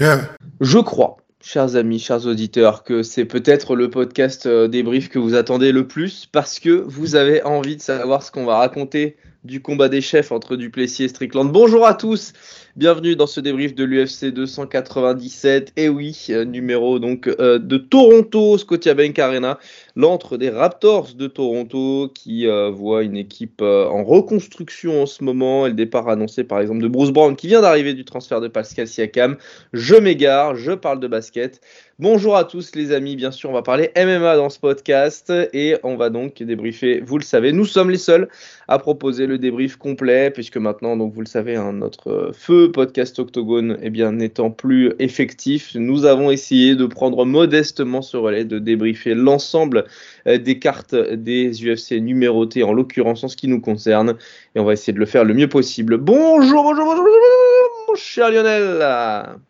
[0.00, 0.28] Yeah.
[0.60, 5.34] Je crois, chers amis, chers auditeurs, que c'est peut-être le podcast euh, débrief que vous
[5.34, 9.60] attendez le plus parce que vous avez envie de savoir ce qu'on va raconter du
[9.60, 11.50] combat des chefs entre Duplessis et Strickland.
[11.50, 12.32] Bonjour à tous,
[12.78, 15.72] bienvenue dans ce débrief de l'UFC 297.
[15.76, 19.58] Et oui, euh, numéro donc euh, de Toronto, Scotiabank Arena,
[19.96, 25.66] l'antre des Raptors de Toronto qui euh, voit une équipe en reconstruction en ce moment.
[25.66, 28.46] Et le départ annoncé par exemple de Bruce Brown qui vient d'arriver du transfert de
[28.46, 29.38] Pascal Siakam.
[29.72, 31.60] Je m'égare, je parle de basket.
[32.00, 35.74] Bonjour à tous les amis, bien sûr on va parler MMA dans ce podcast et
[35.82, 38.28] on va donc débriefer, vous le savez, nous sommes les seuls
[38.68, 43.18] à proposer le débrief complet puisque maintenant donc vous le savez hein, notre feu podcast
[43.18, 48.60] Octogone eh bien n'étant plus effectif, nous avons essayé de prendre modestement ce relais de
[48.60, 49.84] débriefer l'ensemble
[50.28, 54.14] euh, des cartes des UFC numérotées en l'occurrence en ce qui nous concerne
[54.54, 55.96] et on va essayer de le faire le mieux possible.
[55.96, 59.40] Bonjour, bonjour, bonjour, bonjour, mon cher Lionel.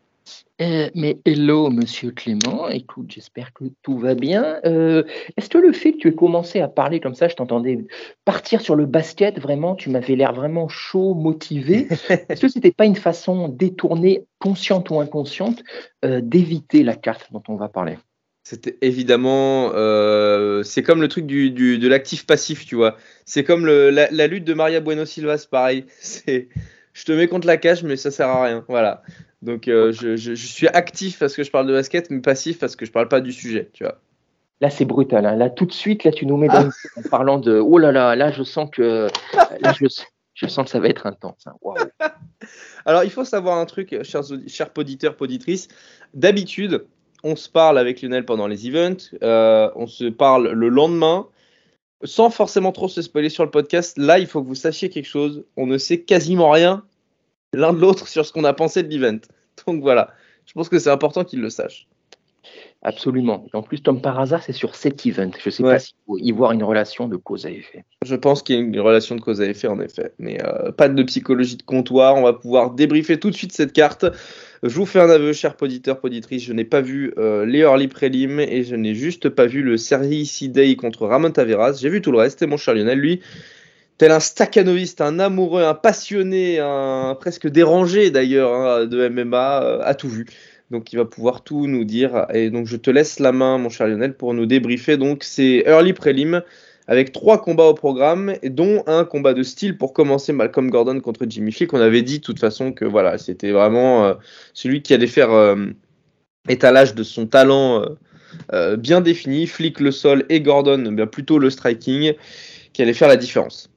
[0.61, 2.69] Euh, mais hello, monsieur Clément.
[2.69, 4.59] Écoute, j'espère que tout va bien.
[4.65, 5.05] Euh,
[5.37, 7.87] Est-ce que le fait que tu aies commencé à parler comme ça, je t'entendais
[8.25, 11.87] partir sur le basket, vraiment, tu m'avais l'air vraiment chaud, motivé.
[12.28, 15.62] Est-ce que c'était pas une façon détournée, consciente ou inconsciente,
[16.05, 17.97] euh, d'éviter la carte dont on va parler?
[18.43, 22.97] C'était évidemment, euh, c'est comme le truc du, du- de l'actif passif, tu vois.
[23.27, 25.84] C'est comme le- la, la lutte de Maria Bueno Silva, c'est pareil.
[26.00, 26.48] C'est,
[26.99, 28.65] je te mets contre la cage, mais ça sert à rien.
[28.69, 29.03] Voilà.
[29.43, 32.59] Donc euh, je, je- je suis actif parce que je parle de basket, mais passif
[32.59, 34.00] parce que je parle pas du sujet, tu vois.
[34.61, 35.25] Là, c'est brutal.
[35.25, 35.37] hein.
[35.37, 37.59] Là, tout de suite, là, tu nous mets dans coup en parlant de.
[37.61, 39.06] Oh là là, là, je sens que.
[39.61, 39.87] Là, je,
[40.34, 41.47] je sens que ça va être intense.
[41.47, 41.55] hein.
[42.84, 45.69] Alors il faut savoir un truc, chers, chers poditeurs, poditrices.
[46.15, 46.87] D'habitude,
[47.22, 51.27] on se parle avec Lionel pendant les events, euh, on se parle le lendemain.
[52.05, 55.09] Sans forcément trop se spoiler sur le podcast, là il faut que vous sachiez quelque
[55.09, 55.45] chose.
[55.56, 56.84] On ne sait quasiment rien
[57.54, 59.19] l'un de l'autre sur ce qu'on a pensé de l'event.
[59.66, 60.10] Donc voilà,
[60.47, 61.86] je pense que c'est important qu'ils le sachent.
[62.82, 63.44] Absolument.
[63.53, 65.31] Et en plus, comme par hasard, c'est sur cet event.
[65.42, 65.72] Je ne sais Ouais.
[65.75, 67.84] pas s'il faut y voir une relation de cause à effet.
[68.04, 70.70] Je pense qu'il y a une relation de cause à effet en effet, mais euh,
[70.70, 72.14] pas de psychologie de comptoir.
[72.16, 74.06] On va pouvoir débriefer tout de suite cette carte.
[74.62, 76.44] Je vous fais un aveu, cher poditeur, poditrice.
[76.44, 79.76] Je n'ai pas vu euh, les early prélim et je n'ai juste pas vu le
[79.76, 81.78] Sergi Day contre Ramon Taveras.
[81.80, 83.20] J'ai vu tout le reste et mon cher Lionel, lui,
[83.98, 89.81] tel un staccanoviste, un amoureux, un passionné, un presque dérangé d'ailleurs hein, de MMA, euh,
[89.82, 90.26] a tout vu.
[90.70, 92.26] Donc il va pouvoir tout nous dire.
[92.32, 94.97] Et donc je te laisse la main, mon cher Lionel, pour nous débriefer.
[94.97, 96.42] Donc c'est early prélim
[96.86, 101.26] avec trois combats au programme, dont un combat de style pour commencer Malcolm Gordon contre
[101.28, 101.75] Jimmy Flick.
[101.75, 104.15] On avait dit de toute façon que voilà, c'était vraiment euh,
[104.54, 105.66] celui qui allait faire euh,
[106.48, 107.86] étalage de son talent euh,
[108.53, 109.47] euh, bien défini.
[109.47, 112.15] Flick le sol et Gordon eh bien plutôt le striking
[112.72, 113.70] qui allait faire la différence.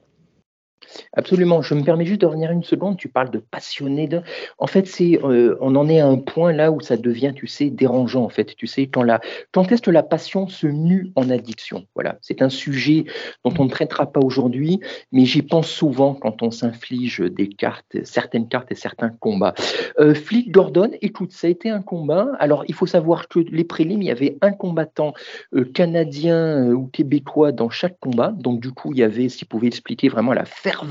[1.14, 1.62] Absolument.
[1.62, 2.96] Je me permets juste de revenir une seconde.
[2.96, 4.06] Tu parles de passionné.
[4.06, 4.22] De...
[4.58, 7.46] En fait, c'est, euh, on en est à un point là où ça devient, tu
[7.46, 8.24] sais, dérangeant.
[8.24, 9.20] En fait, tu sais, quand, la,
[9.52, 11.86] quand est-ce que la passion se mue en addiction?
[11.94, 12.18] Voilà.
[12.20, 13.04] C'est un sujet
[13.44, 14.80] dont on ne traitera pas aujourd'hui,
[15.12, 19.54] mais j'y pense souvent quand on s'inflige des cartes, certaines cartes et certains combats.
[19.98, 22.28] Euh, Flick Gordon, écoute, ça a été un combat.
[22.38, 25.14] Alors, il faut savoir que les prélims, il y avait un combattant
[25.54, 28.34] euh, canadien euh, ou québécois dans chaque combat.
[28.36, 30.81] Donc, du coup, il y avait, s'il pouvait expliquer vraiment la ferveur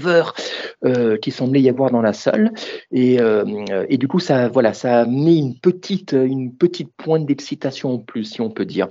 [0.85, 2.52] euh, qui semblait y avoir dans la salle.
[2.91, 7.25] Et, euh, et du coup, ça, voilà, ça a amené une petite, une petite pointe
[7.25, 8.88] d'excitation en plus, si on peut dire.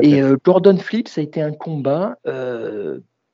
[0.00, 2.16] Et euh, Gordon Flip, ça a été un combat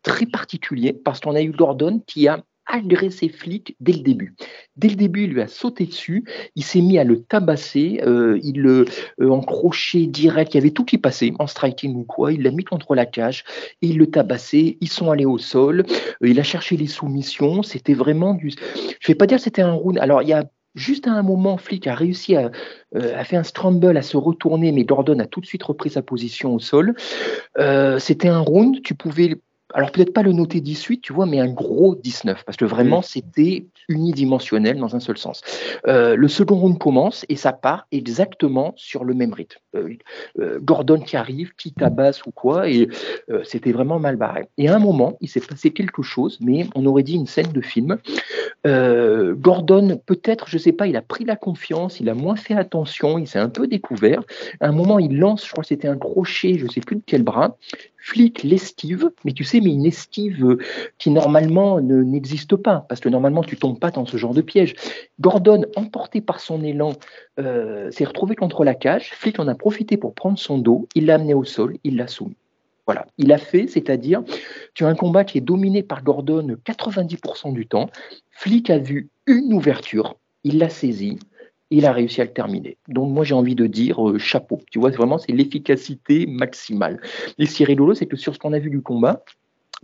[0.03, 4.35] très particulier parce qu'on a eu Gordon qui a agressé Flick dès le début.
[4.77, 6.25] Dès le début, il lui a sauté dessus,
[6.55, 8.85] il s'est mis à le tabasser, euh, il le
[9.21, 12.65] euh, direct, il y avait tout qui passait, en striking ou quoi, il l'a mis
[12.65, 13.45] contre la cage,
[13.83, 15.85] et il le tabassait, ils sont allés au sol,
[16.23, 18.53] euh, il a cherché les soumissions, c'était vraiment du...
[19.01, 20.45] Je vais pas dire c'était un round, alors il y a
[20.79, 22.53] Juste à un moment, Flick a réussi à,
[22.95, 25.91] euh, a fait un scramble, à se retourner, mais Gordon a tout de suite repris
[25.91, 26.95] sa position au sol.
[27.59, 29.41] Euh, C'était un round, tu pouvais
[29.75, 33.01] alors peut-être pas le noter 18, tu vois, mais un gros 19, parce que vraiment,
[33.01, 33.03] Mm.
[33.03, 35.43] c'était unidimensionnel dans un seul sens.
[35.87, 39.59] Euh, le second round commence et ça part exactement sur le même rythme.
[39.75, 39.97] Euh,
[40.39, 42.89] euh, Gordon qui arrive, qui tabasse ou quoi, et
[43.31, 44.49] euh, c'était vraiment mal barré.
[44.57, 47.53] Et à un moment, il s'est passé quelque chose, mais on aurait dit une scène
[47.53, 47.99] de film.
[48.65, 53.17] Gordon, peut-être, je sais pas, il a pris la confiance, il a moins fait attention,
[53.17, 54.23] il s'est un peu découvert.
[54.61, 57.03] À un moment, il lance, je crois que c'était un crochet, je sais plus de
[57.07, 57.57] quel bras.
[58.09, 60.59] Flick l'esquive, mais tu sais, mais une esquive euh,
[60.97, 64.41] qui normalement ne- n'existe pas, parce que normalement tu tombes pas dans ce genre de
[64.41, 64.77] piège.
[65.21, 66.95] Gordon, emporté par son élan,
[67.39, 69.11] euh, s'est retrouvé contre la cage.
[69.13, 72.07] Flick en a profité pour prendre son dos, il l'a amené au sol, il l'a
[72.07, 72.37] soumis.
[72.87, 74.23] Voilà, il a fait, c'est-à-dire,
[74.73, 77.91] tu as un combat qui est dominé par Gordon 90% du temps.
[78.31, 81.19] Flick a vu une ouverture, il l'a saisi,
[81.71, 82.77] il a réussi à le terminer.
[82.89, 84.61] Donc moi j'ai envie de dire euh, chapeau.
[84.71, 87.01] Tu vois, vraiment c'est l'efficacité maximale.
[87.39, 89.23] Et ce qui est rigolo, c'est que sur ce qu'on a vu du combat,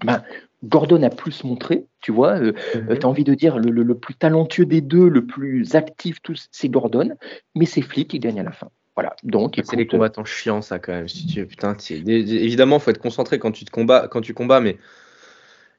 [0.04, 0.22] ben,
[0.64, 2.38] Gordon a plus montré, tu vois.
[2.40, 2.98] Euh, Mhm.
[2.98, 6.20] tu as envie de dire le, le- le plus talentueux des deux, le plus actif,
[6.22, 7.10] tous, c'est Gordon,
[7.54, 8.70] mais c'est Flick qui gagne à la fin.
[8.96, 9.14] Voilà.
[9.24, 11.08] Donc, C'est les écoute, combattants chiants, ça, quand même.
[11.08, 11.44] Si tu...
[11.46, 11.76] Putain,
[12.06, 14.78] évidemment, faut être concentré quand tu te combats, quand tu combats, mais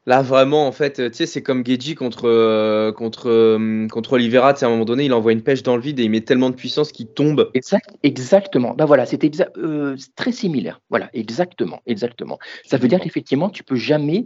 [0.06, 4.54] là, vraiment, en fait, tu sais, c'est comme Geji contre, euh, contre, euh, contre Oliveira.
[4.54, 6.10] Tu sais, à un moment donné, il envoie une pêche dans le vide et il
[6.12, 7.50] met tellement de puissance qu'il tombe.
[7.54, 8.74] Exact, exactement.
[8.74, 10.82] Ben voilà, exa- euh, très similaire.
[10.90, 12.40] Voilà, exactement, exactement.
[12.66, 14.26] Ça veut dire qu'effectivement, tu peux jamais,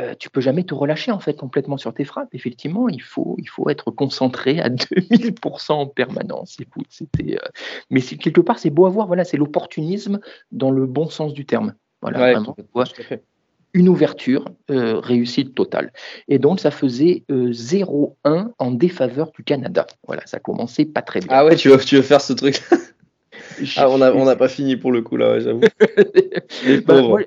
[0.00, 2.34] euh, tu peux jamais te relâcher en fait complètement sur tes frappes.
[2.34, 6.56] Effectivement, il faut, il faut être concentré à 2000% en permanence.
[6.60, 7.48] Écoute, c'était, euh,
[7.90, 9.06] mais quelque part, c'est beau à voir.
[9.06, 10.20] Voilà, c'est l'opportunisme
[10.52, 11.74] dans le bon sens du terme.
[12.02, 12.62] Voilà, Ouais, vraiment, tout.
[13.76, 15.92] Une ouverture, euh, réussite totale.
[16.28, 19.86] Et donc, ça faisait euh, 0-1 en défaveur du Canada.
[20.06, 21.28] Voilà, ça commençait pas très bien.
[21.30, 22.62] Ah ouais, tu veux, tu veux faire ce truc?
[23.76, 25.60] Ah, on n'a on a pas fini pour le coup, là, ouais, j'avoue.
[26.86, 27.20] Bah, moi,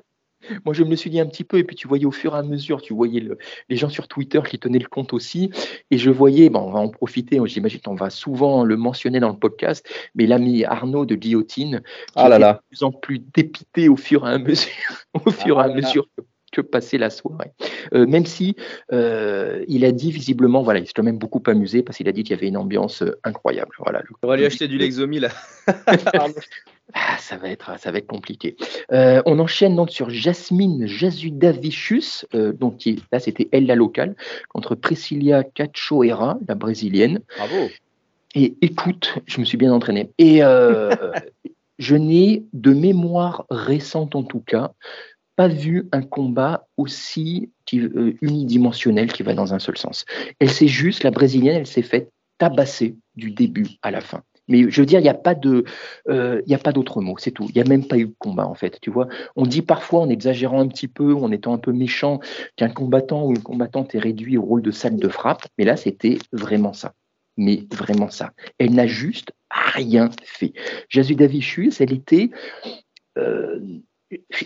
[0.64, 2.34] moi, je me le suis dit un petit peu, et puis tu voyais au fur
[2.34, 3.38] et à mesure, tu voyais le-
[3.68, 5.50] les gens sur Twitter qui tenaient le compte aussi,
[5.90, 9.28] et je voyais, bon, on va en profiter, j'imagine qu'on va souvent le mentionner dans
[9.28, 12.54] le podcast, mais l'ami Arnaud de Guillotine, qui Ah là là.
[12.54, 14.70] de plus en plus dépité au fur et à mesure,
[15.26, 15.74] au fur et Ah à là.
[15.74, 17.50] mesure que, que passait la soirée.
[17.92, 18.56] Euh, même si
[18.92, 22.12] euh, il a dit visiblement, voilà, il s'est quand même beaucoup amusé parce qu'il a
[22.12, 23.70] dit qu'il y avait une ambiance euh, incroyable.
[23.78, 25.28] Voilà, le- On va lui acheter du Lexomi, là.
[26.92, 28.56] Ah, ça va être, ça va être compliqué.
[28.90, 34.16] On enchaîne donc sur Jasmine Jasudavicius, donc qui, là c'était elle la locale,
[34.48, 37.20] contre Priscilla Cachoeira, la brésilienne.
[37.36, 37.68] Bravo.
[38.34, 40.10] Et écoute, je me suis bien entraîné.
[40.18, 40.40] Et
[41.78, 44.72] je n'ai de mémoire récente en tout cas
[45.40, 50.04] pas vu un combat aussi euh, unidimensionnel qui va dans un seul sens.
[50.38, 54.22] Elle s'est juste, la brésilienne, elle s'est faite tabasser du début à la fin.
[54.48, 55.64] Mais je veux dire, il n'y a pas de,
[56.10, 57.46] euh, il y a pas d'autre mot, c'est tout.
[57.48, 58.78] Il n'y a même pas eu de combat en fait.
[58.82, 62.20] Tu vois, on dit parfois en exagérant un petit peu, en étant un peu méchant,
[62.56, 65.46] qu'un combattant ou une combattante est réduit au rôle de salle de frappe.
[65.56, 66.92] Mais là, c'était vraiment ça.
[67.38, 68.32] Mais vraiment ça.
[68.58, 70.52] Elle n'a juste rien fait.
[70.90, 72.28] Jasudavicius, elle était,
[73.16, 73.80] euh,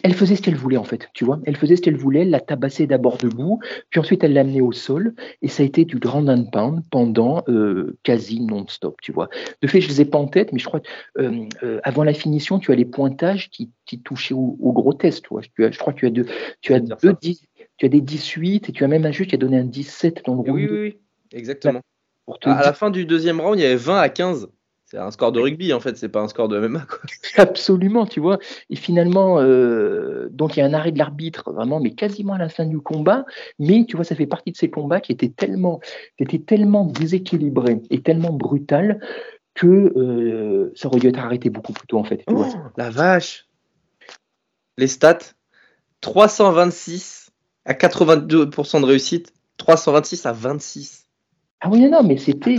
[0.03, 1.41] elle faisait ce qu'elle voulait en fait, tu vois.
[1.45, 4.61] Elle faisait ce qu'elle voulait, elle l'a tabassé d'abord debout, puis ensuite elle l'a amené
[4.61, 9.13] au sol, et ça a été du grand and pound pendant euh, quasi non-stop, tu
[9.13, 9.29] vois.
[9.63, 10.81] De fait, je les ai pas en tête, mais je crois
[11.19, 15.23] euh, euh, avant la finition, tu as les pointages qui, qui touchaient au, au grotesque,
[15.25, 15.43] tu vois.
[15.55, 16.27] Tu as, je crois que tu as deux,
[16.61, 17.47] tu as deux dix-
[17.77, 20.23] tu as des 18 et tu as même un juge qui a donné un 17
[20.27, 20.99] dans le round Oui, oui, oui,
[21.33, 21.81] exactement.
[22.27, 24.49] pour te À dire la fin du deuxième round, il y avait 20 à 15.
[24.95, 27.01] C'est un score de rugby, en fait, c'est pas un score de MMA, quoi.
[27.37, 28.39] Absolument, tu vois.
[28.71, 32.39] Et finalement, euh, donc il y a un arrêt de l'arbitre, vraiment, mais quasiment à
[32.39, 33.25] la fin du combat.
[33.59, 35.81] Mais tu vois, ça fait partie de ces combats qui étaient tellement,
[36.17, 39.01] qui étaient tellement déséquilibrés et tellement brutal
[39.55, 42.23] que euh, ça aurait dû être arrêté beaucoup plus tôt, en fait.
[42.29, 43.49] Oh, la vache.
[44.79, 45.19] Les stats
[46.03, 47.33] 326
[47.65, 51.07] à 82% de réussite, 326 à 26.
[51.63, 52.55] Ah oui, non, mais c'était.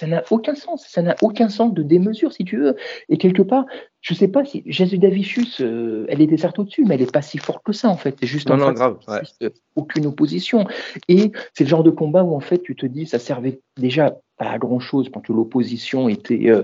[0.00, 0.86] Ça n'a aucun sens.
[0.88, 2.74] Ça n'a aucun sens de démesure, si tu veux.
[3.10, 3.66] Et quelque part,
[4.00, 7.20] je sais pas si Jésus Davicius, euh, elle était certes au-dessus, mais elle n'est pas
[7.20, 8.16] si forte que ça, en fait.
[8.18, 10.66] C'est juste Non, en non, grave, n'existe aucune opposition.
[11.08, 14.16] Et c'est le genre de combat où, en fait, tu te dis, ça servait déjà
[14.38, 16.62] pas à grand-chose quand l'opposition était euh,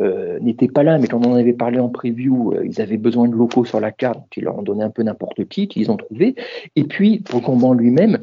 [0.00, 2.96] euh, n'était pas là, mais quand on en avait parlé en preview, euh, ils avaient
[2.96, 5.68] besoin de locaux sur la carte, donc ils leur ont donné un peu n'importe qui,
[5.68, 6.36] qu'ils ont trouvé.
[6.74, 8.18] Et puis, pour le combat lui-même,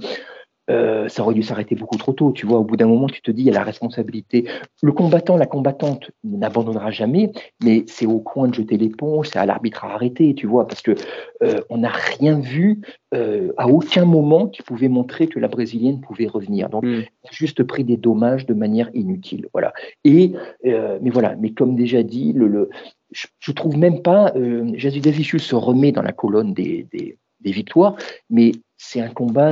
[0.72, 2.32] euh, ça aurait dû s'arrêter beaucoup trop tôt.
[2.32, 4.48] Tu vois, au bout d'un moment, tu te dis, il y a la responsabilité.
[4.82, 7.32] Le combattant, la combattante n'abandonnera jamais,
[7.64, 10.82] mais c'est au coin de jeter l'éponge, c'est à l'arbitre à arrêter, tu vois, parce
[10.82, 10.96] que
[11.44, 12.82] euh, on n'a rien vu
[13.14, 16.70] euh, à aucun moment qui pouvait montrer que la brésilienne pouvait revenir.
[16.70, 17.02] Donc, Mm.
[17.24, 19.48] a juste pris des dommages de manière inutile.
[19.54, 19.74] Voilà.
[20.04, 20.34] Et
[20.66, 22.70] euh, mais voilà, mais comme déjà dit, le, le
[23.12, 27.18] je, je trouve même pas euh, Jésus Davicius se remet dans la colonne des, des,
[27.42, 27.96] des victoires,
[28.30, 29.52] mais c'est un combat.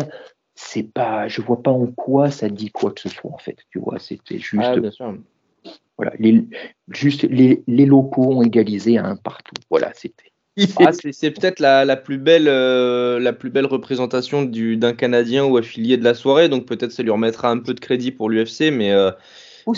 [0.56, 3.58] C'est pas, je vois pas en quoi ça dit quoi que ce soit en fait.
[3.72, 4.64] Tu vois, c'était juste.
[4.64, 5.16] Ah, bien sûr.
[5.98, 6.44] Voilà, les,
[6.90, 9.56] juste les, les locaux ont égalisé à un partout.
[9.70, 10.32] Voilà, c'était.
[10.78, 14.94] Ah, c'est c'est peut-être la, la plus belle euh, la plus belle représentation du- d'un
[14.94, 18.12] Canadien ou affilié de la soirée, donc peut-être ça lui remettra un peu de crédit
[18.12, 19.10] pour l'UFC, mais euh,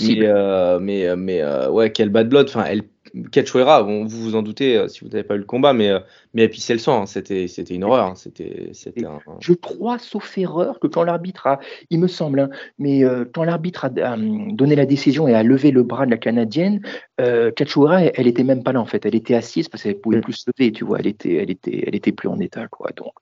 [0.01, 2.47] mais euh, mais euh, mais euh, ouais quel bad blood.
[2.49, 2.83] Enfin, elle
[3.31, 5.89] Cachoeira, bon, vous vous en doutez euh, si vous n'avez pas eu le combat, mais
[5.89, 5.99] euh,
[6.33, 7.01] mais pissait le sang.
[7.01, 7.05] hein.
[7.05, 8.07] C'était c'était une horreur.
[8.07, 8.15] hein.
[8.15, 12.39] C'était c'était un, un- Je crois, sauf erreur, que quand l'arbitre a, il me semble,
[12.39, 15.83] hein, mais euh, quand l'arbitre a, a, hum, donné la décision et a levé le
[15.83, 16.81] bras de la Canadienne,
[17.21, 19.05] euh, elle, elle était même pas là en fait.
[19.05, 20.21] Elle était assise parce qu'elle pouvait Mm.
[20.21, 20.99] plus se lever, tu vois.
[20.99, 22.89] Elle était, elle était, elle était plus en état, quoi.
[22.95, 23.13] Donc,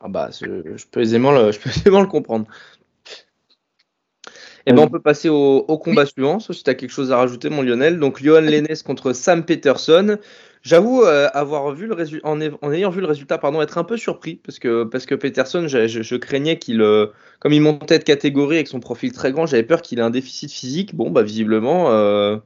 [0.00, 2.46] Ah bah, je, je peux aisément le, je peux aisément le comprendre.
[4.68, 6.90] Et ben, Euh, on peut passer au, au combat suivant, sauf si tu as quelque
[6.90, 7.98] chose à rajouter, mon Lionel.
[7.98, 10.18] Donc, Johan Lennes contre Sam Peterson.
[10.62, 13.78] J'avoue euh, avoir vu le résultat, en, ay- en ayant vu le résultat, pardon, être
[13.78, 17.06] un peu surpris parce que, parce que Peterson, je, je- je craignais qu'il, euh,
[17.38, 20.10] comme il montait de catégorie avec son profil très grand, j'avais peur qu'il ait un
[20.10, 20.94] déficit physique.
[20.96, 22.36] Bon, bah, visiblement, euh,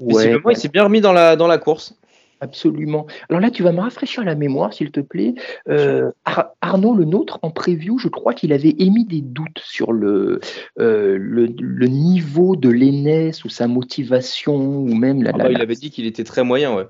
[0.00, 1.94] visiblement, il s'est bien remis dans la, dans la course.
[2.40, 3.06] Absolument.
[3.28, 5.34] Alors là, tu vas me rafraîchir la mémoire, s'il te plaît.
[5.68, 9.92] Euh, Ar- Arnaud, le nôtre, en preview, je crois qu'il avait émis des doutes sur
[9.92, 10.38] le,
[10.78, 15.30] euh, le, le niveau de l'aînesse ou sa motivation ou même la.
[15.34, 16.86] Ah la- bah, il avait dit qu'il était très moyen, ouais.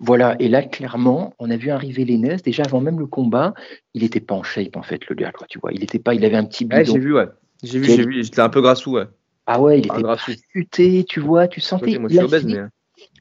[0.00, 0.36] Voilà.
[0.40, 2.42] Et là, clairement, on a vu arriver l'aînesse.
[2.42, 3.54] Déjà avant même le combat,
[3.94, 5.32] il n'était pas en shape en fait, le gars.
[5.48, 6.14] Tu vois, il était pas.
[6.14, 6.92] Il avait un petit Ouais, bidon.
[6.94, 7.26] j'ai vu, ouais.
[7.62, 8.22] J'ai vu, j'ai vu.
[8.22, 9.04] J'étais un peu grassou, ouais.
[9.46, 10.32] ah ouais, il Ah, était grassou.
[11.08, 11.48] tu vois.
[11.48, 11.98] Tu sentais.
[11.98, 12.68] Moi, je il, suis a obèse, fait, mais.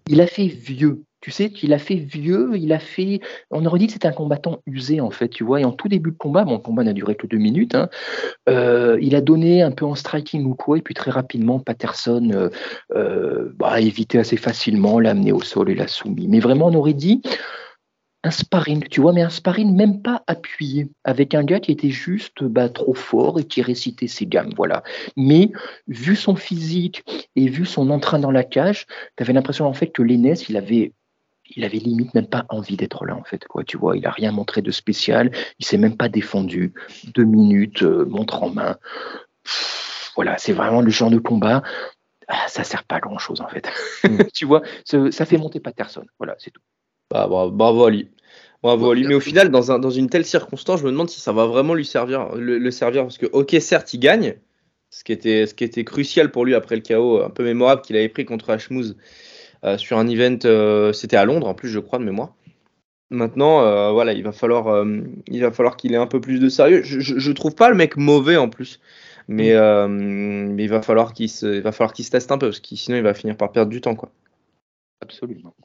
[0.09, 1.03] il a fait vieux.
[1.19, 3.21] Tu sais, il a fait vieux, il a fait.
[3.49, 5.61] On aurait dit que c'était un combattant usé, en fait, tu vois.
[5.61, 7.89] Et en tout début de combat, bon, le combat n'a duré que deux minutes, hein,
[8.49, 12.29] euh, il a donné un peu en striking ou quoi, et puis très rapidement, Patterson
[12.31, 12.49] euh,
[12.95, 16.27] euh, bah, a évité assez facilement, l'a amené au sol et l'a soumis.
[16.27, 17.21] Mais vraiment, on aurait dit
[18.23, 21.89] un sparring, tu vois, mais un sparring même pas appuyé, avec un gars qui était
[21.89, 24.83] juste bah, trop fort et qui récitait ses gammes, voilà.
[25.15, 25.51] Mais
[25.87, 27.03] vu son physique
[27.35, 30.57] et vu son entrain dans la cage, tu avais l'impression en fait que l'Enes, il
[30.57, 30.93] avait
[31.55, 34.11] il avait limite même pas envie d'être là en fait quoi tu vois il a
[34.11, 36.73] rien montré de spécial il s'est même pas défendu
[37.15, 38.77] deux minutes euh, montre en main
[39.43, 41.63] Pff, voilà c'est vraiment le genre de combat
[42.27, 43.67] ah, ça sert pas à grand chose en fait
[44.03, 44.23] Mm.
[44.33, 46.61] tu vois ce- ça fait monter Patterson voilà c'est tout
[47.09, 48.09] Bah, bravo, bravo à lui.
[48.63, 49.07] Bravo à lui.
[49.07, 51.45] Mais au final, dans, un, dans une telle circonstance, je me demande si ça va
[51.45, 53.03] vraiment lui servir, le, le servir.
[53.03, 54.35] Parce que, ok, certes, il gagne,
[54.89, 57.81] ce qui était, ce qui était crucial pour lui après le chaos un peu mémorable
[57.81, 59.01] qu'il avait pris contre Ashmouz euh,
[59.77, 62.33] sur un event, euh, c'était à Londres en plus, je crois, de mémoire.
[63.09, 66.39] Maintenant, euh, voilà, il va falloir, euh, il va falloir qu'il ait un peu plus
[66.39, 66.81] de sérieux.
[66.83, 68.81] Je, je, je trouve pas le mec mauvais en plus,
[69.29, 72.37] mais, euh, mais il va falloir qu'il se, il va falloir qu'il se teste un
[72.37, 74.11] peu, parce que sinon il va finir par perdre du temps, quoi.
[75.01, 75.55] absolument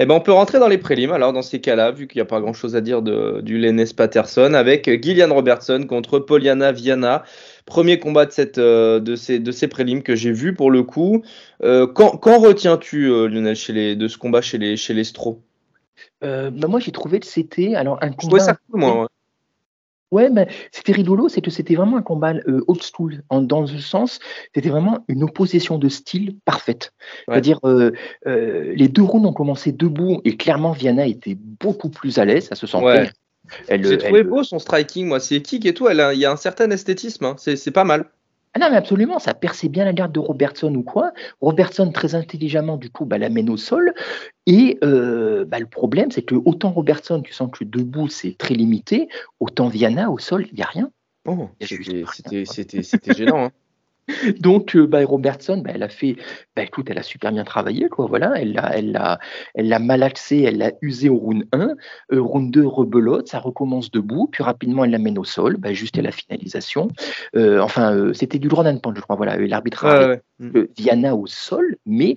[0.00, 2.22] Eh ben, on peut rentrer dans les prélims, alors dans ces cas-là, vu qu'il n'y
[2.22, 7.22] a pas grand-chose à dire de, du Lennes Patterson, avec Gillian Robertson contre Poliana Viana.
[7.66, 10.82] Premier combat de, cette, euh, de, ces, de ces prélims que j'ai vu pour le
[10.82, 11.22] coup.
[11.62, 15.04] Euh, quand quand retiens-tu, euh, Lionel, chez les, de ce combat chez les, chez les
[15.04, 15.40] Stro
[16.22, 19.00] Euh, bah, moi j'ai trouvé que c'était alors un Je combat ça cool, moi.
[19.02, 19.06] ouais.
[20.14, 23.62] Ouais, mais c'était rigolo, c'est que c'était vraiment un combat euh, old school, en- dans
[23.62, 24.20] le sens,
[24.54, 26.92] c'était vraiment une opposition de style parfaite.
[27.26, 27.34] Ouais.
[27.34, 27.90] C'est-à-dire, euh,
[28.26, 32.46] euh, les deux rounds ont commencé debout et clairement, Viana était beaucoup plus à l'aise,
[32.48, 32.84] ça se sentait.
[32.86, 33.10] Ouais.
[33.68, 35.20] J'ai trouvé elle- beau son striking, moi.
[35.20, 35.88] C'est kick et tout.
[35.90, 37.24] Il y a un certain esthétisme.
[37.24, 37.34] hein.
[37.36, 38.06] C'est pas mal.
[38.54, 41.12] Ah non, mais absolument, ça perçait bien la garde de Robertson ou quoi.
[41.40, 43.92] Robertson, très intelligemment, du coup, bah, l'amène au sol.
[44.46, 48.54] Et euh, bah, le problème, c'est que autant Robertson, tu sens que debout, c'est très
[48.54, 49.08] limité,
[49.40, 50.90] autant Viana, au sol, il n'y a rien.
[51.26, 51.48] Oh,
[52.44, 53.46] c'était gênant.
[53.46, 53.50] hein.
[54.40, 56.16] Donc, euh, bah, Robertson, bah, elle a fait,
[56.56, 58.06] bah, écoute, elle a super bien travaillé, quoi.
[58.06, 58.98] Voilà, elle l'a, elle
[59.54, 61.74] elle l'a malaxé, elle l'a usé au round 1,
[62.12, 66.02] euh, round 2 rebelote, ça recommence debout, puis rapidement elle l'amène au sol, juste à
[66.02, 66.88] la finalisation.
[67.36, 69.16] Euh, enfin, euh, c'était du droit d'un point, je crois.
[69.16, 72.16] Voilà, l'arbitre a Ouais, Viana au sol, mais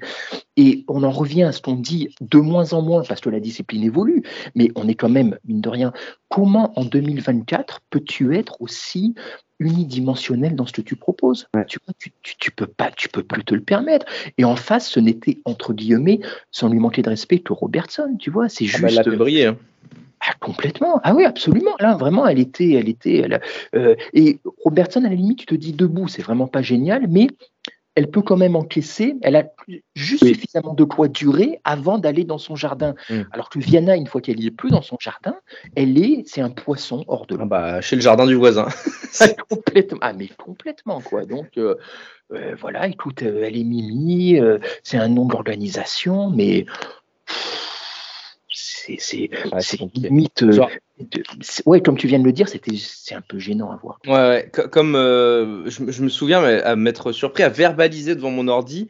[0.55, 3.39] et on en revient à ce qu'on dit de moins en moins parce que la
[3.39, 4.23] discipline évolue,
[4.55, 5.93] mais on est quand même mine de rien.
[6.29, 9.13] Comment en 2024 peux-tu être aussi
[9.59, 11.65] unidimensionnel dans ce que tu proposes Ouais.
[11.65, 14.05] Tu vois, tu, tu, peux pas, tu peux plus te le permettre.
[14.37, 16.19] Et en face, ce n'était entre guillemets,
[16.51, 18.15] sans lui manquer de respect, que Robertson.
[18.19, 19.05] Tu vois, c'est Ah bah, elle juste.
[19.05, 19.45] l'a fait briller.
[19.47, 19.57] hein.
[20.19, 20.99] Ah, complètement.
[21.03, 21.75] Ah oui, absolument.
[21.79, 23.17] Là, vraiment, elle était, elle était.
[23.17, 23.39] elle,
[23.75, 27.27] euh, et Robertson, à la limite, tu te dis debout, c'est vraiment pas génial, mais
[27.97, 29.15] elle peut quand même encaisser.
[29.23, 29.45] Elle a
[29.95, 30.35] juste Oui.
[30.35, 32.93] suffisamment de quoi durer avant d'aller dans son jardin.
[33.09, 33.21] Mm.
[33.31, 35.35] Alors que Viana, une fois qu'elle y est plus dans son jardin,
[35.75, 37.45] elle est, c'est un poisson hors de Ah l'eau.
[37.47, 38.67] bah, chez le jardin du voisin.
[39.19, 39.97] Ah, complètement.
[40.01, 41.25] Ah, mais complètement, quoi.
[41.25, 41.75] Donc, euh,
[42.33, 44.37] euh, voilà, écoute, euh, elle est Mimi,
[44.83, 46.65] c'est un nom d'organisation, mais
[47.25, 47.66] pff,
[48.99, 49.59] c'est Ouais,
[49.93, 50.43] limite.
[50.43, 50.65] euh,
[50.99, 51.23] de-
[51.65, 53.99] ouais, comme tu viens de le dire, c'était c'est un peu gênant à voir.
[54.07, 54.49] Ouais, ouais.
[54.53, 58.31] co- Comme euh, je, me- je me souviens mais, à m'être surpris à verbaliser devant
[58.31, 58.87] mon ordi.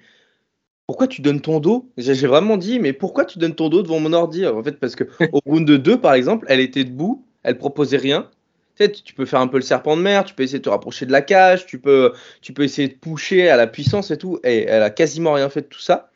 [0.85, 1.91] Pourquoi tu donnes ton dos?
[1.97, 4.45] J'ai vraiment dit, mais pourquoi tu donnes ton dos devant mon ordi?
[4.47, 7.97] En fait, parce que au round de 2, par exemple, elle était debout, elle proposait
[7.97, 8.29] rien.
[8.77, 11.07] Tu peux faire un peu le serpent de mer, tu peux essayer de te rapprocher
[11.07, 14.39] de la cage, tu peux, tu peux essayer de pusher à la puissance et tout.
[14.43, 16.11] Et elle a quasiment rien fait de tout ça.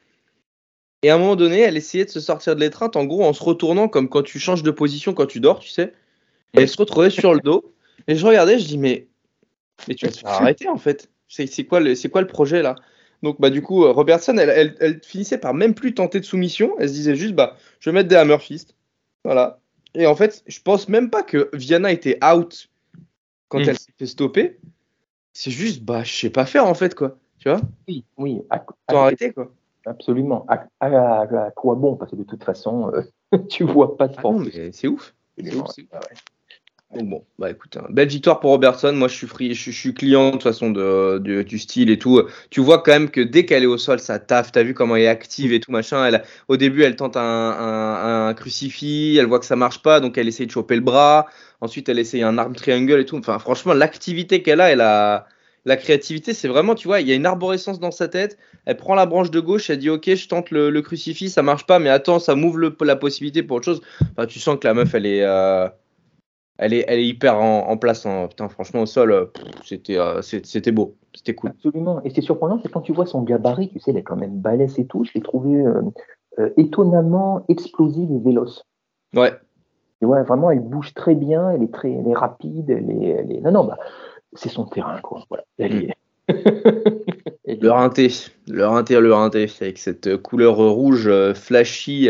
[1.04, 3.34] Et à un moment donné, elle essayait de se sortir de l'étreinte, en gros, en
[3.34, 5.94] se retournant comme quand tu changes de position quand tu dors, tu sais.
[6.54, 7.74] Et elle se retrouvait sur le dos.
[8.08, 9.08] Et je regardais, je dis, mais,
[9.88, 11.10] mais tu vas te faire arrêter en fait.
[11.28, 12.76] C'est quoi, le- quoi le projet là?
[13.24, 16.26] Donc, bah, du coup, euh, Robertson, elle, elle, elle finissait par même plus tenter de
[16.26, 16.76] soumission.
[16.80, 18.76] Elle se disait juste, bah, je vais mettre des hammer fist.
[19.24, 19.60] Voilà.
[19.94, 22.70] Et en fait, je pense même pas que Viana était out
[23.48, 23.70] quand Mm.
[23.70, 24.58] elle s'est fait stopper.
[25.34, 27.18] C'est juste, bah, je sais pas faire en fait, quoi.
[27.40, 27.62] Tu vois?
[27.88, 29.52] Oui, oui, à- T'as à- arrêté, quoi.
[29.86, 30.46] Absolument.
[30.48, 31.96] À, à- à quoi bon?
[31.96, 34.48] Parce que de toute façon, euh, tu vois pas de Ah force.
[34.72, 35.14] c'est ouf.
[35.38, 35.88] C'est ouf, c'est ouf.
[35.92, 36.18] Ah ouais.
[36.94, 38.92] Donc bon, bah écoute, hein, belle victoire pour Robertson.
[38.94, 41.58] Moi, je suis free, je, suis- je suis client de toute façon de, de- du
[41.58, 42.22] style et tout.
[42.50, 44.52] Tu vois quand même que dès qu'elle est au sol, ça taffe.
[44.52, 46.06] T'as vu comment elle est active et tout machin.
[46.06, 49.16] Elle, au début, elle tente un, un, un crucifix.
[49.18, 51.28] Elle voit que ça marche pas, donc elle essaye de choper le bras.
[51.62, 53.18] Ensuite, elle essaye un arm triangle et tout.
[53.18, 55.28] Enfin, franchement, l'activité qu'elle a, elle a
[55.66, 58.38] la créativité, c'est vraiment, tu vois, il y a une arborescence dans sa tête.
[58.66, 61.44] Elle prend la branche de gauche, elle dit ok, je tente le, le crucifix, ça
[61.44, 63.82] marche pas, mais attends, ça m'ouvre le- la possibilité pour autre chose.
[64.12, 65.68] Enfin, tu sens que la meuf, elle est, euh,
[66.58, 68.06] elle est, elle est hyper en, en place.
[68.06, 68.28] hein.
[68.28, 69.26] Putain, franchement, au sol, euh,
[69.64, 71.52] c'était, euh, c'était beau, c'était cool.
[71.52, 72.02] Absolument.
[72.04, 74.40] Et c'est surprenant, c'est quand tu vois son gabarit, tu sais, elle est quand même
[74.40, 75.04] balèze et tout.
[75.04, 75.64] Je l'ai trouvé
[76.58, 78.64] étonnamment explosive et véloce.
[79.16, 79.34] Ouais,
[80.02, 83.10] Et ouais, vraiment, elle bouge très bien, elle est très, elle est rapide, elle est,
[83.10, 83.78] elle est- non, non, bah,
[84.34, 85.24] c'est son terrain, quoi.
[85.30, 85.44] Voilà.
[85.58, 85.90] Elle est-
[87.46, 88.12] Elle est- le rinté,
[88.48, 92.10] le rinté, le rinté, avec cette couleur rouge euh, flashy,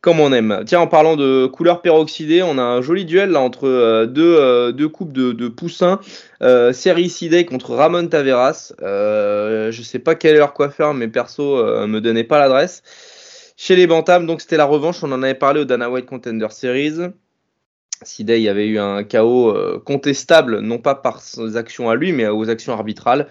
[0.00, 0.62] comme on aime.
[0.66, 4.36] Tiens, en parlant de couleur peroxydée, on a un joli duel là entre euh, deux,
[4.36, 6.00] euh, deux coupes de, de poussins.
[6.42, 6.72] Euh,
[7.48, 8.72] contre Ramon Taveras.
[8.82, 12.82] Euh, je sais pas quel est leur coiffeur, mais perso, euh, me donnait pas l'adresse.
[13.56, 15.04] Chez les Bantams, donc c'était la revanche.
[15.04, 17.12] On en avait parlé au Dana White Contender Series.
[18.04, 22.26] Sidey avait eu un chaos euh, contestable, non pas par ses actions à lui, mais
[22.28, 23.28] aux actions arbitrales.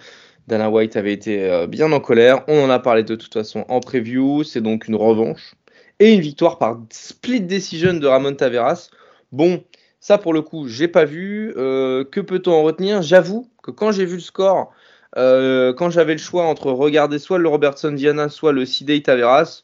[0.48, 2.42] Dana White avait été euh, bien en colère.
[2.48, 4.44] On en a parlé de toute façon en preview.
[4.44, 5.54] C'est donc une revanche.
[6.00, 8.90] Et une victoire par split decision de Ramon Taveras.
[9.30, 9.62] Bon,
[10.00, 11.52] ça pour le coup, j'ai pas vu.
[11.56, 13.02] Euh, que peut-on en retenir?
[13.02, 14.72] J'avoue que quand j'ai vu le score,
[15.14, 19.62] quand j'avais le choix entre regarder soit le Robertson Diana, soit le Sidey Taveras,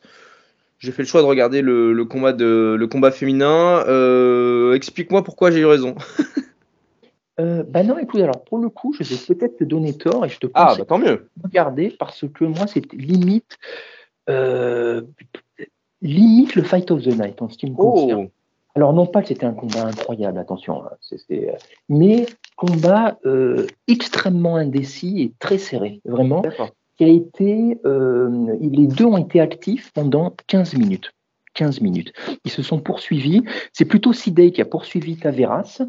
[0.78, 3.84] j'ai fait le choix de regarder le, le combat, de, le combat féminin.
[3.88, 5.94] Euh, Explique-moi pourquoi j'ai eu raison.
[7.40, 10.28] Euh, bah non, écoute, alors pour le coup, je vais peut-être te donner tort et
[10.28, 11.28] je te Ah, bah tant mieux.
[11.36, 13.58] de regarder parce que moi, c'était limite,
[14.28, 15.02] euh,
[16.02, 18.24] limite le fight of the night en ce qui me concerne.
[18.26, 18.30] Oh,
[18.74, 20.90] Alors non pas que c'était un combat incroyable, attention, hein,
[21.30, 21.52] euh,
[21.88, 23.16] mais combat
[23.86, 26.70] extrêmement indécis et très serré, vraiment, d'accord.
[27.00, 31.12] Euh, les deux ont été actifs pendant 15 minutes.
[31.54, 32.12] 15 minutes.
[32.44, 33.42] Ils se sont poursuivis.
[33.72, 35.82] C'est plutôt Sidey qui a poursuivi Taveras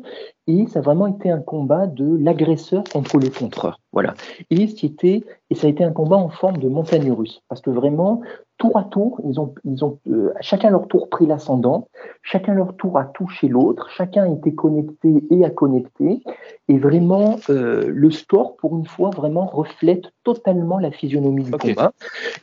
[0.49, 3.79] et ça a vraiment été un combat de l'agresseur contre le contreur.
[3.93, 4.15] Voilà.
[4.49, 7.69] Et, c'était, et ça a été un combat en forme de montagne russe parce que
[7.69, 8.21] vraiment,
[8.59, 11.88] tour à tour, ils ont, ils ont euh, chacun leur tour pris l'ascendant,
[12.21, 16.21] chacun leur tour a touché l'autre, chacun a été connecté et a connecté.
[16.67, 21.62] Et vraiment, euh, le sport, pour une fois, vraiment reflète totalement la physionomie du Ok.
[21.62, 21.93] combat.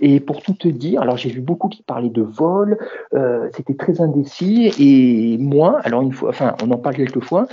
[0.01, 2.79] Et pour tout te dire, alors j'ai vu beaucoup qui parlaient de vol,
[3.15, 4.73] euh, c'était très indécis.
[4.81, 7.47] Et moi, alors une fois, enfin, on en parle quelques fois,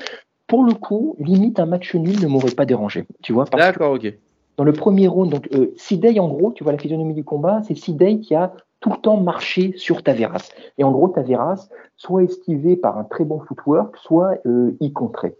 [0.53, 3.07] pour le coup, limite un match nul ne m'aurait pas dérangé.
[3.23, 4.13] Tu vois, D'accord, ok.
[4.57, 7.63] dans le premier round, donc euh, Sidey, en gros, tu vois la physionomie du combat,
[7.63, 10.51] c'est Sidey qui a tout le temps marché sur Taveras.
[10.77, 15.33] Et en gros, Taveras, soit esquivé par un très bon footwork, soit euh, y contrait.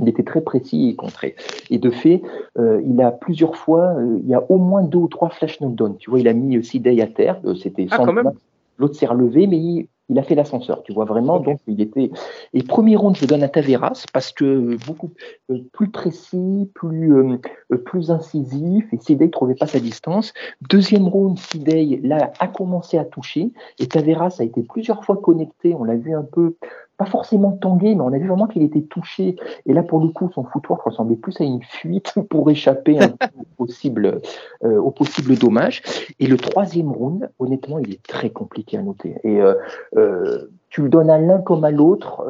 [0.00, 1.34] Il était très précis et y contrait.
[1.70, 2.22] Et de fait,
[2.56, 5.60] euh, il a plusieurs fois, euh, il y a au moins deux ou trois flash
[5.60, 5.96] knockdown.
[5.96, 8.04] Tu vois, il a mis Sidey à terre, c'était Ah.
[8.78, 11.40] L'autre s'est relevé, mais il, il a fait l'ascenseur, tu vois vraiment.
[11.40, 12.10] Donc il était.
[12.52, 15.10] Et premier round, je donne à Taveras parce que beaucoup
[15.50, 17.38] euh, plus précis, plus euh,
[17.72, 18.84] euh, plus incisif.
[18.92, 20.34] Et Sidey ne trouvait pas sa distance.
[20.68, 25.74] Deuxième round, Sidey là a commencé à toucher et Taveras a été plusieurs fois connecté.
[25.74, 26.56] On l'a vu un peu.
[26.96, 29.36] Pas forcément tangué, mais on a vu vraiment qu'il était touché.
[29.66, 32.98] Et là, pour le coup, son footwork ressemblait plus à une fuite pour échapper
[33.58, 34.20] au possible,
[34.64, 35.82] euh, au possible dommage.
[36.20, 39.16] Et le troisième round, honnêtement, il est très compliqué à noter.
[39.24, 39.54] Et euh,
[39.96, 42.24] euh, tu le donnes à l'un comme à l'autre.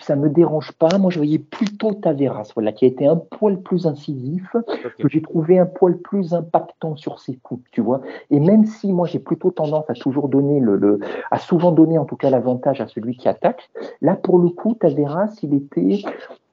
[0.00, 0.98] Ça me dérange pas.
[0.98, 4.56] Moi, je voyais plutôt Taveras, voilà, qui a été un poil plus incisif,
[4.98, 8.00] que j'ai trouvé un poil plus impactant sur ses coups, tu vois.
[8.30, 11.98] Et même si moi, j'ai plutôt tendance à toujours donner le, le à souvent donner
[11.98, 13.70] en tout cas l'avantage à celui qui attaque,
[14.02, 16.02] là, pour le coup, Taveras, il était,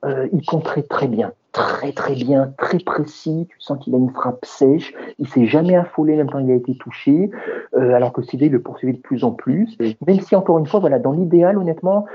[0.05, 3.47] euh, il compterait très bien, très très bien, très précis.
[3.49, 4.93] Tu sens qu'il a une frappe sèche.
[5.19, 7.31] Il s'est jamais affolé même quand il a été touché,
[7.75, 9.77] euh, alors que Sidney le poursuivait de plus en plus.
[10.05, 12.05] Même si encore une fois, voilà, dans l'idéal, honnêtement,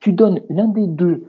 [0.00, 1.24] tu donnes l'un des deux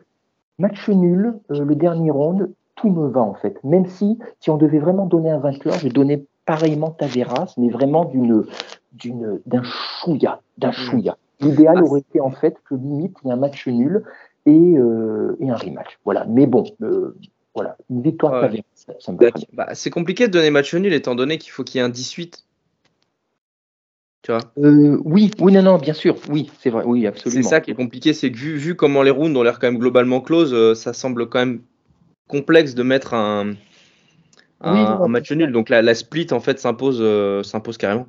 [0.57, 3.61] match nul, euh, le dernier round, tout me va en fait.
[3.63, 8.05] Même si, si on devait vraiment donner un vainqueur, je donnais pareillement Taveras, mais vraiment
[8.05, 8.43] d'une,
[8.93, 10.73] d'une, d'un chouïa, d'un Mm.
[10.73, 11.17] chouïa.
[11.39, 14.03] L'idéal Ah, aurait été en fait que limite il y ait un match nul
[14.45, 15.99] et, euh, et un rematch.
[16.05, 16.25] Voilà.
[16.29, 17.15] Mais bon, euh,
[17.55, 18.41] voilà, une victoire Ouais.
[18.41, 19.29] Taveras, ça, ça me bien.
[19.53, 21.89] Bah, c'est compliqué de donner match nul étant donné qu'il faut qu'il y ait un
[21.89, 22.45] 18.
[24.23, 27.49] Tu vois Euh, oui, oui, non, non, bien sûr, oui, c'est vrai, oui, C'est absolument.
[27.49, 29.79] ça qui est compliqué, c'est que vu, vu comment les rounds ont l'air quand même
[29.79, 31.61] globalement close, euh, ça semble quand même
[32.27, 33.53] complexe de mettre un,
[34.61, 35.51] un, Oui, non, un match nul.
[35.51, 38.07] Donc la, la split en fait s'impose euh, s'impose carrément.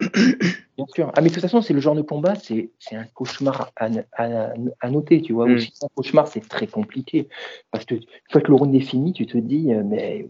[0.00, 1.12] Bien sûr.
[1.14, 3.88] Ah, mais de toute façon, c'est le genre de combat, c'est c'est un cauchemar à,
[4.16, 5.46] à- à noter, tu vois.
[5.46, 5.58] Mm.
[5.58, 7.28] C'est un cauchemar, c'est très compliqué.
[7.70, 10.26] Parce que une fois que le round est fini, tu te dis, mais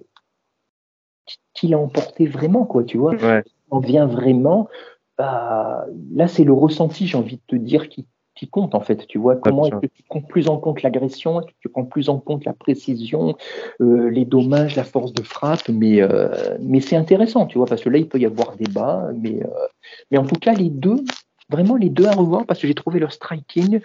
[1.25, 3.15] qui- qui l'a emporté vraiment, quoi, tu vois.
[3.15, 3.45] Ouais.
[3.71, 4.69] On vient vraiment.
[5.21, 9.07] Bah, là, c'est le ressenti, j'ai envie de te dire, qui, qui compte, en fait.
[9.07, 11.85] Tu vois, comment est-ce que tu prends plus en compte l'agression, est-ce que tu prends
[11.85, 13.37] plus en compte la précision,
[13.83, 15.69] euh, les dommages, la force de frappe.
[15.69, 19.11] Mais, euh, mais c'est intéressant, tu vois, parce que là, il peut y avoir débat.
[19.15, 19.49] Mais, euh,
[20.11, 21.05] mais en tout cas, les deux,
[21.51, 23.81] vraiment les deux à revoir, parce que j'ai trouvé leur striking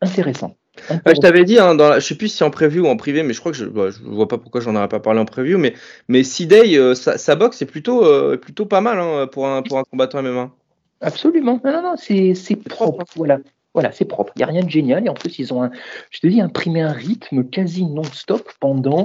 [0.00, 0.56] intéressant.
[0.90, 2.96] Ouais, je t'avais dit, hein, dans la, je sais plus si en preview ou en
[2.96, 5.20] privé, mais je crois que je, bah, je vois pas pourquoi j'en aurais pas parlé
[5.20, 5.74] en preview, mais
[6.08, 9.62] mais Sidey, euh, sa, sa boxe est plutôt euh, plutôt pas mal hein, pour un
[9.62, 10.50] pour un combattant MMA.
[11.00, 11.60] Absolument.
[11.64, 13.04] Non, non, non, c'est c'est propre.
[13.16, 13.38] Voilà.
[13.74, 14.32] Voilà, c'est propre.
[14.36, 15.04] Il n'y a rien de génial.
[15.04, 15.70] Et en plus, ils ont, un,
[16.10, 19.04] je te dis, imprimé un rythme quasi non-stop pendant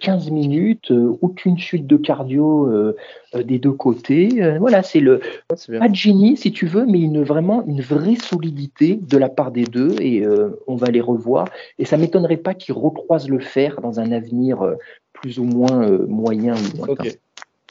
[0.00, 2.96] 15 minutes, euh, aucune chute de cardio euh,
[3.34, 4.42] euh, des deux côtés.
[4.42, 8.16] Euh, voilà, c'est le pas de génie, si tu veux, mais une, vraiment une vraie
[8.16, 9.96] solidité de la part des deux.
[10.00, 11.48] Et euh, on va les revoir.
[11.78, 14.74] Et ça m'étonnerait pas qu'ils recroisent le fer dans un avenir euh,
[15.12, 17.10] plus ou moins euh, moyen ou lointain.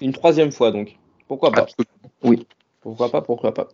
[0.02, 0.98] Une troisième fois donc.
[1.28, 1.66] Pourquoi pas?
[2.24, 2.46] Oui.
[2.82, 3.70] Pourquoi pas Pourquoi pas?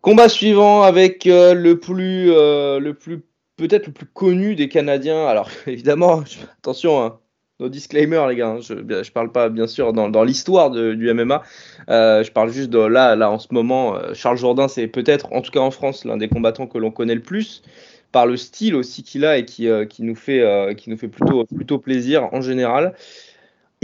[0.00, 3.22] Combat suivant avec euh, le plus euh, le plus
[3.68, 5.26] peut-être le plus connu des Canadiens.
[5.26, 6.24] Alors évidemment,
[6.58, 7.02] attention.
[7.02, 7.18] Hein,
[7.60, 11.42] nos disclaimers les gars, hein, je, je parle pas bien sûr dans, l'histoire du MMA,
[11.90, 15.32] Euh, je parle juste de là, là en ce moment, euh, Charles Jourdain c'est peut-être,
[15.32, 17.62] en tout cas en France, l'un des combattants que l'on connaît le plus,
[18.10, 21.06] par le style aussi qu'il a et qui, euh, qui nous fait, qui nous fait
[21.06, 22.94] plutôt, plutôt plaisir en général.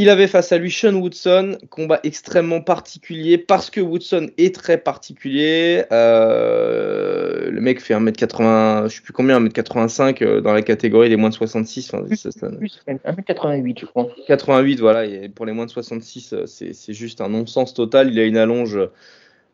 [0.01, 4.79] Il avait face à lui Sean Woodson, combat extrêmement particulier parce que Woodson est très
[4.79, 5.83] particulier.
[5.93, 11.17] Euh, le mec fait 1m80, je sais plus combien, 1m85 euh, dans la catégorie des
[11.17, 11.93] moins de 66.
[11.93, 14.09] Enfin, ça- ça- Plus, même 1m88, je crois.
[14.27, 18.11] 88, voilà, et pour les moins de 66, euh, c'est juste un non-sens total.
[18.13, 18.79] Il a une allonge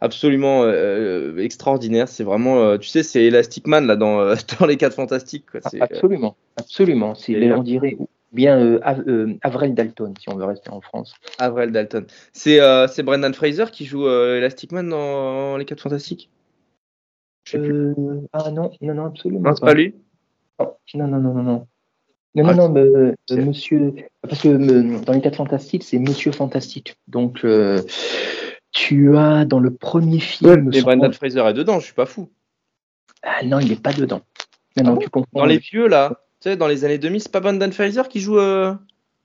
[0.00, 2.08] absolument euh, extraordinaire.
[2.08, 5.46] C'est vraiment, euh, tu sais, c'est Elastic Man là dans, euh, dans les 4 fantastiques.
[5.50, 5.60] quoi.
[5.80, 7.14] Absolument, absolument.
[7.14, 7.96] C'est, on dirait
[8.34, 11.14] bien euh, Av- euh, Avril Dalton, si on veut rester en France.
[11.38, 12.06] Avril Dalton.
[12.32, 16.30] C'est euh, Brendan Fraser qui joue euh, Elastic Man dans les 4 fantastiques?
[17.54, 17.94] Euh,
[18.32, 19.94] ah non, non, non, absolument Non, c'est pas lui?
[20.58, 21.66] Non, non, non, non, non.
[22.36, 23.94] Non, Ah, non, non, mais, euh, c'est- monsieur.
[24.22, 26.96] Parce que euh, dans les 4 fantastiques, c'est Monsieur Fantastique.
[27.06, 27.80] Donc, euh,
[28.72, 30.68] tu as dans le premier film.
[30.72, 32.30] Mais Brendan Fraser est dedans, je suis pas fou.
[33.22, 34.22] Ah non, il n'est pas dedans.
[34.76, 35.28] Non, non, bon tu confonds.
[35.32, 38.20] Dans les vieux là, tu sais, dans les années 2000, c'est pas Brendan Fraser qui
[38.20, 38.38] joue.
[38.38, 38.74] euh,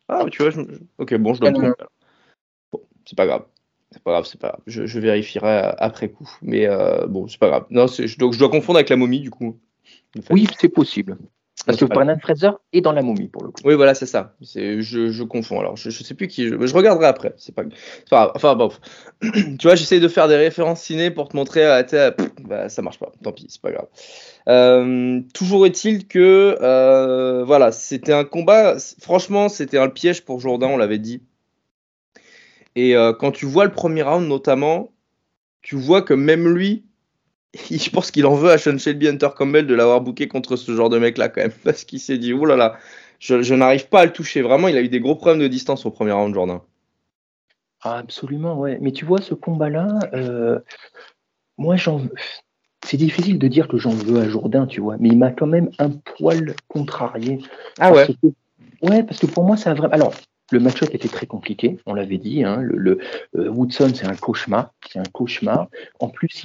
[0.08, 0.62] Ah, tu vois, je...
[0.99, 1.75] ok, bon, je dois me.
[2.71, 3.43] Bon, c'est pas grave.
[3.91, 4.62] C'est pas grave, c'est pas grave.
[4.67, 6.29] Je, je vérifierai euh, après coup.
[6.41, 7.65] Mais euh, bon, c'est pas grave.
[7.71, 7.88] Non,
[8.19, 9.60] donc je dois confondre avec la momie du coup.
[10.29, 11.17] Oui, c'est possible.
[11.65, 11.86] Parce que.
[11.86, 13.62] Brendan Fraser est dans la momie, pour le coup.
[13.65, 14.34] Oui, voilà, c'est ça.
[14.41, 15.60] Je, je confonds.
[15.60, 16.48] Alors, je, je sais plus qui.
[16.48, 17.34] Je, je regarderai après.
[17.38, 17.63] C'est pas.
[18.36, 18.69] Enfin, bon.
[19.22, 21.65] tu vois, j'essaye de faire des références ciné pour te montrer.
[21.65, 23.12] ah, pff, bah, ça marche pas.
[23.24, 23.88] Tant pis, c'est pas grave.
[24.48, 28.78] Euh, toujours est-il que, euh, voilà, c'était un combat.
[29.00, 31.22] Franchement, c'était un piège pour Jourdain, on l'avait dit.
[32.76, 34.91] Et euh, quand tu vois le premier round, notamment,
[35.62, 36.86] tu vois que même lui,
[37.71, 40.75] je pense qu'il en veut à Sean Shelby Hunter Campbell de l'avoir booké contre ce
[40.75, 41.51] genre de mec-là, quand même.
[41.63, 42.57] Parce qu'il s'est dit, oulala.
[42.57, 42.79] Là là,
[43.19, 44.41] je, je n'arrive pas à le toucher.
[44.41, 46.59] Vraiment, il a eu des gros problèmes de distance au premier round, Jordan.
[47.81, 48.77] Ah, absolument, ouais.
[48.81, 50.59] Mais tu vois, ce combat-là, euh,
[51.57, 52.01] moi, j'en
[52.85, 55.47] C'est difficile de dire que j'en veux à Jourdain, tu vois, mais il m'a quand
[55.47, 57.39] même un poil contrarié.
[57.77, 58.27] Ah Parce que-
[58.88, 59.89] ouais, parce que pour moi, c'est un vrai.
[59.91, 60.13] Alors,
[60.51, 62.43] le match-up était très compliqué, on l'avait dit.
[62.43, 62.99] Hein, le,
[63.38, 65.67] euh, Woodson, c'est un cauchemar, c'est un cauchemar.
[65.99, 66.43] En plus,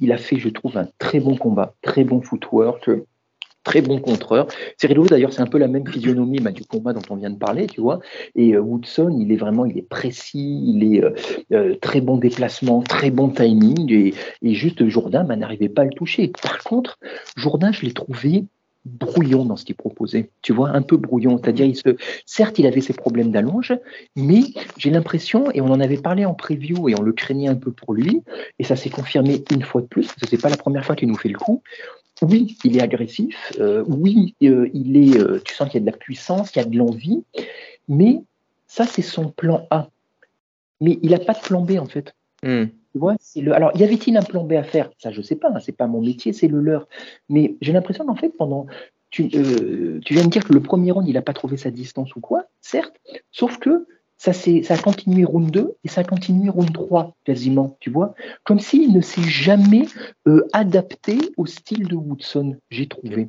[0.00, 2.90] il a fait, je trouve, un très bon combat, très bon footwork.
[3.62, 4.46] très bon contreur.
[4.78, 7.38] Cyril d'ailleurs, c'est un peu la même physionomie bah, du combat dont on vient de
[7.38, 7.98] parler, tu vois.
[8.36, 11.02] Et euh, Woodson, il est vraiment, il est précis, il est
[11.52, 15.84] euh, très bon déplacement, très bon timing, et, et juste Jourdain bah, n'arrivait pas à
[15.86, 16.30] le toucher.
[16.40, 16.98] Par contre,
[17.36, 18.44] Jourdain, je l'ai trouvé
[18.86, 20.30] brouillon dans ce qu'il proposait.
[20.42, 21.38] Tu vois, un peu brouillon.
[21.42, 21.72] C'est-à-dire,
[22.24, 23.74] certes, il avait ses problèmes d'allonge,
[24.14, 24.42] mais
[24.78, 27.72] j'ai l'impression, et on en avait parlé en preview et on le craignait un peu
[27.72, 28.22] pour lui,
[28.58, 31.08] et ça s'est confirmé une fois de plus, parce que pas la première fois qu'il
[31.08, 31.62] nous fait le coup
[32.22, 35.86] oui, il est agressif, euh, oui, euh, il est, euh, tu sens qu'il y a
[35.86, 37.22] de la puissance, qu'il y a de l'envie,
[37.88, 38.22] mais
[38.66, 39.90] ça, c'est son plan A.
[40.80, 42.14] Mais il n'a pas de plan B, en fait.
[42.42, 42.66] Hmm.
[43.52, 44.90] Alors, y avait-il un plan B à faire?
[44.98, 46.88] Ça, je ne sais pas, hein, c'est pas mon métier, c'est le leur.
[47.28, 48.66] Mais j'ai l'impression qu'en fait, pendant.
[49.10, 52.14] Tu, tu, viens de dire que le premier round, il n'a pas trouvé sa distance
[52.16, 52.96] ou quoi, certes,
[53.30, 53.86] sauf que
[54.18, 58.14] ça, ça a continué round 2 et ça a continué round 3 quasiment, tu vois.
[58.44, 59.86] Comme s'il ne s'est jamais
[60.26, 63.28] euh, adapté au style de Woodson, j'ai trouvé.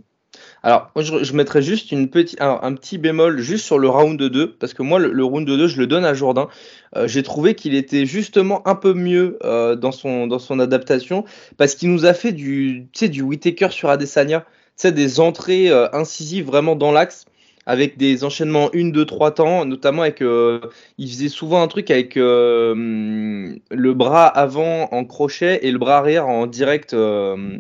[0.64, 5.00] Alors, je, mettrais juste un petit bémol juste sur le round 2, parce que moi,
[5.00, 6.48] le, round 2, je le donne à Jourdain.
[6.96, 11.26] Euh, j'ai trouvé qu'il était justement un peu mieux euh, dans, son, adaptation,
[11.58, 14.46] parce qu'il nous a fait du, du Whitaker sur Adesanya,
[14.84, 17.26] des entrées incisives vraiment dans l'axe
[17.68, 20.22] avec des enchaînements 1, 2, 3 temps, notamment avec.
[20.22, 20.62] Euh,
[20.98, 25.98] il faisait souvent un truc avec euh, le bras avant en crochet et le bras
[25.98, 27.58] arrière en direct euh,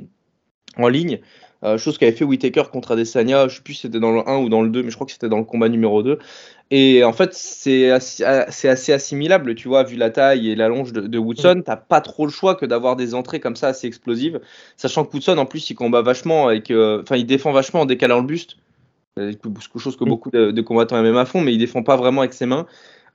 [0.77, 1.19] en ligne.
[1.77, 4.49] Chose qu'avait fait Whitaker contre Adesanya, je sais plus si c'était dans le 1 ou
[4.49, 6.19] dans le 2, mais je crois que c'était dans le combat numéro 2.
[6.69, 10.93] Et en fait, c'est assez, assez, assimilable, tu vois, vu la taille et la longe
[10.93, 13.87] de, de Woodson, t'as pas trop le choix que d'avoir des entrées comme ça assez
[13.87, 14.39] explosives.
[14.75, 18.19] Sachant que Woodson, en plus, il combat vachement, avec, enfin, il défend vachement en décalant
[18.19, 18.57] le buste.
[19.17, 20.09] Euh, quelque chose que mm.
[20.09, 22.65] beaucoup de, combattants MMA font, mais il défend pas vraiment avec ses mains.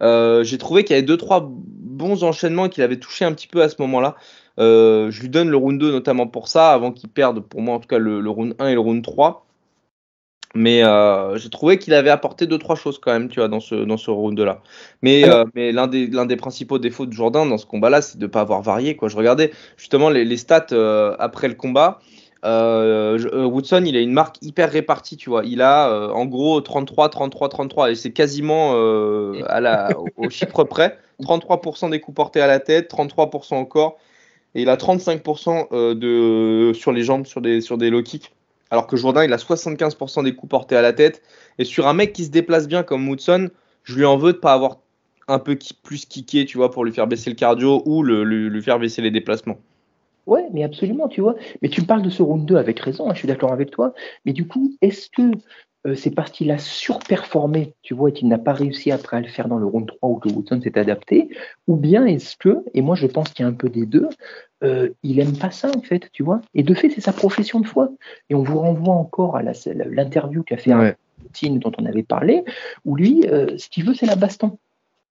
[0.03, 3.47] Euh, j'ai trouvé qu'il y avait deux trois bons enchaînements qu'il avait touché un petit
[3.47, 4.17] peu à ce moment-là.
[4.59, 7.77] Euh, je lui donne le round 2 notamment pour ça, avant qu'il perde pour moi
[7.77, 9.47] en tout cas le, round 1 et le round 3.
[10.55, 10.83] Mais
[11.37, 13.97] j'ai trouvé qu'il avait apporté deux trois choses quand même, tu vois, dans ce dans
[13.97, 14.61] ce round là.
[15.01, 18.25] Mais mais l'un des l'un des principaux défauts de Jourdain dans ce combat-là, c'est de
[18.25, 18.95] ne pas avoir varié.
[18.95, 19.09] Quoi.
[19.09, 20.67] Je regardais justement les, les stats
[21.19, 22.01] après le combat.
[22.45, 25.45] Euh, euh, Woodson, il a une marque hyper répartie, tu vois.
[25.45, 28.73] Il a euh, en gros 33, 33, 33, et c'est quasiment
[29.47, 30.99] à la, au chiffre près.
[31.23, 33.97] 33% des coups portés à la tête, 33% au corps,
[34.55, 38.33] et il a 35% de, sur les jambes, sur des, sur des low kicks.
[38.71, 41.23] Alors que Jourdain, il a 75% des coups portés à la tête.
[41.59, 43.51] Et sur un mec qui se déplace bien comme Woodson,
[43.83, 44.79] je lui en veux de pas avoir
[45.29, 48.79] un peu plus kické, tu vois, pour lui faire baisser le cardio ou lui faire
[48.79, 49.59] baisser les déplacements.
[50.27, 51.35] Ouais, mais absolument, tu vois.
[51.61, 53.71] Mais tu me parles de ce round 2 avec raison, hein, je suis d'accord avec
[53.71, 53.93] toi.
[54.25, 55.33] Mais du coup, est-ce que
[55.87, 59.21] euh, c'est parce qu'il a surperformé, tu vois, et qu'il n'a pas réussi après à
[59.21, 61.29] le faire dans le round 3 où que Woodson s'est adapté
[61.67, 64.09] Ou bien est-ce que, et moi je pense qu'il y a un peu des deux,
[64.63, 67.61] euh, il aime pas ça en fait, tu vois Et de fait, c'est sa profession
[67.61, 67.91] de foi.
[68.31, 70.97] Et on vous renvoie encore à l'interview qu'a fait ouais.
[71.59, 72.45] dont on avait parlé,
[72.85, 74.59] où lui, euh, ce qu'il veut, c'est la baston.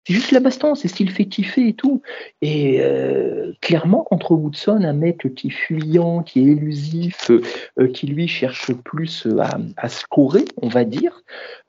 [0.06, 2.02] C'est juste la baston, c'est ce qui le fait kiffer et tout.
[2.42, 7.30] Et euh, clairement, contre Woodson, un mec qui est fuyant, qui est élusif,
[7.78, 11.22] euh, qui lui cherche plus à, à, scorer, on va dire,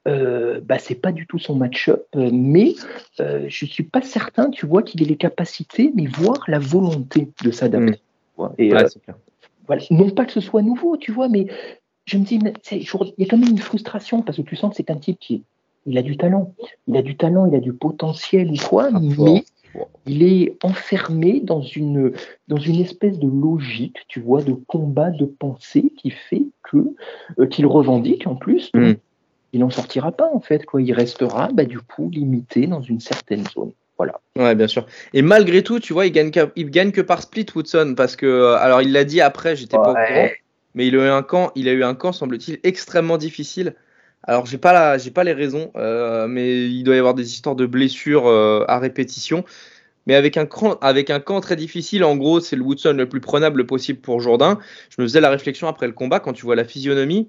[0.09, 2.07] euh, bah, c'est pas du tout son match-up.
[2.15, 2.75] Mais
[3.21, 7.29] euh, je suis pas certain, tu vois, qu'il ait les capacités, mais voir la volonté
[7.43, 8.01] de s'adapter.
[8.39, 8.47] Mmh.
[8.59, 8.87] Et euh,
[9.67, 9.83] voilà.
[9.91, 11.47] non pas que ce soit nouveau, tu vois, mais
[12.07, 12.41] je me dis,
[12.73, 12.85] il
[13.19, 15.35] y a quand même une frustration parce que tu sens que c'est un type qui
[15.37, 15.43] est
[15.87, 16.55] il a du talent.
[16.87, 19.45] Il a du talent, il a du potentiel ou quoi, ah, mais
[20.07, 22.13] il est enfermé dans une,
[22.49, 26.79] dans une espèce de logique, tu vois, de combat, de pensée qui fait que
[27.39, 28.71] euh, qu'il revendique en plus.
[28.75, 28.95] Hmm.
[29.53, 30.81] Il n'en sortira pas en fait, quoi.
[30.81, 33.73] Il restera, bah, du coup, limité dans une certaine zone.
[33.99, 34.21] Voilà.
[34.37, 34.87] Ouais, bien sûr.
[35.13, 38.27] Et malgré tout, tu vois, il gagne, il gagne que par split Woodson parce que,
[38.27, 40.29] euh, alors, il l'a dit après, j'étais pas au courant,
[40.75, 43.75] mais il a eu un camp, il a eu un camp, semble-t-il, extrêmement difficile.
[44.25, 47.33] Alors j'ai pas la, j'ai pas les raisons, euh, mais il doit y avoir des
[47.33, 49.45] histoires de blessures euh, à répétition.
[50.07, 53.09] Mais avec un, camp, avec un camp très difficile, en gros, c'est le Woodson le
[53.09, 54.59] plus prenable possible pour Jourdain.
[54.91, 57.29] Je me faisais la réflexion après le combat, quand tu vois la physionomie.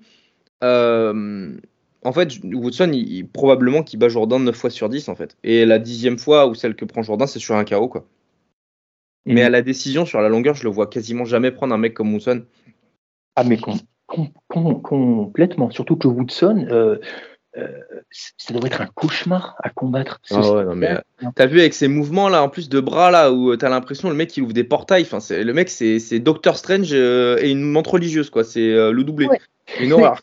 [0.64, 1.56] Euh,
[2.04, 5.38] en fait, Woodson, il, probablement qu'il bat Jourdain 9 fois sur 10, en fait.
[5.44, 8.08] Et la dixième fois, ou celle que prend Jourdain, c'est sur un KO, quoi.
[9.26, 9.46] Mais mm.
[9.46, 12.12] à la décision, sur la longueur, je le vois quasiment jamais prendre un mec comme
[12.12, 12.44] Woodson.
[13.36, 13.60] Ah, mais
[14.50, 15.70] complètement.
[15.72, 16.98] Surtout que Woodson, euh,
[18.12, 20.20] ça doit être un cauchemar à combattre.
[20.32, 20.98] Ah ouais, non, mais,
[21.36, 24.16] t'as vu avec ces mouvements là, en plus de bras là, où t'as l'impression le
[24.16, 25.04] mec il ouvre des portails.
[25.04, 28.44] Enfin, c'est, le mec c'est, c'est Doctor Strange et une montre religieuse quoi.
[28.44, 29.28] C'est le doublé.
[29.80, 30.22] Une horreur.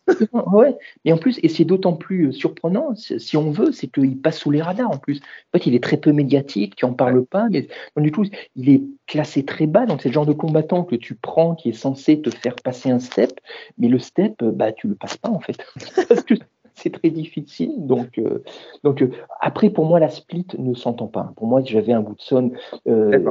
[0.52, 0.76] ouais.
[1.04, 4.38] Et en plus, et c'est d'autant plus euh, surprenant, si on veut, c'est qu'il passe
[4.38, 5.18] sous les radars en plus.
[5.18, 7.66] En fait, il est très peu médiatique, tu en parles pas, mais
[7.96, 8.24] du coup,
[8.56, 9.86] il est classé très bas.
[9.86, 12.90] Donc, c'est le genre de combattant que tu prends qui est censé te faire passer
[12.90, 13.32] un step,
[13.78, 15.56] mais le step, euh, bah, tu le passes pas en fait.
[16.08, 16.34] Parce que
[16.82, 17.72] c'est très difficile.
[17.76, 18.42] Donc, euh,
[18.84, 19.04] donc
[19.40, 21.32] après, pour moi, la split ne s'entend pas.
[21.36, 22.52] Pour moi, j'avais un Woodson.
[22.88, 23.30] Euh,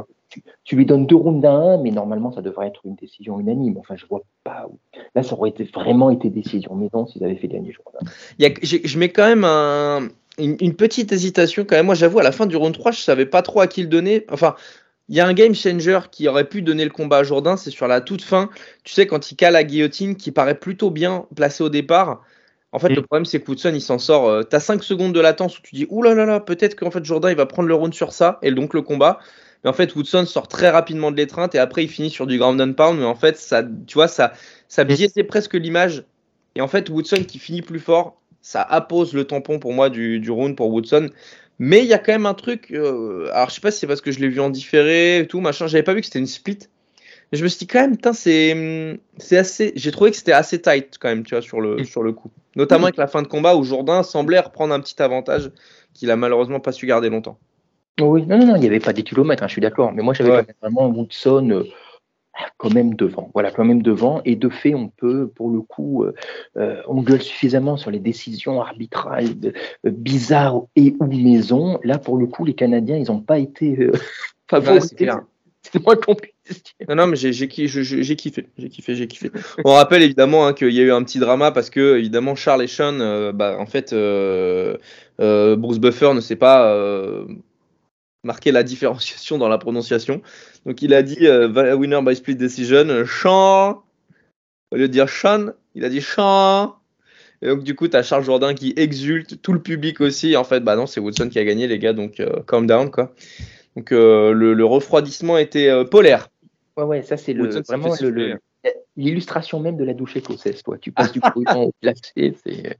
[0.64, 3.76] tu, lui donnes deux rounds à un, mais normalement, ça devrait être une décision unanime.
[3.78, 4.68] Enfin, je vois pas.
[5.14, 7.98] Là, ça aurait été, vraiment été décision maison s'ils avaient fait gagner Jourdain.
[8.38, 9.44] je mets quand même
[10.38, 11.64] une, petite hésitation.
[11.64, 13.66] Quand même, moi, j'avoue, à la fin du round 3, je savais pas trop à
[13.66, 14.24] qui le donner.
[14.30, 14.54] Enfin.
[15.12, 17.72] Il y a un game changer qui aurait pu donner le combat à Jourdain, c'est
[17.72, 18.48] sur la toute fin.
[18.84, 22.22] Tu sais, quand il cale la guillotine, qui paraît plutôt bien placé au départ.
[22.72, 23.04] En fait, le mm.
[23.04, 24.28] problème, c'est que Woodson, il s'en sort.
[24.28, 26.76] Euh, tu as 5 secondes de latence où tu dis, ouh là là là, peut-être
[26.76, 29.18] qu'en fait, Jourdain, il va prendre le round sur ça, et donc le combat.
[29.62, 32.38] Mais en fait, Woodson sort très rapidement de l'étreinte et après, il finit sur du
[32.38, 32.98] ground and pound.
[32.98, 34.32] Mais en fait, ça, tu vois, ça,
[34.68, 36.04] ça biaisait presque l'image.
[36.54, 40.18] Et en fait, Woodson qui finit plus fort, ça appose le tampon pour moi du,
[40.18, 41.10] du round pour Woodson.
[41.58, 42.70] Mais il y a quand même un truc.
[42.72, 45.26] Euh, alors, je sais pas si c'est parce que je l'ai vu en différé et
[45.26, 45.66] tout, machin.
[45.66, 46.58] J'avais pas vu que c'était une split.
[47.30, 49.72] Mais je me suis dit quand même, c'est, c'est assez.
[49.76, 51.84] J'ai trouvé que c'était assez tight quand même, tu vois, sur le, mm.
[51.84, 52.30] sur le coup.
[52.56, 55.50] Notamment avec la fin de combat où Jourdain semblait reprendre un petit avantage
[55.94, 57.38] qu'il a malheureusement pas su garder longtemps.
[58.00, 59.92] Oui, non, non, non, il n'y avait pas des kilomètres, hein, je suis d'accord.
[59.92, 61.64] Mais moi, j'avais vraiment Woodson euh,
[62.56, 63.30] quand même devant.
[63.34, 64.22] Voilà, quand même devant.
[64.24, 66.14] Et de fait, on peut, pour le coup, euh,
[66.56, 69.34] euh, on gueule suffisamment sur les décisions arbitrales
[69.84, 71.78] bizarres et ou maison.
[71.84, 73.90] Là, pour le coup, les Canadiens, ils n'ont pas été
[74.48, 75.08] favorisés.
[75.62, 75.96] c'est moi
[76.88, 79.30] Non, non, mais j'ai kiffé, j'ai kiffé, j'ai kiffé.
[79.64, 82.64] On rappelle évidemment hein, qu'il y a eu un petit drama parce que évidemment Charles
[82.64, 83.94] et Sean, bah, en fait,
[85.18, 86.74] Bruce Buffer ne sait pas
[88.24, 90.22] marquer la différenciation dans la prononciation.
[90.66, 93.82] Donc il a dit euh, winner by split decision, Sean.
[94.72, 96.76] Au lieu de dire Sean, il a dit Sean.
[97.42, 100.36] Et donc du coup, tu as Charles Jourdain qui exulte, tout le public aussi.
[100.36, 102.90] En fait, bah non, c'est Woodson qui a gagné, les gars, donc euh, calm down,
[102.90, 103.14] quoi.
[103.76, 106.28] Donc euh, le, refroidissement était polaire.
[106.76, 107.94] Ouais, ouais, ça c'est le, vraiment
[108.96, 110.78] l'illustration même de la douche écossaise, toi.
[110.78, 112.78] Tu passes du prudent au placé, c'est.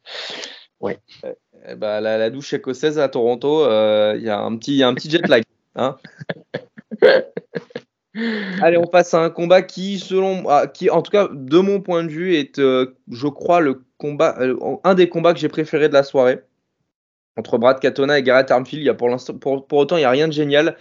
[0.81, 0.98] Ouais.
[1.68, 5.42] Eh ben, la, douche écossaise à Toronto, euh, il y, a un petit, jet lag.
[5.76, 5.96] Hein
[8.62, 11.81] Allez, on passe à un combat qui, selon, ah, qui, en tout cas, de mon
[11.81, 15.48] point de vue, est, euh, je crois, le combat, euh, un des combats que j'ai
[15.48, 16.40] préféré de la soirée
[17.37, 18.83] entre Brad Katona et Garrett Armfield.
[18.83, 20.76] Il y a pour, pour, pour autant, il n'y a rien de génial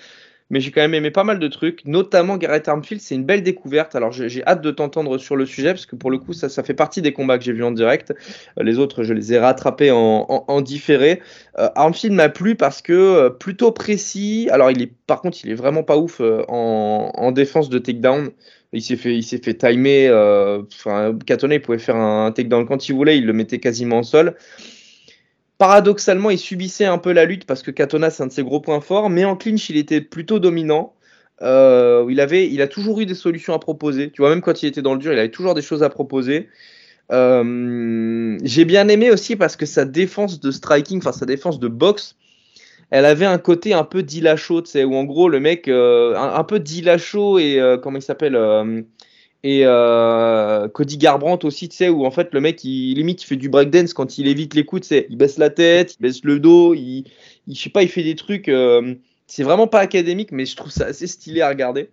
[0.50, 3.44] mais j'ai quand même aimé pas mal de trucs, notamment Garrett Armfield, c'est une belle
[3.44, 3.96] découverte.
[3.96, 6.64] Alors j'ai hâte de t'entendre sur le sujet, parce que pour le coup, ça, ça
[6.64, 8.14] fait partie des combats que j'ai vus en direct.
[8.58, 11.22] Euh, les autres, je les ai rattrapés en, en, différé.
[11.60, 14.50] Euh, Armfield m'a plu parce que euh, plutôt précis.
[14.52, 18.32] Alors il est, par contre, il est vraiment pas ouf en, en, défense de takedown.
[18.74, 20.10] Il s'est fait, il s'est fait timer.
[20.12, 24.04] Enfin, Katona, il pouvait faire un takedown quand il voulait, il le mettait quasiment au
[24.04, 24.36] sol
[25.60, 28.62] paradoxalement, il subissait un peu la lutte parce que Katona, c'est un de ses gros
[28.62, 30.96] points forts, mais en clinch, il était plutôt dominant.
[31.42, 34.10] Euh, il, avait, il a toujours eu des solutions à proposer.
[34.10, 35.90] Tu vois, même quand il était dans le dur, il avait toujours des choses à
[35.90, 36.50] proposer.
[37.12, 41.68] Euh, j'ai bien aimé aussi parce que sa défense de striking, enfin sa défense de
[41.68, 42.16] boxe,
[42.90, 46.16] elle avait un côté un peu dilacho, tu sais, où en gros le mec, euh,
[46.16, 48.36] un, peu dilacho et comment il s'appelle
[49.44, 53.26] et euh, Cody Garbrandt aussi, tu sais, où en fait le mec, il limite, il
[53.26, 56.02] fait du breakdance quand il évite les coups, tu sais, il baisse la tête, il
[56.02, 57.06] baisse le dos, il,
[57.48, 58.50] je sais pas, il fait des trucs.
[58.50, 58.96] Euh,
[59.28, 61.90] c'est vraiment pas académique, mais je trouve ça assez stylé à regarder.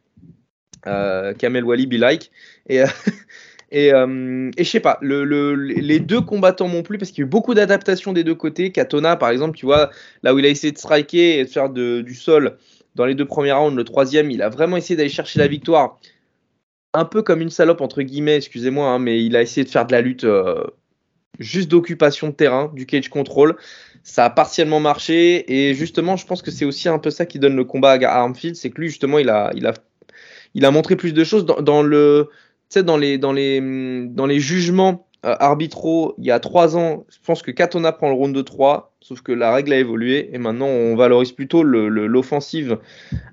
[0.86, 2.32] Euh, Kamel Wally, be like.
[2.68, 2.80] Et,
[3.70, 7.24] et, et je sais pas, le, le, les deux combattants m'ont plu parce qu'il y
[7.24, 8.72] a eu beaucoup d'adaptations des deux côtés.
[8.72, 9.90] Katona, par exemple, tu vois,
[10.22, 12.56] là où il a essayé de striker et de faire du sol
[12.96, 15.98] dans les deux premiers rounds, le troisième, il a vraiment essayé d'aller chercher la victoire
[16.96, 19.86] un peu comme une salope, entre guillemets, excusez-moi, hein, mais il a essayé de faire
[19.86, 20.64] de la lutte euh,
[21.38, 23.56] juste d'occupation de terrain, du cage control.
[24.02, 27.38] Ça a partiellement marché et justement, je pense que c'est aussi un peu ça qui
[27.38, 31.44] donne le combat à Armfield, c'est que lui, justement, il a, montré plus de choses
[31.44, 32.30] dans, le,
[32.82, 33.60] dans les, dans les,
[34.08, 36.14] dans les jugements euh, arbitraux.
[36.18, 39.22] Il y a trois ans, je pense que Katona prend le round de 3 Sauf
[39.22, 42.80] que la règle a évolué et maintenant on valorise plutôt l'offensive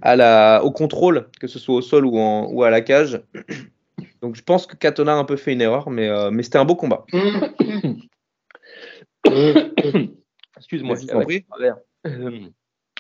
[0.06, 3.24] au contrôle, que ce soit au sol ou, ou à la cage.
[4.22, 6.60] Donc je pense que Katona a un peu fait une erreur, mais, euh, mais c'était
[6.60, 7.08] un beau combat.
[10.58, 11.44] Excuse-moi, ouais.
[12.06, 12.50] Euh,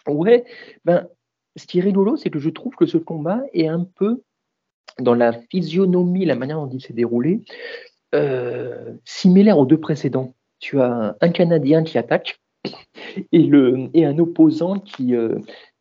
[0.07, 0.43] ouais,
[0.83, 1.07] ben,
[1.55, 4.23] ce qui est rigolo, c'est que je trouve que ce combat est un peu
[4.97, 7.41] dans la physionomie, la manière dont il s'est déroulé,
[8.13, 12.39] euh, similaire aux deux précédents tu as un Canadien qui attaque
[13.33, 15.35] et, le, et un opposant qui, euh,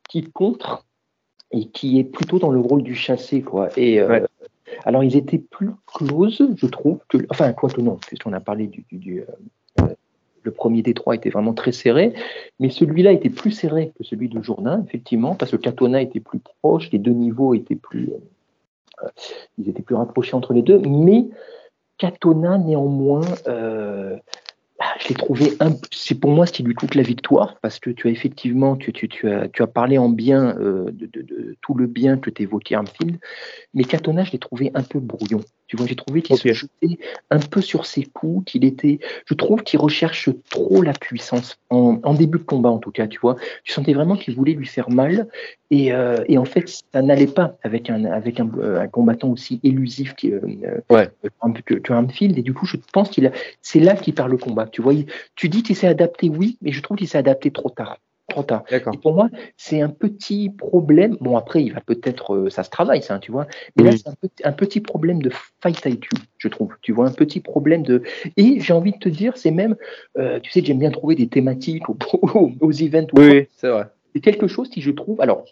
[0.09, 0.85] qui contre
[1.53, 3.42] et qui est plutôt dans le rôle du chassé.
[3.42, 3.68] Quoi.
[3.77, 4.27] Et, euh,
[4.85, 6.98] Alors, ils étaient plus close, je trouve.
[7.09, 8.85] Que, enfin, quoi que non, puisqu'on a parlé du.
[8.90, 9.25] du,
[10.44, 12.15] le premier des trois était vraiment très serré,
[12.59, 16.40] mais celui-là était plus serré que celui de Jourdain, effectivement, parce que Catona était plus
[16.40, 18.11] proche, les deux niveaux étaient plus,
[19.57, 21.29] ils étaient plus rapprochés entre les deux, mais
[22.03, 24.17] Catona, néanmoins, euh,
[24.81, 25.53] ah, je l'ai trouvé,
[25.92, 28.92] c'est pour moi ce qui lui coûte la victoire, parce que tu as effectivement, tu,
[29.29, 33.21] as, parlé en bien euh, de, tout le bien que tu évoquais Armfield,
[33.73, 35.42] mais Catona, je l'ai trouvé un peu brouillon.
[35.73, 36.98] Tu vois, j'ai trouvé qu'il se jetait
[37.31, 42.12] un peu sur ses coups, qu'il était, je trouve qu'il recherche trop la puissance, en,
[42.12, 43.37] début de combat en tout cas, tu vois.
[43.64, 45.29] Tu sentais vraiment qu'il voulait lui faire mal,
[45.70, 49.60] et, euh, et en fait, ça n'allait pas avec un, avec un, euh, combattant aussi
[49.64, 50.42] élusif que,
[50.90, 51.08] ouais.
[51.64, 53.31] que, que Armfield, et du coup, je pense qu'il a,
[53.62, 54.66] c'est là qu'il perd le combat.
[54.66, 54.92] Tu vois,
[55.37, 57.96] tu dis qu'il s'est adapté, oui, mais je trouve qu'il s'est adapté trop tard.
[58.29, 58.64] Trop tard.
[58.70, 61.16] Et pour moi, c'est un petit problème.
[61.20, 63.46] Bon, après, il va peut-être, euh, ça se travaille, ça, tu vois.
[63.77, 66.08] Mais là, c'est un, petit problème de fight IQ,
[66.38, 66.75] je trouve.
[66.83, 68.02] Tu vois, un petit problème de.
[68.37, 69.77] Et j'ai envie de te dire, c'est même,
[70.18, 71.96] euh, tu sais, j'aime bien trouver des thématiques aux,
[72.60, 73.08] aux, events.
[73.14, 73.87] Oui, c'est vrai.
[74.14, 75.44] C'est quelque chose qui, je trouve, alors,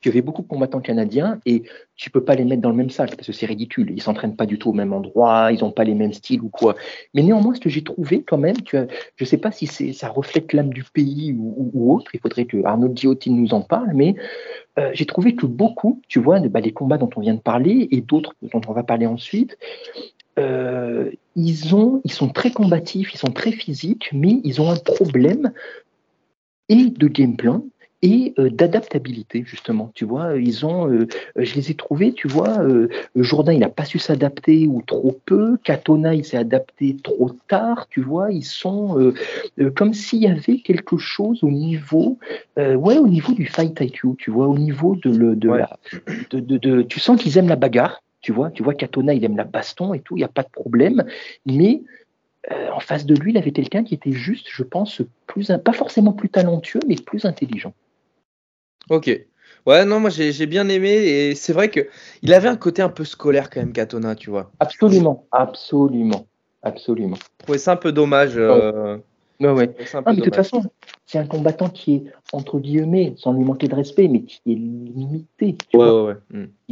[0.00, 1.62] tu avais beaucoup de combattants canadiens et
[1.96, 3.90] tu peux pas les mettre dans le même sac parce que c'est ridicule.
[3.90, 6.48] Ils s'entraînent pas du tout au même endroit, ils n'ont pas les mêmes styles ou
[6.48, 6.74] quoi.
[7.14, 10.08] Mais néanmoins, ce que j'ai trouvé quand même, tu as, je sais pas si ça
[10.08, 12.14] reflète l'âme du pays ou, autre.
[12.14, 14.14] Il faudrait que Arnaud Diotin nous en parle, mais
[14.78, 17.88] euh, j'ai trouvé que beaucoup, tu vois, bah, les combats dont on vient de parler
[17.90, 19.58] et d'autres dont on va parler ensuite,
[20.38, 21.74] euh, ils,
[22.04, 25.52] ils sont très combatifs, ils sont très physiques, mais ils ont un problème
[26.68, 27.64] et de game plan
[28.02, 29.92] et euh, d'adaptabilité justement.
[29.94, 33.68] Tu vois, ils ont, euh, je les ai trouvés, tu vois, euh, Jourdain il n'a
[33.68, 38.44] pas su s'adapter ou trop peu, Katona il s'est adapté trop tard, tu vois, ils
[38.44, 39.12] sont
[39.76, 42.18] comme s'il y avait quelque chose au niveau,
[42.56, 45.78] ouais, au niveau du fight IQ, tu vois, au niveau de, le, de, la,
[46.30, 48.02] de, de, tu sens qu'ils aiment la bagarre.
[48.20, 50.44] Tu vois, tu vois, Katona, il aime la baston et tout, il n'y a pas
[50.44, 51.04] de problème.
[51.46, 51.82] Mais
[52.72, 56.12] en face de lui, il avait quelqu'un qui était juste, je pense, plus, pas forcément
[56.12, 57.74] plus talentueux, mais plus intelligent.
[58.90, 59.10] Ok.
[59.64, 61.86] Ouais, non, moi j'ai bien aimé et c'est vrai que
[62.22, 64.50] il avait un côté un peu scolaire quand même, Katona, tu vois.
[64.58, 66.26] Absolument, absolument,
[66.62, 67.16] absolument.
[67.16, 68.32] Je trouvais ça un peu dommage.
[68.36, 68.98] Euh,
[69.38, 69.74] ouais.
[70.06, 70.64] mais de toute façon,
[71.06, 74.54] c'est un combattant qui est, entre guillemets, sans lui manquer de respect, mais qui est
[74.54, 75.56] limité.
[75.68, 76.04] Tu ouais, vois.
[76.06, 76.16] ouais,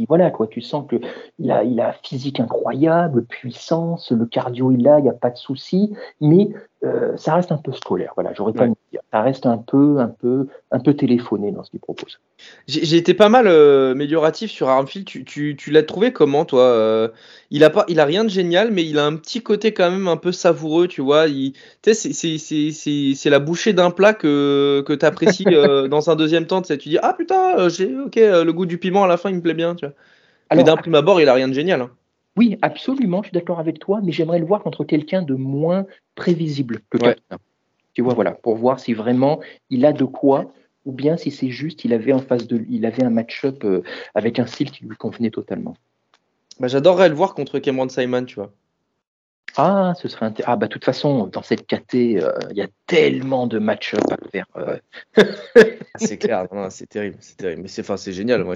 [0.07, 4.99] voilà, quoi, tu sens qu'il a, il a physique incroyable, puissance, le cardio il a,
[4.99, 6.49] il n'y a pas de souci, mais
[6.83, 8.13] euh, ça reste un peu scolaire.
[8.15, 9.01] Voilà, j'aurais pas dire.
[9.11, 12.19] Ça reste un peu, un peu, un peu téléphoné dans ce qu'il propose.
[12.67, 15.05] J'ai été pas mal euh, amélioratif sur Armfield.
[15.05, 17.09] Tu, tu, tu l'as trouvé comment, toi euh,
[17.51, 19.91] Il a pas, il a rien de génial, mais il a un petit côté quand
[19.91, 21.25] même un peu savoureux, tu vois.
[21.83, 26.61] C'est la bouchée d'un plat que, que tu apprécies euh, dans un deuxième temps.
[26.61, 29.41] Tu dis ah putain, j'ai ok le goût du piment à la fin, il me
[29.41, 29.85] plaît bien, tu
[30.55, 31.81] mais d'un prime abord, il a rien de génial.
[31.81, 31.91] Hein.
[32.37, 35.85] Oui, absolument, je suis d'accord avec toi, mais j'aimerais le voir contre quelqu'un de moins
[36.15, 37.15] prévisible que toi.
[37.93, 40.53] Tu vois, voilà, pour voir si vraiment il a de quoi,
[40.85, 43.83] ou bien si c'est juste il avait en face de il avait un match-up euh,
[44.15, 45.75] avec un style qui lui convenait totalement.
[46.59, 48.53] Bah, J'adorerais le voir contre Cameron Simon, tu vois.
[49.57, 52.67] Ah, ce serait Ah, bah, de toute façon, dans cette KT, euh, il y a
[52.87, 54.45] tellement de match-up à faire.
[55.97, 57.63] C'est clair, c'est terrible, c'est terrible.
[57.63, 58.43] Mais c'est, génial.
[58.43, 58.55] Moi,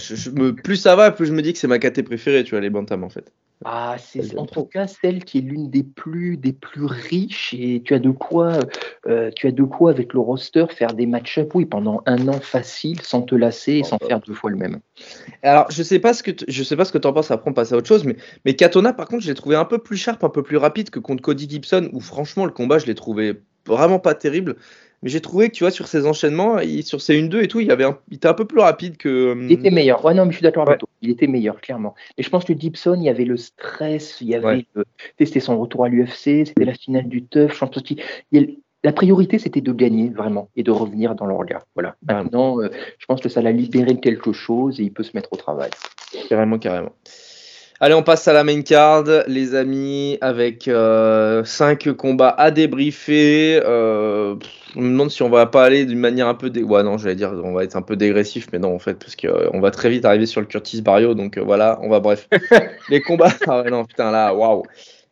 [0.64, 2.70] plus ça va, plus je me dis que c'est ma KT préférée, tu vois, les
[2.70, 3.32] Bantam, en fait.
[3.64, 7.82] Ah, c'est en tout cas celle qui est l'une des plus, des plus riches et
[7.84, 8.60] tu as de quoi,
[9.08, 12.40] euh, tu as de quoi avec le roster faire des match-up, oui, pendant un an
[12.42, 14.80] facile, sans te lasser et sans faire deux fois le même.
[15.42, 17.32] Alors, je sais pas ce que je sais pas ce que tu en penses.
[17.32, 19.66] Après, on passe à autre chose, mais mais Katona, par contre, je l'ai trouvé un
[19.66, 22.78] peu plus sharp, un peu plus rapide que contre Cody Gibson, où franchement le combat,
[22.78, 24.58] je l'ai trouvé vraiment pas terrible.
[25.04, 27.72] Mais j'ai trouvé que tu vois sur ces enchaînements, sur ces 1-2 et tout, il,
[27.72, 29.38] avait un, il était un peu plus rapide que.
[29.42, 30.04] Il était meilleur.
[30.04, 30.90] Ouais, non, mais je suis d'accord avec toi.
[31.02, 31.96] Il était meilleur, clairement.
[32.18, 34.66] Et je pense que Gibson, il y avait le stress, il y avait.
[35.20, 37.54] C'était son retour à l'UFC, c'était la finale du TUF.
[37.54, 37.70] Je pense
[38.86, 41.66] la priorité, c'était de gagner vraiment et de revenir dans le regard.
[41.74, 41.96] Voilà.
[42.08, 42.70] Maintenant, euh,
[43.00, 45.38] je pense que ça l'a libéré de quelque chose et il peut se mettre au
[45.38, 45.72] travail.
[46.30, 46.92] Carrément, carrément.
[47.82, 53.62] Allez, on passe à la main card, les amis, avec 5 euh, combats à débriefer.
[53.66, 54.38] Euh,
[54.74, 56.50] je me demande si on va pas aller d'une manière un peu.
[56.50, 56.64] Dé...
[56.64, 59.18] Ouais, non, j'allais dire, on va être un peu dégressif, mais non, en fait, parce
[59.18, 62.30] qu'on euh, va très vite arriver sur le Curtis Barrio, donc voilà, on va, bref.
[62.90, 63.34] les combats.
[63.46, 64.64] Ah ouais, non, putain, là, waouh.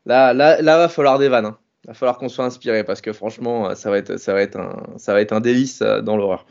[0.05, 1.47] Là, là, là, va falloir des vannes.
[1.47, 1.57] Hein.
[1.85, 4.83] Va falloir qu'on soit inspiré, parce que franchement, ça va être, ça va être, un,
[4.95, 6.45] ça va être un délice dans l'horreur.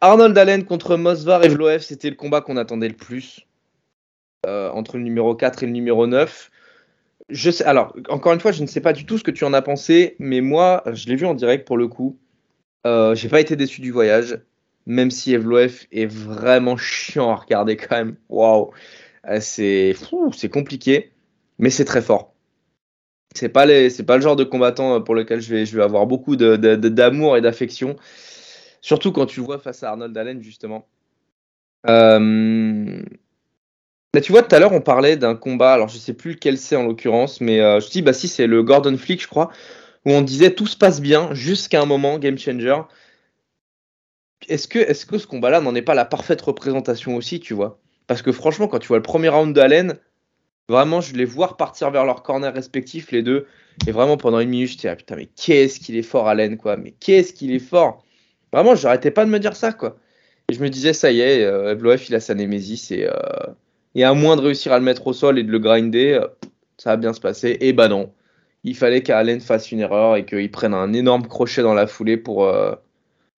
[0.00, 3.46] Arnold Allen contre Mosvar Evloev, c'était le combat qu'on attendait le plus.
[4.46, 6.50] Euh, entre le numéro 4 et le numéro 9.
[7.30, 9.44] Je sais, alors, encore une fois, je ne sais pas du tout ce que tu
[9.44, 12.18] en as pensé, mais moi, je l'ai vu en direct pour le coup.
[12.86, 14.38] Euh, j'ai pas été déçu du voyage,
[14.86, 18.16] même si Evloef est vraiment chiant à regarder quand même.
[18.28, 18.70] Waouh,
[19.28, 21.12] euh, c'est compliqué,
[21.58, 22.34] mais c'est très fort.
[23.34, 23.66] C'est pas
[24.06, 27.36] pas le genre de combattant pour lequel je vais, je vais avoir beaucoup de, d'amour
[27.36, 27.96] et d'affection.
[28.80, 30.86] Surtout quand tu le vois face à Arnold Allen justement.
[31.88, 33.02] Euh,
[34.14, 36.56] bah, tu vois, tout à l'heure, on parlait d'un combat, alors je sais plus lequel
[36.56, 39.50] c'est en l'occurrence, mais euh, je dis, bah si, c'est le Gordon Flick, je crois,
[40.06, 42.76] où on disait tout se passe bien jusqu'à un moment, game changer.
[44.48, 47.80] Est-ce que, est que ce combat-là n'en est pas la parfaite représentation aussi, tu vois?
[48.06, 49.98] Parce que franchement, quand tu vois le premier round d'Allen,
[50.68, 53.48] vraiment, je les vois repartir vers leur corner respectif, les deux,
[53.88, 56.76] et vraiment pendant une minute, j'étais, ah putain, mais qu'est-ce qu'il est fort, Allen, quoi
[56.76, 58.04] Mais qu'est-ce qu'il est fort
[58.52, 59.96] Vraiment, j'arrêtais pas de me dire ça, quoi.
[60.48, 63.08] Et je me disais, ça y est, euh, il a sa némésis, et.
[63.08, 63.12] Euh,
[63.94, 66.26] et à moins de réussir à le mettre au sol et de le grinder, euh,
[66.78, 67.56] ça va bien se passer.
[67.60, 68.12] Et bah non,
[68.64, 72.16] il fallait qu'Allen fasse une erreur et qu'il prenne un énorme crochet dans la foulée
[72.16, 72.74] pour, euh,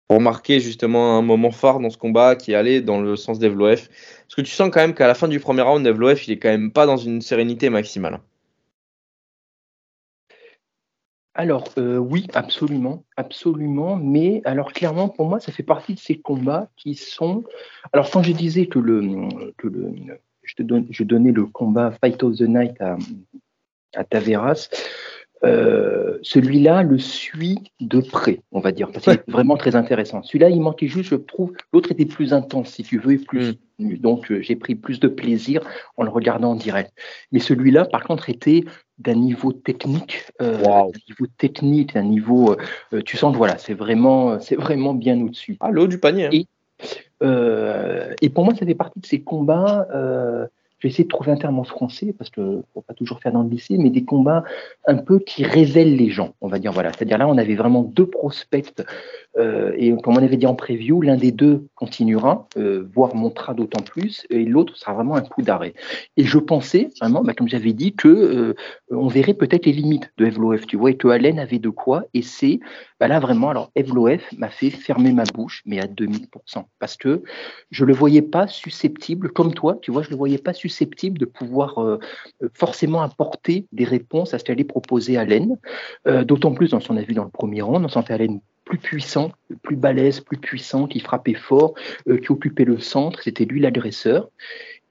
[0.09, 3.89] pour marquer justement un moment phare dans ce combat qui allait dans le sens d'Evloef.
[3.89, 6.39] Parce que tu sens quand même qu'à la fin du premier round, Evloef, il est
[6.39, 8.21] quand même pas dans une sérénité maximale.
[11.37, 13.97] Alors euh, oui, absolument, absolument.
[13.97, 17.43] Mais alors clairement, pour moi, ça fait partie de ces combats qui sont.
[17.93, 19.93] Alors quand je disais que le, que le
[20.45, 22.97] je, te donne, je donnais le combat Fight of the Night à,
[23.95, 24.69] à Taveras.
[25.45, 30.23] Euh, celui-là le suit de près, on va dire, parce c'est vraiment très intéressant.
[30.23, 33.55] Celui-là, il manquait juste, je trouve, l'autre était plus intense, si tu veux, et plus.
[33.79, 33.97] Mm.
[33.97, 35.61] Donc, euh, j'ai pris plus de plaisir
[35.99, 36.93] en le regardant en direct.
[37.31, 38.65] Mais celui-là, par contre, était
[38.99, 42.57] d'un niveau technique, euh, d'un niveau technique, d'un niveau,
[43.05, 45.59] tu sens que voilà, c'est vraiment, c'est vraiment bien au-dessus.
[45.61, 46.27] Ah, l'eau du panier.
[46.27, 46.31] Hein.
[46.33, 46.45] Euh,
[47.23, 49.87] et pour moi, ça fait partie de ces combats.
[50.85, 53.43] Vais essayer de trouver un terme en français parce que faut pas toujours faire dans
[53.43, 54.45] le lycée, mais des combats
[54.87, 56.93] un peu qui révèlent les gens, on va dire voilà.
[56.93, 58.83] C'est-à-dire là, on avait vraiment deux prospects
[59.39, 63.55] euh, et comme on avait dit en preview, l'un des deux continuera, euh, voire montera
[63.55, 65.75] d'autant plus, et l'autre sera vraiment un coup d'arrêt.
[66.17, 68.55] Et je pensais vraiment, bah, comme j'avais dit, que euh,
[68.91, 72.05] on verrait peut-être les limites de Evloef, tu vois, et que Allen avait de quoi.
[72.15, 72.61] Et c'est
[73.01, 77.23] bah là vraiment, alors Evloef m'a fait fermer ma bouche, mais à 2000%, parce que
[77.71, 80.74] je le voyais pas susceptible, comme toi, tu vois, je le voyais pas susceptible
[81.19, 81.99] de pouvoir euh,
[82.53, 85.57] forcément apporter des réponses à ce qu'allait proposer Allen.
[86.07, 89.33] Euh, d'autant plus, dans son avis dans le premier rang, on sentait Allen plus puissant,
[89.63, 91.75] plus balèze, plus puissant, qui frappait fort,
[92.09, 94.31] euh, qui occupait le centre, c'était lui l'agresseur.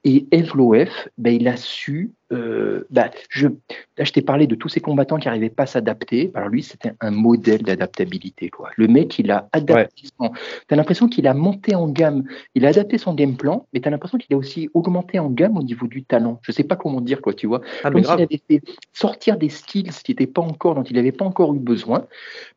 [0.06, 2.12] Et Evloef, ben, il a su.
[2.30, 5.66] Euh, ben, je, là, je t'ai parlé de tous ces combattants qui n'arrivaient pas à
[5.66, 6.30] s'adapter.
[6.34, 8.50] Alors lui, c'était un modèle d'adaptabilité.
[8.50, 8.68] Quoi.
[8.76, 10.02] Le mec, il a adapté.
[10.20, 12.24] Tu as l'impression qu'il a monté en gamme.
[12.54, 15.30] Il a adapté son game plan, mais tu as l'impression qu'il a aussi augmenté en
[15.30, 16.38] gamme au niveau du talent.
[16.42, 17.62] Je ne sais pas comment dire, quoi, tu vois.
[17.82, 18.60] Ah, Comme s'il avait fait
[18.92, 22.06] sortir des skills qui n'étaient pas encore, dont il n'avait pas encore eu besoin.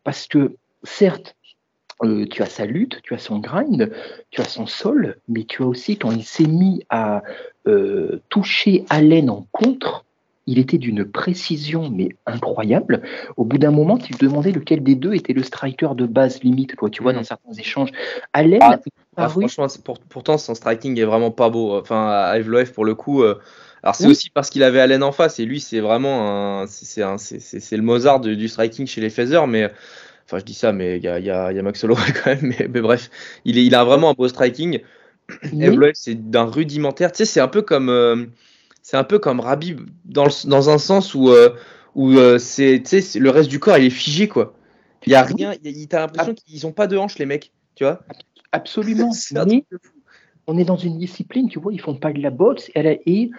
[0.03, 1.36] Parce que, certes,
[2.03, 3.91] euh, tu as sa lutte, tu as son grind,
[4.31, 7.23] tu as son sol, mais tu as aussi, quand il s'est mis à
[7.67, 10.05] euh, toucher Allen en contre,
[10.47, 13.01] il était d'une précision mais incroyable.
[13.35, 16.41] Au bout d'un moment, tu te demandais lequel des deux était le striker de base
[16.41, 17.25] limite, quoi, tu vois, dans mm.
[17.25, 17.91] certains échanges.
[18.31, 18.79] Allen, ah,
[19.17, 19.67] ah, franchement,
[20.09, 21.77] pourtant son striking est vraiment pas beau.
[21.77, 23.23] Enfin, à Evloef, pour le coup.
[23.23, 23.39] Euh,
[23.83, 27.81] alors c'est aussi parce qu'il avait Allen en face et lui c'est vraiment c'est le
[27.81, 29.71] Mozart du, striking chez les Feathers mais
[30.27, 32.35] Enfin, je dis ça, mais il y a, y, a, y a, Max Holloway quand
[32.35, 32.53] même.
[32.69, 33.09] Mais, bref,
[33.45, 34.81] il, est, il a vraiment un beau striking.
[35.53, 35.89] Oui.
[35.93, 37.11] c'est d'un rudimentaire.
[37.11, 38.25] Tu sais, c'est un peu comme, euh,
[38.81, 41.49] c'est un peu comme Rabib dans, dans un sens où, euh,
[41.95, 42.81] où euh, c'est,
[43.15, 44.53] le reste du corps il est figé quoi.
[45.05, 45.53] Il y a rien.
[45.89, 48.01] T'as l'impression qu'ils ont pas de hanches les mecs, tu vois.
[48.51, 49.11] Absolument.
[50.47, 53.31] on est dans une discipline, tu vois, ils font pas de la boxe et, et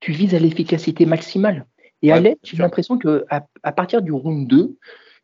[0.00, 1.66] tu vises à l'efficacité maximale.
[2.02, 4.76] Et à l'aide, j'ai l'impression que à, partir du round 2,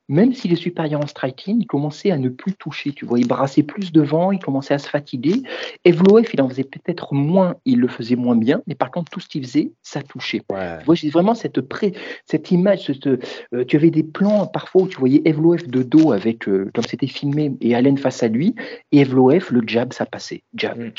[0.08, 2.92] même s'il est supérieur en striking, il commençait à ne plus toucher.
[2.92, 5.42] Tu vois, il brassait plus devant, il commençait à se fatiguer.
[5.84, 9.20] Evloef, il en faisait peut-être moins, il le faisait moins bien, mais par contre, tout
[9.20, 10.42] ce qu'il faisait, ça touchait.
[10.48, 11.92] Tu vois, j'ai vraiment cette, pré,
[12.26, 12.92] cette image.
[13.06, 16.84] Euh, tu avais des plans parfois où tu voyais Evloef de dos, avec, euh, comme
[16.84, 18.54] c'était filmé, et Allen face à lui,
[18.90, 20.42] et Evloef, le jab, ça passait.
[20.54, 20.92] Jab, mm.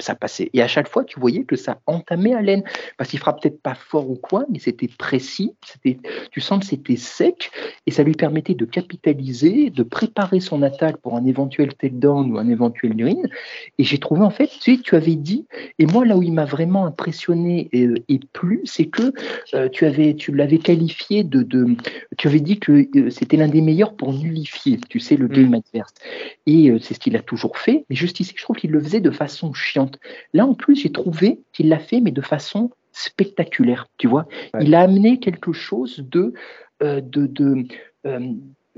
[0.00, 0.50] Ça passait.
[0.52, 2.62] Et à chaque fois, tu voyais que ça entamait Allen,
[2.96, 5.98] parce qu'il frappe peut-être pas fort ou quoi, mais c'était précis, c'était,
[6.30, 7.50] tu sens que c'était sec,
[7.86, 12.38] et ça lui permettait de capitaliser, de préparer son attaque pour un éventuel takedown ou
[12.38, 13.28] un éventuel green.
[13.78, 15.46] Et j'ai trouvé, en fait, tu sais, tu avais dit,
[15.78, 19.12] et moi, là où il m'a vraiment impressionné et, et plu, c'est que
[19.54, 21.76] euh, tu avais, tu l'avais qualifié de, de,
[22.16, 25.32] tu avais dit que euh, c'était l'un des meilleurs pour nullifier, tu sais, le mm.
[25.32, 25.94] game adverse.
[26.46, 28.80] Et euh, c'est ce qu'il a toujours fait, mais juste ici, je trouve qu'il le
[28.80, 29.52] faisait de façon
[30.32, 34.26] Là, en plus, j'ai trouvé qu'il l'a fait, mais de façon spectaculaire, tu vois.
[34.60, 36.32] Il a amené quelque chose de,
[36.82, 37.66] euh, de, de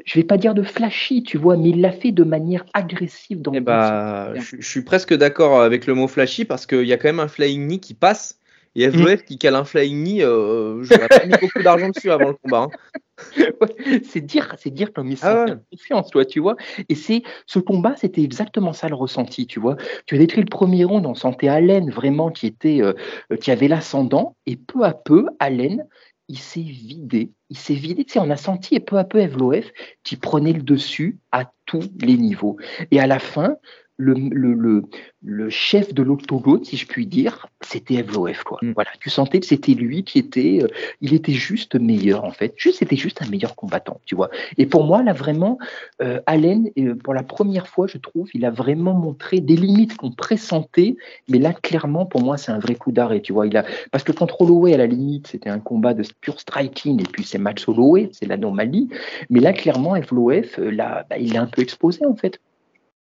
[0.05, 3.40] je vais pas dire de flashy, tu vois, mais il l'a fait de manière agressive
[3.40, 6.97] dans eh bah, je, suis presque d'accord avec le mot flashy parce qu'il y a
[6.97, 8.38] quand même un flying knee qui passe.
[8.77, 12.29] Et FLOF qui cale un flying knee, euh, j'aurais pas mis beaucoup d'argent dessus avant
[12.29, 12.68] le combat.
[12.68, 12.97] Hein.
[14.05, 16.57] c'est dire, c'est dire comme il ah confiance, toi, tu vois.
[16.91, 19.77] Et c'est ce combat, c'était exactement ça le ressenti, tu vois.
[20.05, 22.93] Tu as décrit le premier round, on sentait Allen vraiment qui était, euh,
[23.41, 25.87] qui avait l'ascendant, et peu à peu, Allen,
[26.29, 27.31] il s'est vidé.
[27.49, 28.05] Il s'est vidé.
[28.05, 29.72] Tu sais, on a senti, et peu à peu, Evloef
[30.05, 32.59] qui prenait le dessus à tous les niveaux.
[32.91, 33.57] Et à la fin,
[33.99, 34.82] le, le,
[35.22, 38.42] le, chef de l'octogone, si je puis dire, c'était Evloef.
[38.42, 38.59] Quoi.
[38.62, 38.72] Mm.
[38.74, 40.68] Voilà, tu sentais que c'était lui qui était, euh,
[41.01, 42.55] il était juste meilleur en fait.
[42.57, 44.30] Juste, c'était juste un meilleur combattant, tu vois.
[44.59, 45.59] Et pour moi, là vraiment,
[46.03, 49.97] euh, Allen, euh, pour la première fois, je trouve, il a vraiment montré des limites
[49.97, 50.97] qu'on pressentait,
[51.28, 53.47] mais là, clairement, pour moi, c'est un vrai coup d'arrêt, tu vois.
[53.47, 57.01] Il a, parce que contre Holloway, à la limite, c'était un combat de pure striking,
[57.01, 58.88] et puis c'est match Holloway, c'est l'anomalie.
[59.30, 62.40] Mais là, clairement, Evloef, là, bah, il est un peu exposé en fait.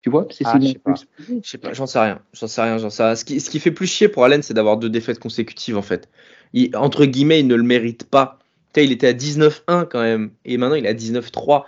[0.03, 2.19] Tu vois c'est ah, Je sais pas, j'en sais rien.
[2.33, 3.15] J'en sais rien, j'en sais rien.
[3.15, 5.81] Ce qui, ce qui fait plus chier pour Allen, c'est d'avoir deux défaites consécutives en
[5.81, 6.09] fait.
[6.51, 8.37] Il, entre guillemets, il ne le mérite pas.
[8.75, 11.63] il était à 19-1 quand même, et maintenant il est à 19-3.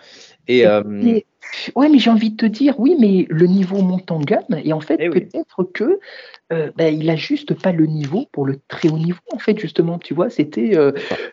[0.47, 0.83] Et, euh,
[1.75, 4.73] ouais, mais j'ai envie de te dire, oui, mais le niveau monte en gamme, et
[4.73, 5.99] en fait, eh peut-être que
[6.53, 9.57] euh, ben, il a juste pas le niveau pour le très haut niveau, en fait,
[9.59, 10.91] justement, tu vois, c'était euh,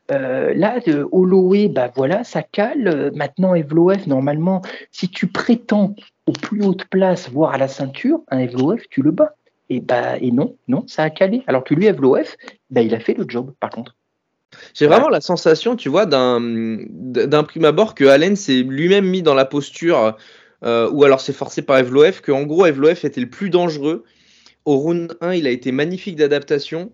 [0.08, 0.78] là,
[1.10, 3.12] Holloway, bah voilà, ça cale.
[3.14, 5.94] Maintenant, Evloef, normalement, si tu prétends
[6.26, 9.34] aux plus hautes places, voire à la ceinture, un Evloef, tu le bats.
[9.68, 11.42] Et, bah, et non, non, ça a calé.
[11.46, 12.36] Alors que lui, Evloef,
[12.70, 13.96] bah, il a fait le job, par contre.
[14.74, 19.34] J'ai vraiment la sensation, tu vois, d'un prime abord que Allen s'est lui-même mis dans
[19.34, 20.16] la posture,
[20.64, 24.04] euh, ou alors c'est forcé par Evloef, que en gros Evloef était le plus dangereux.
[24.64, 26.92] Au round 1, il a été magnifique d'adaptation,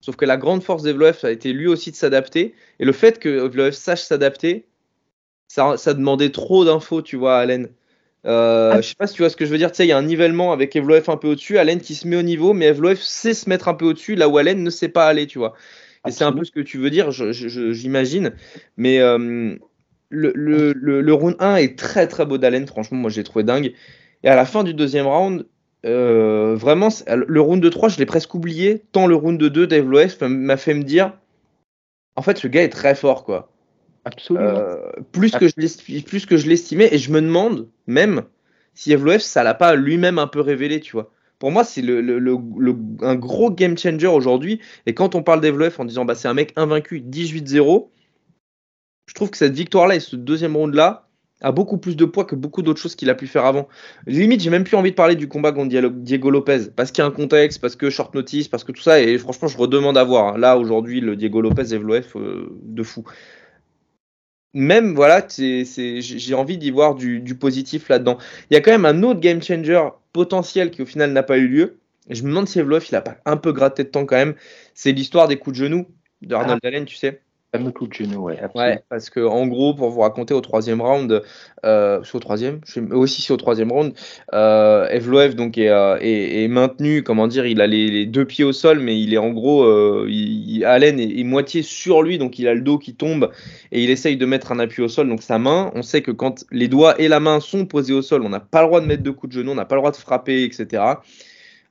[0.00, 2.54] sauf que la grande force d'Evloef a été lui aussi de s'adapter.
[2.80, 4.66] Et le fait que Evloef sache s'adapter,
[5.48, 7.68] ça, ça, demandait trop d'infos, tu vois, à Allen.
[8.24, 8.80] Euh, ah.
[8.80, 9.70] Je sais pas si tu vois ce que je veux dire.
[9.70, 12.06] Tu sais, il y a un nivellement avec Evloef un peu au-dessus, Allen qui se
[12.06, 14.70] met au niveau, mais Evloef sait se mettre un peu au-dessus, là où Allen ne
[14.70, 15.54] sait pas aller, tu vois.
[16.06, 18.32] Et c'est un peu ce que tu veux dire, j'imagine.
[18.76, 19.54] Mais euh,
[20.08, 23.72] le, le, le, round 1 est très très beau d'Allen, franchement, moi j'ai trouvé dingue.
[24.24, 25.46] Et à la fin du deuxième round,
[25.84, 29.66] euh, vraiment, le round de 3, je l'ai presque oublié, tant le round de 2
[29.66, 31.12] Dave Loef m'a fait me dire
[32.16, 33.50] en fait, ce gars est très fort, quoi.
[34.04, 34.44] Absolument.
[34.46, 38.24] Euh, plus, Que je plus que je l'estimais, et je me demande même
[38.74, 41.10] si Evloef, ça l'a pas lui-même un peu révélé, tu vois.
[41.42, 44.60] Pour moi, c'est un gros game changer aujourd'hui.
[44.86, 47.88] Et quand on parle d'Evloef en disant bah, c'est un mec invaincu 18-0,
[49.08, 51.08] je trouve que cette victoire-là et ce deuxième round-là
[51.40, 53.66] a beaucoup plus de poids que beaucoup d'autres choses qu'il a pu faire avant.
[54.06, 57.04] Limite, j'ai même plus envie de parler du combat contre Diego Lopez parce qu'il y
[57.04, 59.00] a un contexte, parce que short notice, parce que tout ça.
[59.00, 60.34] Et franchement, je redemande à voir.
[60.34, 60.38] Hein.
[60.38, 63.02] Là, aujourd'hui, le Diego Lopez Evloef euh, de fou
[64.54, 68.18] même voilà, j'ai envie d'y voir du, positif là-dedans.
[68.50, 69.82] Il y a quand même un autre game changer
[70.12, 71.78] potentiel qui au final n'a pas eu lieu.
[72.08, 74.34] je me demande si Evloef il a pas un peu gratté de temps quand même.
[74.74, 75.86] C'est l'histoire des coups de genoux
[76.22, 76.68] de Arnold ah.
[76.68, 77.22] Allen, tu sais
[77.52, 78.40] fameux coup de genou, ouais.
[78.54, 81.22] Ouais, parce que en gros, pour vous raconter, au troisième round,
[81.66, 82.60] euh, c'est au troisième,
[82.92, 83.92] aussi c'est au troisième round,
[84.32, 88.52] euh, Evloev donc euh, est, est, maintenu, comment dire, il a les, deux pieds au
[88.52, 90.08] sol, mais il est en gros, euh,
[90.64, 93.30] Allen est, moitié sur lui, donc il a le dos qui tombe
[93.70, 96.10] et il essaye de mettre un appui au sol, donc sa main, on sait que
[96.10, 98.80] quand les doigts et la main sont posés au sol, on n'a pas le droit
[98.80, 100.82] de mettre de coups de genou, on n'a pas le droit de frapper, etc.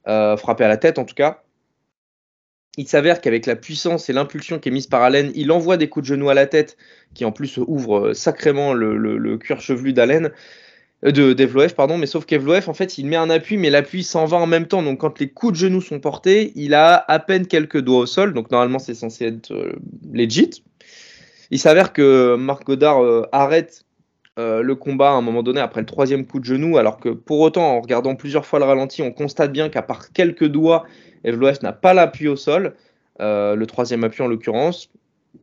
[0.05, 1.41] frapper à la tête en tout cas
[2.77, 5.89] il s'avère qu'avec la puissance et l'impulsion qui est mise par Allen, il envoie des
[5.89, 6.77] coups de genou à la tête,
[7.13, 10.31] qui en plus ouvre euh, sacrément le, cuir chevelu d'Allen,
[11.05, 14.03] euh, de d'Evloef, pardon, mais sauf qu'Evloef, en fait, il met un appui, mais l'appui
[14.03, 14.83] s'en va en même temps.
[14.83, 18.05] Donc, quand les coups de genou sont portés, il a à peine quelques doigts au
[18.05, 18.33] sol.
[18.33, 19.73] Donc, normalement, c'est censé être euh.
[21.53, 23.83] Il s'avère que Marc Godard arrête
[24.37, 27.41] le combat à un moment donné après le troisième coup de genou, alors que pour
[27.41, 30.85] autant, en regardant plusieurs fois le ralenti, on constate bien qu'à part quelques doigts,
[31.23, 32.75] Evloef n'a pas l'appui au sol,
[33.19, 34.89] euh, le troisième appui en l'occurrence.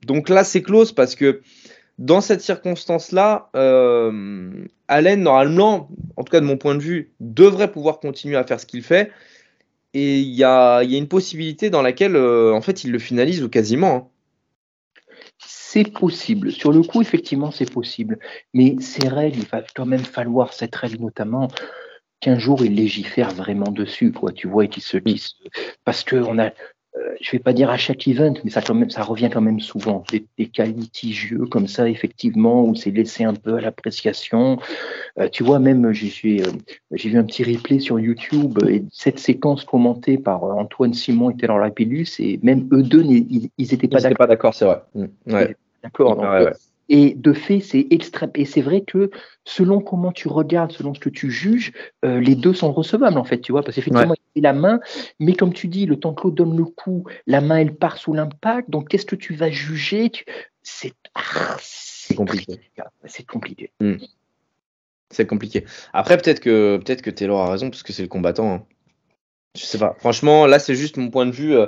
[0.06, 1.40] Donc là, c'est close parce que
[1.98, 4.50] dans cette circonstance-là, euh,
[4.86, 8.60] Allen, normalement, en tout cas de mon point de vue, devrait pouvoir continuer à faire
[8.60, 9.10] ce qu'il fait.
[9.94, 13.48] Et il y a, une possibilité dans laquelle, euh, en fait, il le finalise ou
[13.48, 13.94] quasiment.
[13.94, 14.08] Hein.
[15.38, 16.52] C'est possible.
[16.52, 18.18] Sur le coup, effectivement, c'est possible.
[18.54, 21.48] Mais ces règles, il va quand même falloir, cette règle notamment,
[22.20, 25.30] qu'un jour il légifère vraiment dessus, quoi, tu vois, et qu'il se dise.
[25.84, 26.46] Parce que on a,
[26.96, 29.40] euh, je vais pas dire à chaque event, mais ça, quand même, ça revient quand
[29.40, 30.04] même souvent.
[30.10, 34.58] Des, des cas litigieux comme ça, effectivement, où c'est laissé un peu à l'appréciation.
[35.18, 36.50] Euh, tu vois, même, j'ai euh,
[36.92, 41.36] j'ai vu un petit replay sur YouTube et cette séquence commentée par Antoine Simon et
[41.36, 44.18] Taylor Lapillus, et même eux deux, ils n'étaient pas d'accord.
[44.18, 44.82] pas d'accord, c'est vrai.
[44.94, 45.04] Mmh.
[45.32, 45.56] Ouais.
[45.82, 46.18] D'accord.
[46.18, 46.52] Ouais, ouais.
[46.88, 48.30] Et de fait, c'est extrême.
[48.34, 49.10] Et c'est vrai que
[49.44, 51.72] selon comment tu regardes, selon ce que tu juges,
[52.04, 54.80] euh, les deux sont recevables en fait, tu vois, parce qu'effectivement, il a la main,
[55.20, 57.98] mais comme tu dis, le temps que l'autre donne le coup, la main elle part
[57.98, 58.70] sous l'impact.
[58.70, 60.10] Donc qu'est-ce que tu vas juger?
[60.62, 61.56] C'est ah,
[62.16, 62.60] compliqué.
[63.04, 63.70] C'est compliqué.
[63.80, 63.96] Hmm.
[65.10, 65.64] C'est compliqué.
[65.92, 68.54] Après, peut-être que peut-être que Taylor a raison parce que c'est le combattant.
[68.54, 68.66] Hein.
[69.56, 69.96] Je sais pas.
[69.98, 71.56] Franchement, là, c'est juste mon point de vue.
[71.56, 71.66] Euh,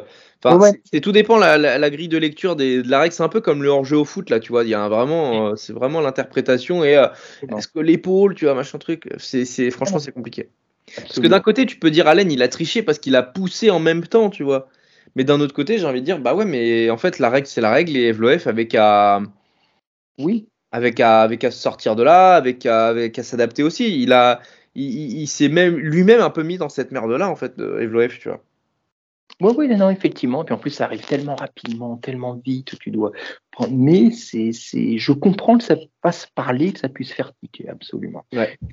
[0.90, 3.14] c'est tout dépend la, la, grille de lecture des, de la règle.
[3.14, 4.64] C'est un peu comme le hors-jeu au foot là, tu vois.
[4.64, 7.08] Il y a vraiment, euh, c'est vraiment l'interprétation et euh,
[7.56, 9.08] est-ce que l'épaule, tu vois, machin truc.
[9.18, 10.48] C'est, franchement, c'est compliqué.
[10.96, 13.70] Parce que d'un côté, tu peux dire Allen, il a triché parce qu'il a poussé
[13.70, 14.68] en même temps, tu vois.
[15.14, 17.46] Mais d'un autre côté, j'ai envie de dire, bah ouais, mais en fait, la règle,
[17.46, 19.20] c'est la règle et Evloef avec à,
[20.18, 24.02] oui, avec à, avec à sortir de là, avec à, avec à s'adapter aussi.
[24.02, 24.40] Il a,
[24.74, 28.28] il, s'est même lui-même un peu mis dans cette merde là, en fait, Evloef, tu
[28.28, 28.42] vois.
[29.40, 30.44] Oui, oui, non, effectivement.
[30.44, 33.12] Puis en plus, ça arrive tellement rapidement, tellement vite, tu dois
[33.50, 33.72] prendre.
[33.74, 38.26] Mais c'est, c'est, je comprends que ça passe parler, que ça puisse faire tiquer, absolument.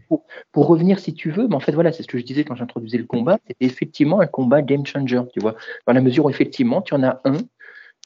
[0.09, 2.43] Pour, pour, revenir, si tu veux, mais en fait, voilà, c'est ce que je disais
[2.43, 3.39] quand j'introduisais le combat.
[3.47, 5.55] C'était effectivement un combat game changer, tu vois.
[5.85, 7.37] Dans la mesure où, effectivement, tu en as un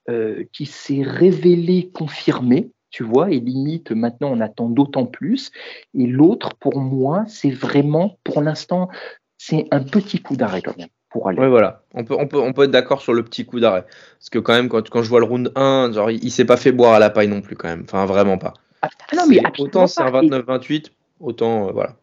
[0.10, 5.52] euh, qui s'est révélé confirmé, tu vois, et limite, maintenant, on attend d'autant plus.
[5.98, 8.90] Et l'autre, pour moi, c'est vraiment, pour l'instant,
[9.38, 10.90] c'est un petit coup d'arrêt quand même.
[11.14, 11.84] Oui, voilà.
[11.94, 13.86] On peut, on peut, on peut être d'accord sur le petit coup d'arrêt.
[14.18, 16.58] Parce que quand même, quand, quand je vois le round 1, genre, il, s'est pas
[16.58, 17.84] fait boire à la paille non plus quand même.
[17.84, 18.54] Enfin, vraiment pas.
[18.82, 20.88] Ah, non, mais autant c'est un 29-28,
[21.20, 21.96] autant euh, voilà.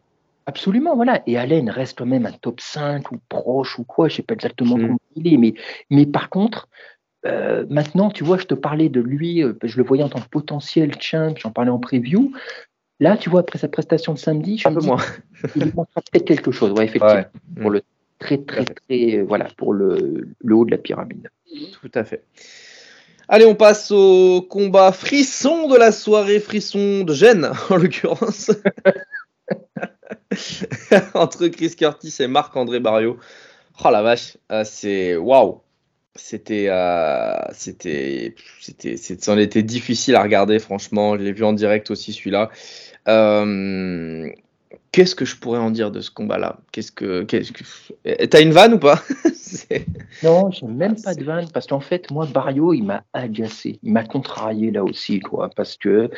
[0.45, 1.21] Absolument, voilà.
[1.27, 4.33] Et Allen reste quand même un top 5 ou proche ou quoi, je sais pas
[4.33, 4.81] exactement mm.
[4.81, 5.37] comment il est.
[5.37, 5.53] Mais,
[5.89, 6.69] mais par contre,
[7.25, 10.21] euh, maintenant, tu vois, je te parlais de lui, euh, je le voyais en tant
[10.21, 12.31] que potentiel champ, j'en parlais en preview.
[12.99, 15.01] Là, tu vois, après sa prestation de samedi, je un peu moins.
[15.55, 17.25] il montrera peut-être quelque chose, ouais, effectivement,
[17.59, 17.81] pour le
[18.19, 21.29] très, très, très, euh, voilà, pour le, le, haut de la pyramide.
[21.81, 22.23] Tout à fait.
[23.27, 28.51] Allez, on passe au combat frisson de la soirée, frisson de Gênes, en l'occurrence.
[31.13, 33.17] Entre Chris Curtis et Marc-André Barrio.
[33.83, 35.61] Oh la vache, c'est waouh!
[36.15, 41.17] C'était, euh, c'était, c'était, c'en était difficile à regarder, franchement.
[41.17, 42.49] Je l'ai vu en direct aussi celui-là.
[43.07, 44.29] Euh,
[44.91, 46.57] Qu'est-ce que je pourrais en dire de ce combat-là?
[46.71, 48.25] Qu'est-ce que, qu'est-ce que...
[48.25, 49.01] T'as une vanne ou pas?
[50.23, 53.91] Non, j'ai même pas de vanne parce qu'en fait, moi, Barrio, il m'a agacé, il
[53.91, 55.49] m'a contrarié là aussi, quoi.
[55.55, 56.11] Parce que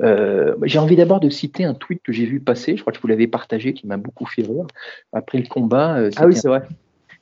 [0.00, 2.76] euh, j'ai envie d'abord de citer un tweet que j'ai vu passer.
[2.76, 4.66] Je crois que vous l'avez partagé, qui m'a beaucoup fait rire
[5.12, 5.98] après le combat.
[5.98, 6.62] Euh, ah oui, c'est vrai.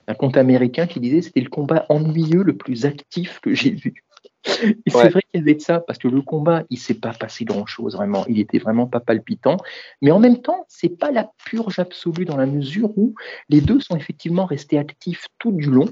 [0.08, 4.04] Un compte américain qui disait c'était le combat ennuyeux le plus actif que j'ai vu.
[4.86, 7.12] Et c'est vrai qu'il y avait de ça, parce que le combat, il s'est pas
[7.12, 8.24] passé grand-chose, vraiment.
[8.28, 9.56] Il était vraiment pas palpitant.
[10.02, 13.14] Mais en même temps, c'est pas la purge absolue dans la mesure où
[13.48, 15.88] les deux sont effectivement restés actifs tout du long.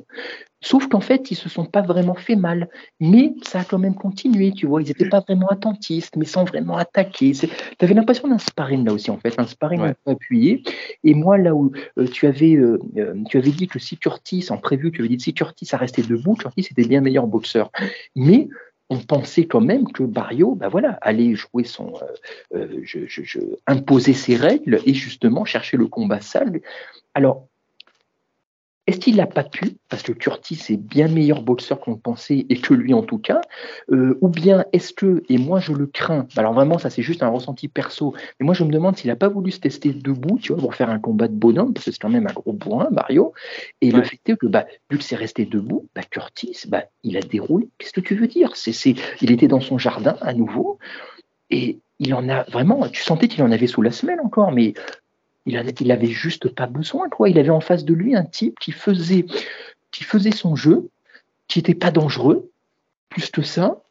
[0.65, 2.71] Sauf qu'en fait, ils se sont pas vraiment fait mal.
[2.99, 4.81] Mais ça a quand même continué, tu vois.
[4.81, 7.33] Ils n'étaient pas vraiment attentistes, mais sans vraiment attaquer.
[7.33, 7.49] Tu
[7.85, 9.39] avais l'impression d'un sparring là aussi, en fait.
[9.39, 10.63] Un sparring un peu appuyé.
[11.05, 14.47] Et moi, là où euh, tu, avais, euh, euh, tu avais dit que si Curtis,
[14.49, 17.27] en prévu, tu avais dit que si Curtis a resté debout, Curtis était bien meilleur
[17.27, 17.71] boxeur.
[18.17, 18.49] Mais
[18.89, 21.93] on pensait quand même que Barrio, ben voilà, allait jouer son,
[22.53, 26.61] je, imposer ses règles et justement chercher le combat sale.
[27.13, 27.49] Alors,
[28.87, 32.61] est-ce qu'il n'a pas pu, parce que Curtis est bien meilleur boxeur qu'on pensait, et
[32.61, 33.41] que lui en tout cas,
[33.91, 37.23] euh, ou bien est-ce que, et moi je le crains, alors vraiment ça c'est juste
[37.23, 40.39] un ressenti perso, mais moi je me demande s'il n'a pas voulu se tester debout,
[40.39, 42.53] tu vois, pour faire un combat de bonhomme, parce que c'est quand même un gros
[42.53, 43.33] bourrin, Mario,
[43.81, 47.17] et le fait est que, bah, vu que c'est resté debout, bah, Curtis, bah, il
[47.17, 48.55] a déroulé, qu'est-ce que tu veux dire?
[48.55, 50.79] C'est, c'est, Il était dans son jardin à nouveau,
[51.51, 54.75] et il en a vraiment, tu sentais qu'il en avait sous la semelle encore, mais
[55.47, 57.29] il, avait juste pas besoin, quoi.
[57.29, 59.27] Il avait en face de lui un type qui faisait,
[59.91, 60.89] qui faisait son jeu,
[61.49, 62.51] qui n'était pas dangereux.
[63.11, 63.83] Plus que ça,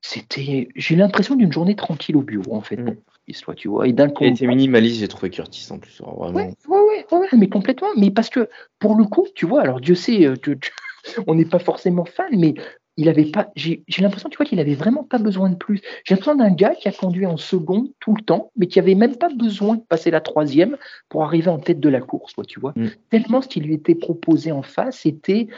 [0.00, 2.76] c'était, j'ai l'impression d'une journée tranquille au bureau, en fait.
[2.76, 2.96] Mm.
[3.26, 3.88] Histoire, tu vois.
[3.88, 4.24] Et d'un coup.
[4.24, 6.02] Il était minimaliste, j'ai trouvé Curtis en plus.
[6.02, 6.52] Vraiment.
[6.68, 7.88] Ouais, ouais, mais complètement.
[7.96, 10.34] Mais parce que, pour le coup, tu vois, alors Dieu sait, euh,
[11.26, 12.54] on n'est pas forcément fan, mais
[12.96, 15.80] il avait pas, j'ai l'impression, tu vois, qu'il avait vraiment pas besoin de plus.
[16.04, 18.94] J'ai l'impression d'un gars qui a conduit en seconde tout le temps, mais qui avait
[18.94, 20.76] même pas besoin de passer la troisième
[21.08, 22.72] pour arriver en tête de la course, tu vois.
[22.76, 22.88] Mm.
[23.10, 25.48] Tellement ce qui lui était proposé en face, c'était,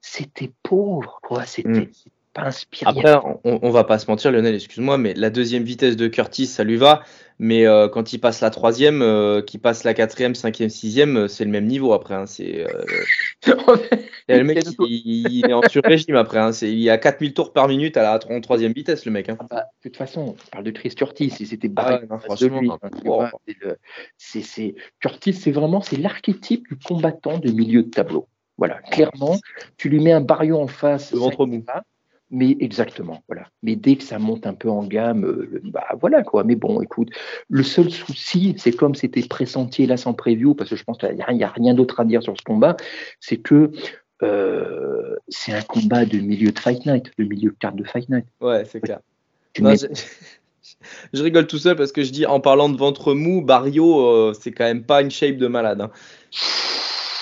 [0.00, 1.44] c'était pauvre, quoi.
[1.46, 1.90] C'était, mm.
[2.34, 2.90] Pas inspiré.
[2.90, 3.14] Après,
[3.44, 6.64] on, on, va pas se mentir, Lionel, excuse-moi, mais la deuxième vitesse de Curtis, ça
[6.64, 7.02] lui va.
[7.38, 11.28] Mais euh, quand il passe la troisième, euh, qu'il passe la quatrième, cinquième, sixième, euh,
[11.28, 12.14] c'est le même niveau après.
[12.14, 12.64] Hein, c'est
[14.28, 16.38] le mec, il, il, est en sur-régime après.
[16.38, 19.28] Hein, il y a 4000 tours par minute à la en troisième vitesse, le mec.
[19.28, 19.36] Hein.
[19.40, 22.06] Ah bah, de toute façon, on parle de Chris Curtis, il s'était barré.
[22.08, 22.78] Ah, franchement,
[24.16, 28.28] c'est Curtis, c'est vraiment c'est l'archétype du combattant de milieu de tableau.
[28.56, 29.36] Voilà, clairement,
[29.76, 31.12] tu lui mets un barillon en face.
[31.12, 31.64] Le ventre mou.
[32.34, 33.46] Mais exactement, voilà.
[33.62, 36.42] Mais dès que ça monte un peu en gamme, euh, bah voilà quoi.
[36.42, 37.10] Mais bon, écoute,
[37.48, 41.14] le seul souci, c'est comme c'était pressenti là sans preview, parce que je pense qu'il
[41.14, 42.76] n'y a, rien d'autre à dire sur ce combat,
[43.20, 43.70] c'est que
[44.24, 48.08] euh, c'est un combat de milieu de Fight Night, de milieu de carte de Fight
[48.08, 48.26] Night.
[48.40, 48.98] Ouais, c'est clair.
[49.54, 51.22] je...
[51.22, 54.50] rigole tout seul parce que je dis en parlant de ventre mou, Barrio, euh, c'est
[54.50, 55.82] quand même pas une shape de malade.
[55.82, 55.92] Hein.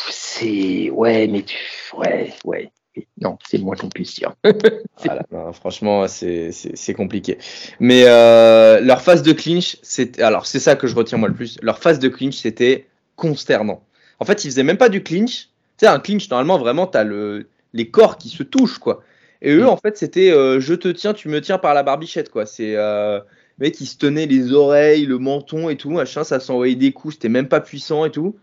[0.08, 1.58] C'est ouais, mais tu...
[1.98, 2.72] ouais, ouais.
[3.20, 4.34] Non, c'est le moins qu'on puisse dire.
[5.52, 7.38] franchement, c'est compliqué.
[7.80, 11.34] Mais euh, leur phase de clinch, c'est alors c'est ça que je retiens moi le
[11.34, 11.58] plus.
[11.62, 12.86] Leur phase de clinch, c'était
[13.16, 13.82] consternant.
[14.18, 15.48] En fait, ils faisaient même pas du clinch.
[15.78, 19.02] Tu sais, un clinch, normalement, vraiment, tu as le, les corps qui se touchent, quoi.
[19.40, 19.68] Et eux, mm.
[19.68, 22.46] en fait, c'était euh, je te tiens, tu me tiens par la barbichette, quoi.
[22.46, 23.20] C'est euh,
[23.58, 27.14] mec, ils se tenaient les oreilles, le menton et tout, machin, ça s'envoyait des coups,
[27.14, 28.36] c'était même pas puissant et tout.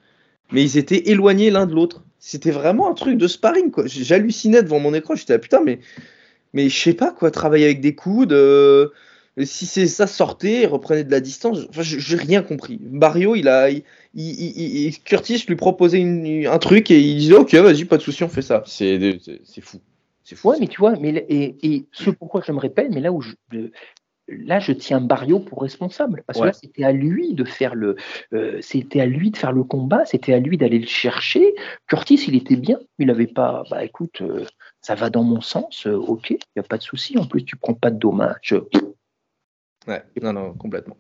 [0.52, 2.04] Mais ils étaient éloignés l'un de l'autre.
[2.20, 3.86] C'était vraiment un truc de sparring, quoi.
[3.88, 5.80] J'hallucinais devant mon écran, j'étais là, putain, mais,
[6.54, 8.34] mais je sais pas, quoi, travailler avec des coudes.
[8.34, 8.90] Euh,
[9.44, 11.60] si c'est ça, sortait, reprenait de la distance.
[11.70, 12.80] Enfin, j'ai rien compris.
[12.92, 13.70] Mario, il a.
[14.14, 16.04] Il, Curtis lui proposait
[16.46, 18.64] un truc et il disait, ok, vas-y, pas de souci, on fait ça.
[18.66, 19.00] C'est
[19.62, 19.80] fou.
[20.24, 20.50] C'est fou.
[20.50, 23.22] Ouais, mais tu vois, mais, et, et ce pourquoi je me répète, mais là où
[23.22, 23.32] je,
[24.32, 26.24] là, je tiens Barrio pour responsable.
[26.26, 27.96] Parce que là, c'était à lui de faire le,
[28.34, 31.56] euh, c'était à lui de faire le combat, c'était à lui d'aller le chercher.
[31.88, 34.46] Curtis, il était bien, il n'avait pas, bah écoute, euh,
[34.82, 37.18] ça va dans mon sens, euh, ok, il n'y a pas de souci.
[37.18, 38.56] En plus, tu prends pas de dommages.
[39.88, 40.98] Ouais, non, non, complètement.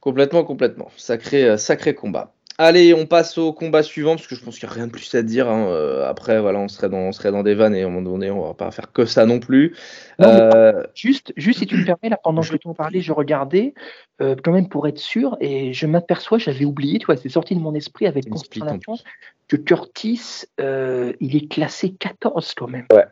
[0.00, 0.90] Complètement, complètement.
[0.96, 2.34] Sacré, sacré combat.
[2.56, 4.92] Allez, on passe au combat suivant parce que je pense qu'il n'y a rien de
[4.92, 5.48] plus à dire.
[5.48, 5.66] Hein.
[5.66, 8.12] Euh, après, voilà, on serait, dans, on serait dans des vannes et à un moment
[8.12, 9.74] donné, on va pas faire que ça non plus.
[10.20, 13.74] Euh, juste, juste si tu me permets, là, pendant que je t'en parlais, je regardais
[14.20, 17.56] euh, quand même pour être sûr et je m'aperçois, j'avais oublié, tu vois, c'est sorti
[17.56, 18.96] de mon esprit avec consternation
[19.48, 22.86] que Curtis, il est classé 14 quand même.
[22.92, 23.06] Ouais.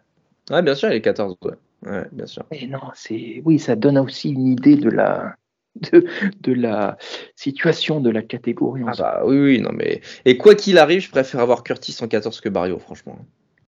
[0.53, 1.37] ouais, bien sûr, il est 14.
[1.43, 1.53] Ouais,
[1.91, 2.45] ouais bien sûr.
[2.53, 5.35] Et non, c'est oui, ça donne aussi une idée de la
[5.77, 6.05] de,
[6.41, 6.99] de, la
[7.35, 8.83] situation de la catégorie.
[8.87, 12.09] Ah bah oui, oui, non mais et quoi qu'il arrive, je préfère avoir Curtis en
[12.09, 13.19] 14 que Barrio, franchement.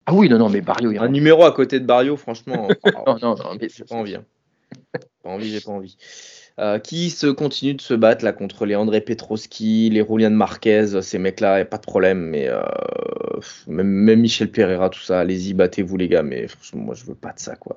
[0.06, 0.92] Ah oui, non, non, mais Barrio.
[1.00, 2.68] Un numéro à côté de Barrio, franchement.
[3.06, 4.16] non, non, non, mais j'ai pas envie.
[4.16, 4.24] Hein.
[5.22, 5.96] Pas envie, j'ai pas envie.
[6.58, 11.00] Euh, qui se continue de se battre là contre les André Petroski, les Julian Marquez,
[11.00, 12.60] ces mecs-là, y a pas de problème, mais euh,
[13.68, 17.14] même, même, Michel Pereira, tout ça, allez-y, battez-vous les gars, mais franchement, moi je veux
[17.14, 17.76] pas de ça quoi.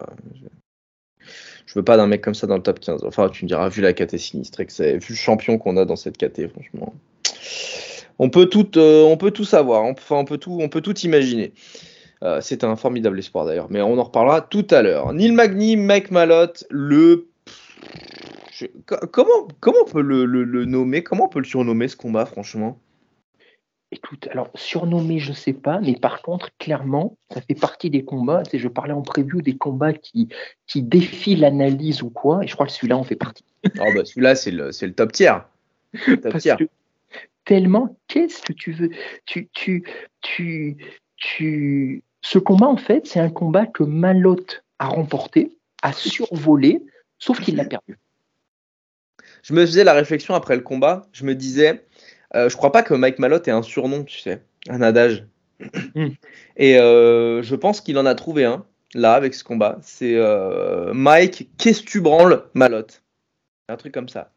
[1.66, 3.04] Je veux pas d'un mec comme ça dans le top 15.
[3.06, 5.86] Enfin, tu me diras, vu la KT sinistre, que c'est vu le champion qu'on a
[5.86, 6.94] dans cette KT, franchement.
[8.20, 9.94] On peut tout, euh, on peut tout savoir, on
[10.26, 11.54] peut tout, on peut tout imaginer.
[12.24, 15.12] Euh, c'est un formidable espoir d'ailleurs, mais on en reparlera tout à l'heure.
[15.14, 17.28] Neil Magny, Mike Malotte, le.
[18.86, 21.04] Comment, comment on peut le nommer?
[21.04, 22.80] Comment on peut le surnommer ce combat, franchement?
[23.96, 28.44] Écoute, alors surnommé, je sais pas, mais par contre, clairement, ça fait partie des combats.
[28.44, 30.28] Tu je parlais en preview des combats qui,
[30.68, 33.46] qui défient l'analyse ou quoi, et je crois que celui-là en fait partie.
[33.80, 35.48] Ah bah celui-là, c'est le, le, top tiers.
[36.22, 36.58] Top tiers.
[37.46, 38.90] tellement, qu'est-ce que tu veux?
[39.26, 39.86] Tu, tu,
[40.20, 40.76] tu,
[41.16, 42.04] tu...
[42.22, 46.84] Ce combat, en fait, c'est un combat que Malotte a remporté, a survolé,
[47.18, 47.98] sauf qu'il l'a perdu.
[49.42, 51.86] Je me faisais la réflexion après le combat, je me disais,
[52.36, 55.26] euh, je crois pas que Mike Malotte ait un surnom, tu sais, un adage.
[55.96, 56.10] Hmm.
[56.58, 59.78] Et euh, je pense qu'il en a trouvé un, là, avec ce combat.
[59.82, 63.04] C'est euh, Mike, qu'est-ce que tu branles, Malotte?
[63.70, 64.32] Un truc comme ça.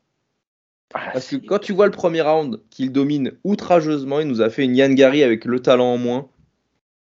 [0.94, 4.48] Ah, Parce que quand tu vois le premier round qu'il domine outrageusement, il nous a
[4.48, 6.28] fait une Yann Gary avec le talent en moins.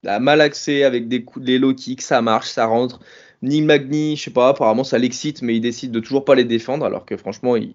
[0.05, 2.99] A mal axé avec des coups de low kicks, ça marche, ça rentre.
[3.41, 6.43] Ni Magni, je sais pas, apparemment ça l'excite, mais il décide de toujours pas les
[6.43, 7.73] défendre, alors que franchement, il.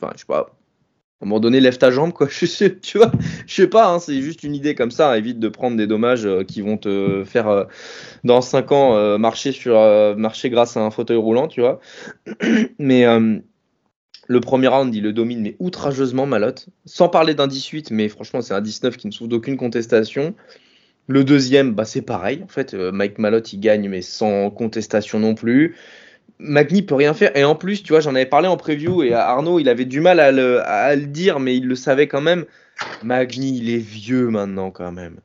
[0.00, 0.54] Enfin, je sais pas,
[1.20, 2.28] à un moment donné, lève ta jambe, quoi.
[2.30, 3.12] Je tu vois,
[3.46, 5.16] je sais pas, hein, c'est juste une idée comme ça.
[5.16, 7.64] Évite de prendre des dommages euh, qui vont te faire, euh,
[8.24, 9.74] dans 5 ans, euh, marcher, sur,
[10.16, 11.80] marcher grâce à un fauteuil roulant, tu vois.
[12.78, 13.04] Mais
[14.26, 16.68] le premier round, il le domine, mais outrageusement, Malotte.
[16.86, 20.34] Sans parler d'un 18, mais franchement, c'est un 19 qui ne souffre d'aucune contestation.
[21.08, 22.40] Le deuxième, bah, c'est pareil.
[22.42, 25.76] En fait, Mike Malotte, il gagne, mais sans contestation non plus.
[26.38, 27.36] Magni peut rien faire.
[27.36, 30.00] Et en plus, tu vois, j'en avais parlé en preview et Arnaud, il avait du
[30.00, 32.44] mal à le, dire, mais il le savait quand même.
[33.02, 35.16] Magni, il est vieux maintenant quand même.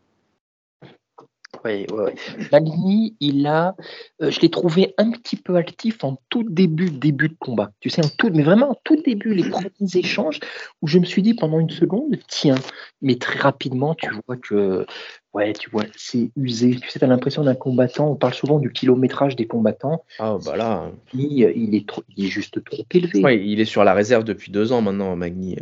[1.65, 2.15] Oui, ouais,
[2.51, 3.75] Magny, il a,
[4.21, 7.71] euh, je l'ai trouvé un petit peu actif en tout début, début de combat.
[7.81, 10.39] Tu sais, en tout, mais vraiment en tout début, les premiers échanges
[10.81, 12.55] où je me suis dit pendant une seconde, tiens,
[13.01, 14.85] mais très rapidement, tu vois que,
[15.33, 16.75] ouais, tu vois, c'est usé.
[16.77, 18.11] Tu sais, as l'impression d'un combattant.
[18.11, 20.03] On parle souvent du kilométrage des combattants.
[20.19, 23.21] Ah bah là, Il, il est, trop- il est juste trop élevé.
[23.23, 25.57] ouais, il est sur la réserve depuis deux ans maintenant, Magny.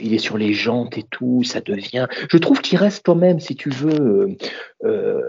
[0.00, 2.06] Il est sur les jantes et tout, ça devient.
[2.28, 4.36] Je trouve qu'il reste quand même, si tu veux, euh,
[4.84, 5.20] euh,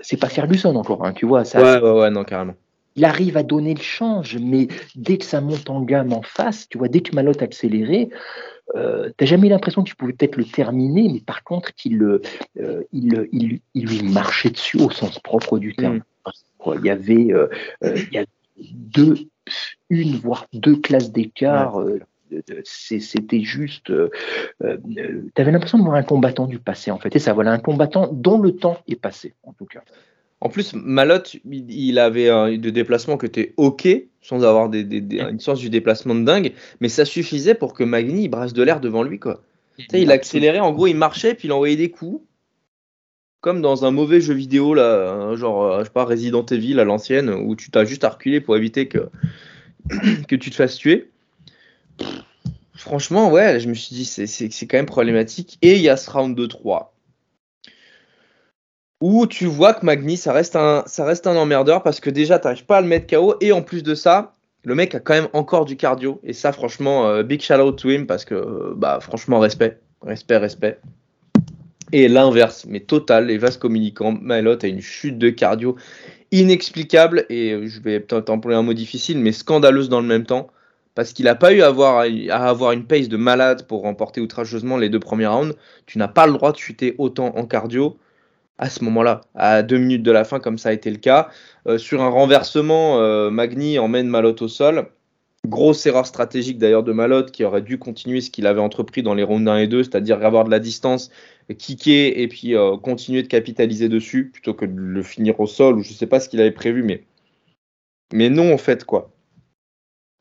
[0.00, 1.44] c'est pas Ferguson encore, hein, tu vois.
[1.44, 2.54] Ça, Ouais, ouais, ouais, non, carrément.
[2.96, 6.68] Il arrive à donner le change, mais dès que ça monte en gamme en face,
[6.68, 8.10] tu vois, dès que Malotte accéléré,
[8.76, 12.18] euh, t'as jamais l'impression que tu pouvais peut-être le terminer, mais par contre, euh,
[12.92, 16.00] il, il, il lui marchait dessus au sens propre du terme.
[16.58, 17.28] Quoi, Il y avait,
[17.82, 18.24] il y a
[18.58, 19.14] deux,
[19.88, 21.82] une voire deux classes d'écart.
[22.64, 23.90] C'était juste.
[23.90, 24.10] Euh,
[24.64, 24.76] euh,
[25.34, 27.14] tu avais l'impression de voir un combattant du passé, en fait.
[27.16, 29.82] Et ça, voilà, un combattant dont le temps est passé, en tout cas.
[30.40, 33.86] En plus, Malotte, il avait un de déplacement que t'es OK,
[34.20, 37.74] sans avoir des, des- des- une sens du déplacement de dingue, mais ça suffisait pour
[37.74, 39.40] que Magny il brasse de l'air devant lui, quoi.
[39.78, 42.22] Tu sais, il accélérait, en gros, il marchait, puis il envoyait des coups.
[43.40, 46.78] Comme dans un mauvais jeu vidéo, là, un genre, euh, je sais pas, Resident Evil
[46.78, 49.10] à l'ancienne, où tu t'as juste à reculer pour éviter que,
[50.28, 51.11] que tu te fasses tuer.
[52.74, 55.58] Franchement, ouais, je me suis dit, c'est- quand même problématique.
[55.62, 56.92] Et il y a ce round de 3
[59.00, 62.38] où tu vois que Magny, ça reste un, ça reste un emmerdeur parce que déjà,
[62.38, 63.34] tu n'arrives pas à le mettre KO.
[63.40, 64.32] Et en plus de ça,
[64.64, 66.20] le mec a quand même encore du cardio.
[66.22, 69.80] Et ça, franchement, euh, big shout out to him parce que, euh, bah, franchement, respect.
[70.02, 70.78] Respect, respect.
[71.90, 75.76] Et l'inverse, mais total, les vases communicants, Malot a une chute de cardio
[76.30, 80.48] inexplicable et je vais peut-être employer un mot difficile, mais scandaleuse dans le même temps,
[80.94, 84.88] parce qu'il n'a pas eu à avoir, une pace de malade pour remporter outrageusement les
[84.88, 85.56] deux premiers rounds.
[85.86, 87.96] Tu n'as pas le droit de chuter autant en cardio
[88.58, 91.30] à ce moment-là, à deux minutes de la fin, comme ça a été le cas.
[91.66, 94.88] Euh, sur un renversement, euh, Magny emmène Malot au sol.
[95.48, 99.14] Grosse erreur stratégique d'ailleurs de Malot qui aurait dû continuer ce qu'il avait entrepris dans
[99.14, 101.10] les rounds 1 et 2, c'est-à-dire avoir de la distance,
[101.58, 105.78] kicker et puis euh, continuer de capitaliser dessus plutôt que de le finir au sol
[105.78, 107.02] ou je sais pas ce qu'il avait prévu, mais,
[108.12, 109.10] mais non en fait quoi.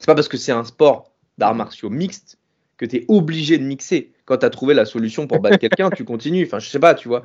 [0.02, 2.40] C'est pas parce que c'est un sport d'arts martiaux mixte
[2.78, 4.14] que tu es obligé de mixer.
[4.26, 6.44] Quand tu as trouvé la solution pour battre quelqu'un, tu continues.
[6.44, 7.24] Enfin, je sais pas, tu vois.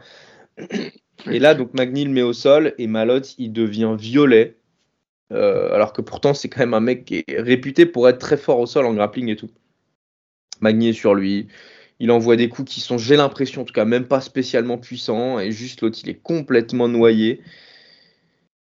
[1.30, 4.58] Et là, donc le met au sol et Malotte, il devient violet.
[5.32, 8.36] Euh, alors que pourtant, c'est quand même un mec qui est réputé pour être très
[8.36, 9.48] fort au sol en grappling et tout.
[10.60, 11.48] Magny est sur lui.
[11.98, 15.40] Il envoie des coups qui sont, j'ai l'impression, en tout cas, même pas spécialement puissants.
[15.40, 17.40] Et juste l'autre, il est complètement noyé.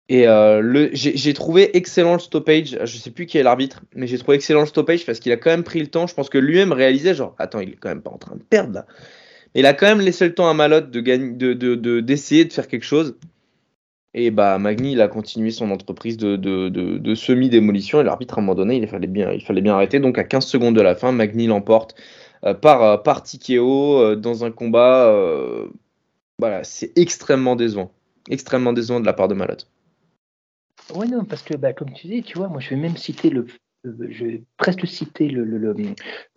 [0.10, 2.78] Et euh, j'ai, trouvé excellent le stoppage.
[2.84, 5.38] Je sais plus qui est l'arbitre, mais j'ai trouvé excellent le stoppage parce qu'il a
[5.38, 6.08] quand même pris le temps.
[6.08, 8.44] Je pense que lui-même réalisait, genre, attends, il est quand même pas en train de
[8.44, 8.86] perdre là.
[9.54, 12.44] Mais il a quand même laissé le temps à Malotte de de, de, de- d'essayer
[12.44, 13.16] de faire quelque chose.
[14.16, 18.02] Et bah Magny, il a continué son entreprise de, de, semi-démolition.
[18.02, 20.00] Et l'arbitre, à un moment donné, il fallait bien, il fallait bien arrêter.
[20.00, 21.96] Donc à 15 secondes de la fin, Magny l'emporte
[22.46, 25.12] euh, par, euh, par euh, dans un combat.
[26.40, 27.92] voilà, c'est extrêmement décevant.
[28.30, 29.68] Extrêmement décevant de la part de Malotte.
[30.94, 33.30] Oui, non, parce que, bah, comme tu dis, tu vois, moi, je vais même citer
[33.30, 33.46] le.
[33.86, 35.76] euh, Je vais presque citer le, le- le-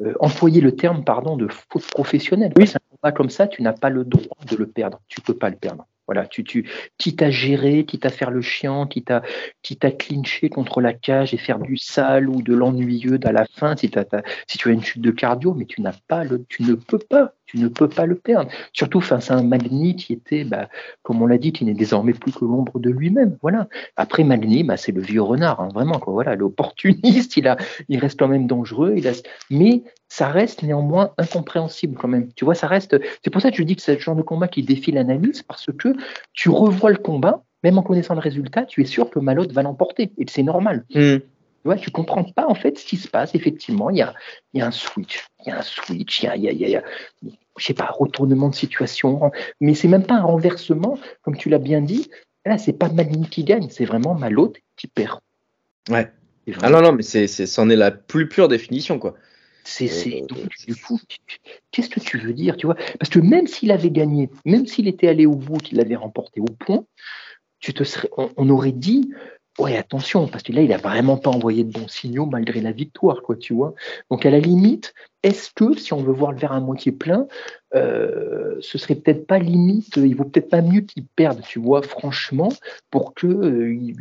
[0.02, 2.52] euh, employer le terme pardon de faute professionnelle.
[2.56, 2.64] Oui.
[2.64, 5.00] Parce qu'un combat comme ça, tu n'as pas le droit de le perdre.
[5.08, 5.86] Tu peux pas le perdre.
[6.06, 9.22] Voilà, tu, tu, quitte à gérer, quitte à faire le chien, quitte à,
[9.62, 13.44] quitte à clincher contre la cage et faire du sale ou de l'ennuyeux à la
[13.44, 16.22] fin, si, t'as- t'as- si tu as une chute de cardio, mais tu n'as pas
[16.22, 18.50] le, tu ne peux pas, tu ne peux pas le perdre.
[18.72, 20.68] Surtout face à un Magny qui était, bah,
[21.02, 23.36] comme on l'a dit, qui n'est désormais plus que l'ombre de lui-même.
[23.40, 23.68] Voilà.
[23.96, 25.98] Après Magny, bah, c'est le vieux renard, hein, vraiment.
[25.98, 26.12] Quoi.
[26.12, 27.56] Voilà, l'opportuniste, il, a,
[27.88, 28.94] il reste quand même dangereux.
[28.96, 29.12] Il a,
[29.50, 32.32] mais ça reste néanmoins incompréhensible quand même.
[32.34, 32.96] Tu vois, ça reste.
[33.22, 35.42] C'est pour ça que je dis que c'est le genre de combat qui défie l'analyse,
[35.42, 35.94] parce que
[36.32, 39.62] tu revois le combat, même en connaissant le résultat, tu es sûr que Malotte va
[39.62, 40.12] l'emporter.
[40.18, 40.84] Et c'est normal.
[40.94, 41.18] Hmm.
[41.18, 41.22] Tu
[41.64, 43.34] vois, tu comprends pas en fait ce qui se passe.
[43.34, 44.14] Effectivement, il y a,
[44.52, 45.26] il y a un switch.
[45.46, 46.22] Il y a un switch.
[46.22, 46.84] Il y a, il y a, il y a- il y a-
[47.58, 49.30] je sais pas, retournement de situation.
[49.60, 52.10] Mais c'est même pas un renversement, comme tu l'as bien dit.
[52.44, 55.20] Là, c'est pas Magny qui gagne, c'est vraiment Malotte qui perd.
[55.88, 56.10] Ouais.
[56.62, 59.14] Ah non, non, mais c'est, c'est, c'en est la plus pure définition, quoi.
[59.64, 61.00] C'est, c'est, Euh, du coup,
[61.72, 62.76] qu'est-ce que tu veux dire, tu vois?
[63.00, 66.40] Parce que même s'il avait gagné, même s'il était allé au bout, qu'il avait remporté
[66.40, 66.84] au point,
[67.58, 69.10] tu te serais, on, on aurait dit,
[69.58, 72.72] ouais, attention, parce que là, il a vraiment pas envoyé de bons signaux malgré la
[72.72, 73.74] victoire, quoi, tu vois.
[74.10, 77.26] Donc, à la limite, est-ce que, si on veut voir le verre à moitié plein,
[77.76, 81.82] euh, ce serait peut-être pas limite, il vaut peut-être pas mieux qu'il perde, tu vois,
[81.82, 82.48] franchement,
[82.90, 83.96] pour que euh, il,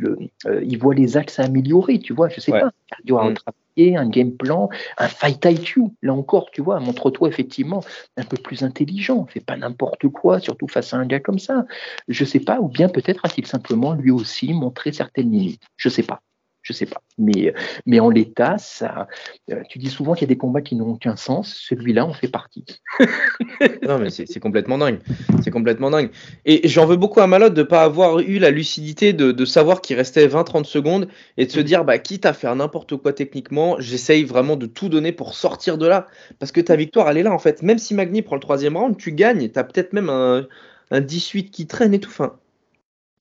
[0.46, 2.60] euh, il voit les axes à améliorer, tu vois, je sais Ouais.
[2.60, 3.26] pas, cardio à Mm.
[3.28, 5.82] rattraper, un game plan, un fight IQ.
[6.02, 7.82] Là encore, tu vois, montre-toi effectivement
[8.16, 9.26] un peu plus intelligent.
[9.26, 11.66] Fais pas n'importe quoi, surtout face à un gars comme ça.
[12.08, 15.62] Je sais pas, ou bien peut-être a-t-il simplement lui aussi montré certaines limites.
[15.76, 16.20] Je sais pas
[16.66, 17.00] je sais pas.
[17.16, 17.54] Mais,
[17.86, 19.06] mais en l'état, ça,
[19.52, 21.54] euh, tu dis souvent qu'il y a des combats qui n'ont aucun sens.
[21.54, 22.64] Celui-là en fait partie.
[23.86, 24.98] non, mais c'est complètement dingue.
[25.44, 26.10] C'est complètement dingue.
[26.44, 29.80] Et j'en veux beaucoup à Malotte de ne pas avoir eu la lucidité de, savoir
[29.80, 31.06] qu'il restait 20-30 secondes
[31.36, 34.88] et de se dire, bah, quitte à faire n'importe quoi techniquement, j'essaye vraiment de tout
[34.88, 36.08] donner pour sortir de là.
[36.40, 37.62] Parce que ta victoire, elle est là, en fait.
[37.62, 39.48] Même si Magni prend le troisième round, tu gagnes.
[39.48, 40.48] Tu as peut-être même un,
[40.90, 42.10] un 18 qui traîne et tout.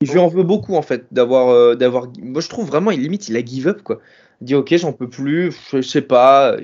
[0.02, 3.02] Je lui en veux beaucoup en fait d'avoir euh, d'avoir moi je trouve vraiment il
[3.02, 4.02] limite il a give up quoi.
[4.42, 6.58] Il dit OK, j'en peux plus, je, sais pas,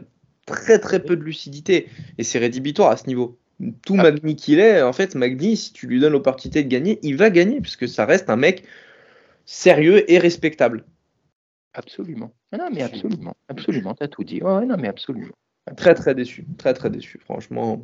[0.45, 3.37] très très peu de lucidité et c'est rédhibitoire à ce niveau.
[3.85, 4.03] Tout ah.
[4.03, 7.29] Magni qu'il est, en fait, Magni, si tu lui donnes l'opportunité de gagner, il va
[7.29, 8.63] gagner puisque ça reste un mec
[9.45, 10.83] sérieux et respectable.
[11.73, 12.33] Absolument.
[12.51, 14.41] Non, mais absolument, absolument, t'as tout dit.
[14.41, 15.33] Ouais, non, mais absolument.
[15.77, 17.81] Très très déçu, très très déçu, franchement.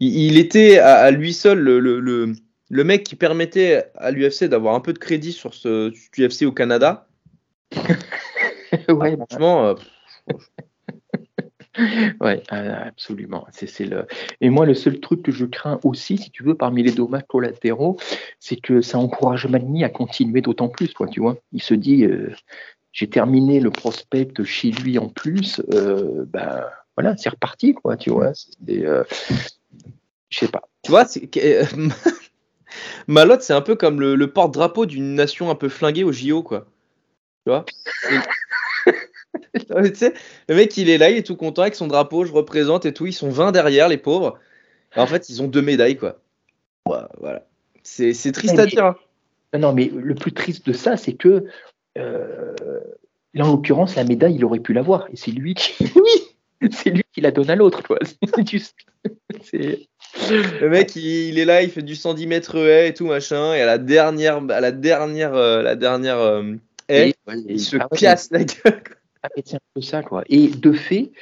[0.00, 2.34] Il, était à, lui seul le, le le
[2.70, 7.06] mec qui permettait à l'UFC d'avoir un peu de crédit sur ce UFC au Canada.
[8.88, 9.66] ouais, ah, franchement.
[9.66, 9.74] Euh,
[12.20, 13.46] ouais, euh, absolument.
[13.52, 14.06] C'est, le...
[14.40, 17.26] Et moi, le seul truc que je crains aussi, si tu veux, parmi les dommages
[17.28, 17.98] collatéraux,
[18.40, 21.36] c'est que ça encourage Magny à continuer d'autant plus, toi, tu vois.
[21.52, 22.32] Il se dit, euh,
[22.92, 26.64] j'ai terminé le prospect chez lui en plus, ben
[26.96, 28.32] voilà, c'est reparti, quoi, tu vois.
[28.66, 29.04] je
[30.30, 30.62] sais pas.
[30.82, 31.28] Tu vois, c'est
[33.06, 36.66] Malotte, c'est un peu comme le, porte-drapeau d'une nation un peu flinguée au JO, quoi.
[37.44, 37.64] Tu vois?
[39.68, 42.94] Le mec, il est là, il est tout content avec son drapeau, je représente et
[42.94, 43.06] tout.
[43.06, 44.38] Ils sont 20 derrière, les pauvres.
[44.96, 46.18] en fait, ils ont deux médailles, quoi.
[46.84, 47.46] Voilà.
[47.82, 48.84] C'est triste à dire.
[48.84, 48.96] Hein.
[49.58, 51.46] Non, mais le plus triste de ça, c'est que
[51.98, 52.54] euh,
[53.34, 55.06] là, en l'occurrence, la médaille, il aurait pu l'avoir.
[55.12, 55.84] Et c'est lui qui.
[55.94, 57.82] oui C'est lui qui la donne à l'autre.
[59.42, 59.88] C'est.
[60.60, 63.60] Le mec, il, est là, il fait du 110 mètres haie et tout machin, et
[63.60, 66.54] à la dernière, à la dernière, euh, la dernière euh,
[66.88, 67.14] haie,
[67.48, 68.82] il se ah casse la gueule.
[69.22, 70.24] Ah, c'est un peu ça, quoi.
[70.28, 71.12] Et de fait,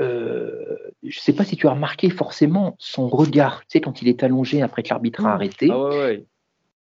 [0.00, 4.08] euh, je sais pas si tu as remarqué forcément son regard, tu sais, quand il
[4.08, 5.32] est allongé après que l'arbitre a mmh.
[5.32, 6.10] arrêté, ah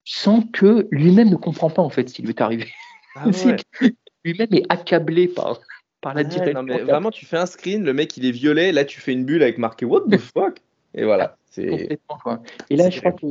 [0.05, 2.67] sans que lui-même ne comprend pas en fait ce qui lui est arrivé.
[3.15, 3.25] Ah
[4.25, 5.61] lui-même est accablé par,
[6.01, 6.65] par la direction.
[6.65, 9.43] vraiment, tu fais un screen, le mec il est violet, là tu fais une bulle
[9.43, 10.59] avec marqué What the fuck?
[10.93, 11.37] Et voilà.
[11.55, 12.41] Complètement, quoi.
[12.69, 13.27] Et là, je crois que.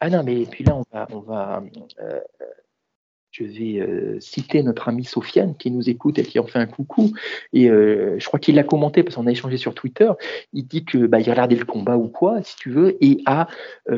[0.00, 1.06] Ah non, mais puis là, on va.
[1.12, 1.62] On va
[2.00, 2.20] euh,
[3.30, 6.66] je vais euh, citer notre amie Sofiane qui nous écoute et qui en fait un
[6.66, 7.12] coucou.
[7.52, 10.10] Et euh, je crois qu'il l'a commenté parce qu'on a échangé sur Twitter.
[10.52, 13.48] Il dit que bah, il regardait le combat ou quoi, si tu veux, et à,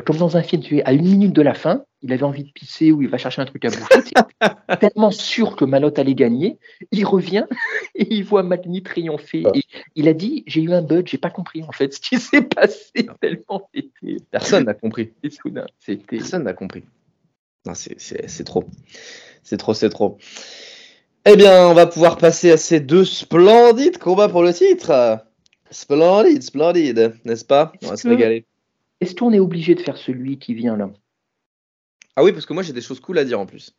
[0.05, 2.43] comme dans un film, tu es à une minute de la fin, il avait envie
[2.43, 4.13] de pisser ou il va chercher un truc à bouffer.
[4.79, 6.57] tellement sûr que Malotte allait gagner.
[6.91, 7.45] Il revient
[7.95, 9.43] et il voit Magni triompher.
[9.53, 9.63] Et
[9.95, 12.41] il a dit J'ai eu un bug, j'ai pas compris en fait ce qui s'est
[12.41, 12.91] passé.
[13.21, 13.69] Tellement
[14.31, 15.11] Personne n'a compris.
[16.07, 16.83] Personne n'a compris.
[17.73, 18.65] C'est trop.
[19.43, 20.17] C'est trop, c'est trop.
[21.25, 25.19] Eh bien, on va pouvoir passer à ces deux splendides combats pour le titre.
[25.69, 27.71] Splendide, splendide, n'est-ce pas?
[27.83, 28.45] On va se régaler.
[28.99, 30.91] Est-ce qu'on est obligé de faire celui qui vient là?
[32.15, 33.75] Ah oui, parce que moi j'ai des choses cool à dire en plus.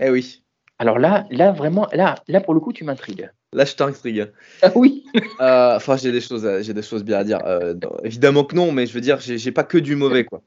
[0.00, 0.42] Eh oui.
[0.78, 3.30] Alors là, là vraiment, là, là pour le coup, tu m'intrigues.
[3.52, 4.32] Là, je t'intrigue.
[4.62, 5.04] Ah oui.
[5.40, 7.38] Euh, enfin, j'ai des choses, j'ai des choses bien à dire.
[7.46, 10.42] Euh, évidemment que non, mais je veux dire, j'ai pas que du mauvais quoi.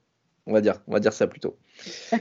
[0.47, 1.57] On va dire, on va dire ça plutôt.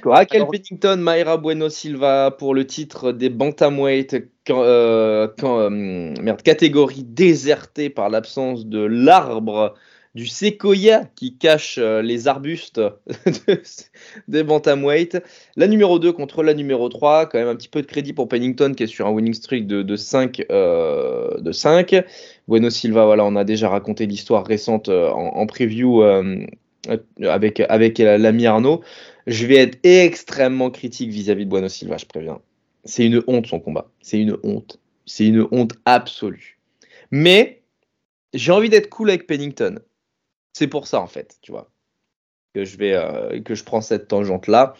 [0.05, 7.05] Raquel Pennington, Mayra Bueno Silva pour le titre des bantamweight, quand, euh, quand merde, catégorie
[7.05, 9.75] désertée par l'absence de l'arbre
[10.17, 12.81] du séquoia qui cache euh, les arbustes
[14.29, 15.19] des bantamweight.
[15.57, 18.27] La numéro 2 contre la numéro 3, quand même un petit peu de crédit pour
[18.27, 20.47] Pennington qui est sur un winning streak de, 5.
[20.51, 22.03] Euh, de 5.
[22.49, 26.03] Bueno Silva, voilà, on a déjà raconté l'histoire récente euh, en, preview
[27.23, 28.83] avec, avec l'ami Arnaud.
[29.27, 32.41] Je vais être extrêmement critique vis-à-vis de Bueno Silva, je préviens.
[32.85, 33.91] C'est une honte son combat.
[34.01, 34.79] C'est une honte.
[35.05, 36.59] C'est une honte absolue.
[37.11, 37.63] Mais
[38.35, 39.81] j'ai envie d'être cool avec Pennington.
[40.53, 41.71] C'est pour ça, en fait, tu vois,
[42.55, 44.75] que je, vais, euh, que je prends cette tangente-là.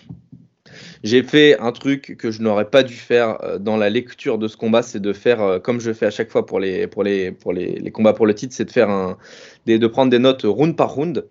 [1.05, 4.49] J'ai fait un truc que je n'aurais pas dû faire euh, dans la lecture de
[4.49, 7.05] ce combat, c'est de faire, euh, comme je fais à chaque fois pour les, pour
[7.05, 10.95] les, pour les, combats pour le titre, c'est de, de prendre des notes round par
[10.95, 11.27] round.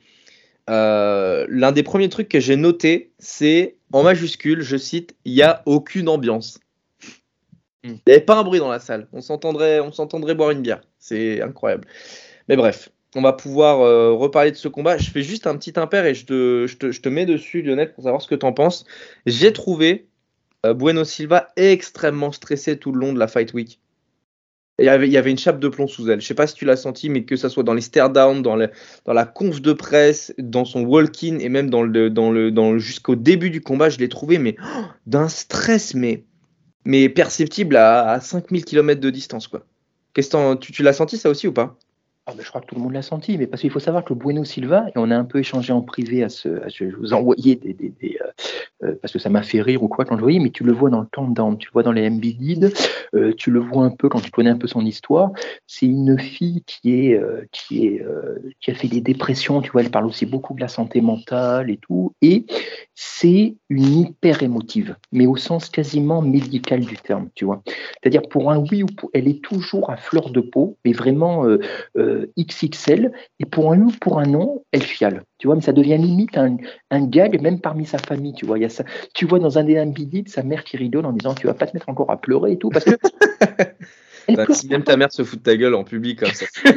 [0.68, 5.62] L'un des premiers trucs que j'ai noté, c'est en majuscule, je cite, il n'y a
[5.66, 6.60] aucune ambiance.
[7.84, 7.94] Hmm.
[7.94, 9.08] Il n'y avait pas un bruit dans la salle.
[9.14, 10.82] On s'entendrait, on s'entendrait boire une bière.
[11.00, 11.88] C'est incroyable.
[12.50, 14.98] Mais bref, on va pouvoir euh, reparler de ce combat.
[14.98, 18.04] Je fais juste un petit impair et je te, je te, mets dessus, Lionel, pour
[18.04, 18.86] savoir ce que tu en penses.
[19.26, 20.08] J'ai trouvé
[20.66, 23.80] euh, Bueno Silva extrêmement stressé tout le long de la Fight Week.
[24.78, 26.20] Il y, avait, il y avait une chape de plomb sous elle.
[26.20, 28.42] Je sais pas si tu l'as senti, mais que ça soit dans les stare down,
[28.42, 28.70] dans, le,
[29.06, 33.16] dans la conf de presse, dans son walk-in et même dans le, dans le, jusqu'au
[33.16, 36.26] début du combat, je l'ai trouvé mais oh, d'un stress mais,
[36.84, 39.66] mais perceptible à, à 5000 km de distance quoi.
[40.14, 41.78] Qu'est-ce tu, tu l'as senti ça aussi ou pas?
[42.28, 44.04] Ah ben, je crois que tout le monde l'a senti, mais parce qu'il faut savoir
[44.04, 46.90] que Bueno Silva, et on a un peu échangé en privé à ce, à ce
[46.90, 48.32] je vous envoyais des, des, euh,
[48.84, 50.72] euh, parce que ça m'a fait rire ou quoi quand je voyais, mais tu le
[50.72, 52.24] vois dans le countdown, tu le vois dans les MB
[53.14, 55.32] euh, tu le vois un peu quand tu connais un peu son histoire.
[55.68, 57.22] C'est une fille qui est,
[57.52, 58.04] qui est,
[58.60, 61.70] qui a fait des dépressions, tu vois, elle parle aussi beaucoup de la santé mentale
[61.70, 62.46] et tout, et
[62.96, 67.62] c'est une hyper émotive, mais au sens quasiment médical du terme, tu vois.
[68.02, 71.46] C'est-à-dire pour un oui ou pour, elle est toujours à fleur de peau, mais vraiment
[72.16, 75.24] euh, XXL, et pour un ou pour un non, elle fiale.
[75.38, 76.58] Tu vois, mais ça devient limite un,
[76.92, 78.34] un gag, même parmi sa famille.
[78.34, 78.84] Tu vois, il y a ça,
[79.14, 81.68] tu vois dans un des de sa mère qui rigole en disant Tu vas pas
[81.68, 82.70] te mettre encore à pleurer et tout.
[82.70, 82.92] Parce que.
[84.36, 86.46] bah, si même ta mère se fout de ta gueule en public comme ça.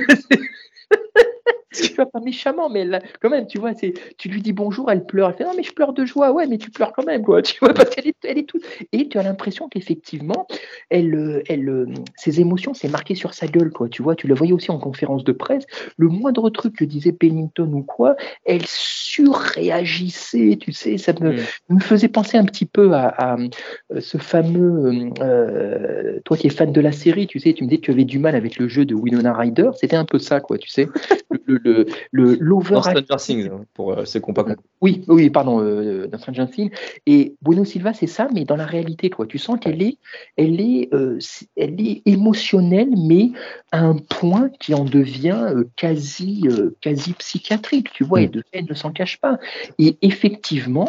[1.75, 2.87] tu vois, pas méchamment, mais
[3.21, 5.63] quand même, tu vois, c'est, tu lui dis bonjour, elle pleure, elle fait non, mais
[5.63, 8.07] je pleure de joie, ouais, mais tu pleures quand même, quoi, tu vois, parce qu'elle
[8.07, 8.63] est, elle est toute.
[8.93, 10.47] Et tu as l'impression qu'effectivement,
[10.91, 14.27] elle, euh, elle, euh, ses émotions, c'est marqué sur sa gueule, quoi, tu vois, tu
[14.27, 15.65] la voyais aussi en conférence de presse,
[15.97, 21.41] le moindre truc que disait Pennington ou quoi, elle surréagissait, tu sais, ça me, mm.
[21.69, 25.11] me faisait penser un petit peu à, euh, ce fameux,
[26.25, 28.05] toi qui es fan de la série, tu sais, tu me disais que tu avais
[28.05, 30.89] du mal avec le jeu de Winona Ryder, c'était un peu ça, quoi, tu sais,
[31.47, 32.81] le, le, le l'over.
[33.19, 34.45] Things, hein, pour euh, ceux qui pas
[34.81, 36.71] Oui, oui, pardon, euh, dans Stranger Things.
[37.07, 39.27] Et Bruno Silva, c'est ça, mais dans la réalité, quoi.
[39.27, 39.99] Tu sens qu'elle est,
[40.37, 41.19] elle est, euh,
[41.57, 43.31] elle est émotionnelle, mais
[43.73, 46.45] à un point qui en devient euh, quasi,
[46.81, 48.21] quasi psychiatrique, tu vois.
[48.23, 48.31] Et mm.
[48.31, 49.39] de fait, elle ne s'en cache pas.
[49.79, 50.89] Et effectivement.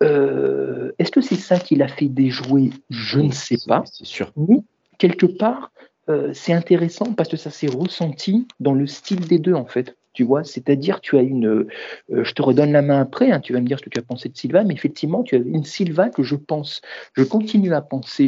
[0.00, 2.68] Est-ce que c'est ça qui l'a fait déjouer?
[2.90, 3.84] Je ne sais pas.
[3.86, 4.32] C'est sûr.
[4.36, 4.58] Mais
[4.98, 5.72] quelque part,
[6.08, 9.96] euh, c'est intéressant parce que ça s'est ressenti dans le style des deux en fait.
[10.12, 11.68] Tu vois, c'est-à-dire tu as une, euh,
[12.10, 14.02] je te redonne la main après, hein, tu vas me dire ce que tu as
[14.02, 16.82] pensé de Silva, mais effectivement tu as une Silva que je pense,
[17.14, 18.26] je continue à penser.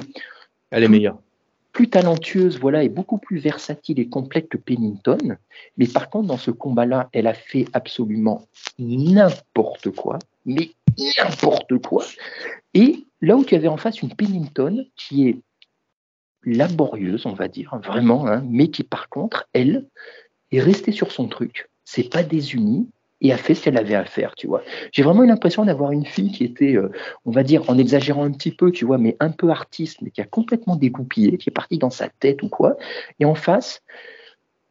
[0.71, 1.19] Elle est meilleure.
[1.73, 5.37] Plus talentueuse, voilà, et beaucoup plus versatile et complète que Pennington.
[5.77, 8.43] Mais par contre, dans ce combat-là, elle a fait absolument
[8.79, 10.71] n'importe quoi, mais
[11.19, 12.05] n'importe quoi.
[12.73, 15.41] Et là où tu avais en face une Pennington qui est
[16.47, 19.87] laborieuse, on va dire, vraiment, hein, mais qui par contre, elle,
[20.53, 21.69] est restée sur son truc.
[21.85, 22.89] C'est pas désunie
[23.21, 24.63] et a fait ce qu'elle avait à faire, tu vois.
[24.93, 26.91] J'ai vraiment eu l'impression d'avoir une fille qui était, euh,
[27.25, 30.11] on va dire, en exagérant un petit peu, tu vois, mais un peu artiste, mais
[30.11, 32.77] qui a complètement dégoupillé, qui est partie dans sa tête ou quoi.
[33.19, 33.83] Et en face,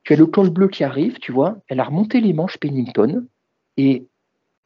[0.04, 3.26] tu as le col bleu qui arrive, tu vois, elle a remonté les manches Pennington
[3.78, 4.06] et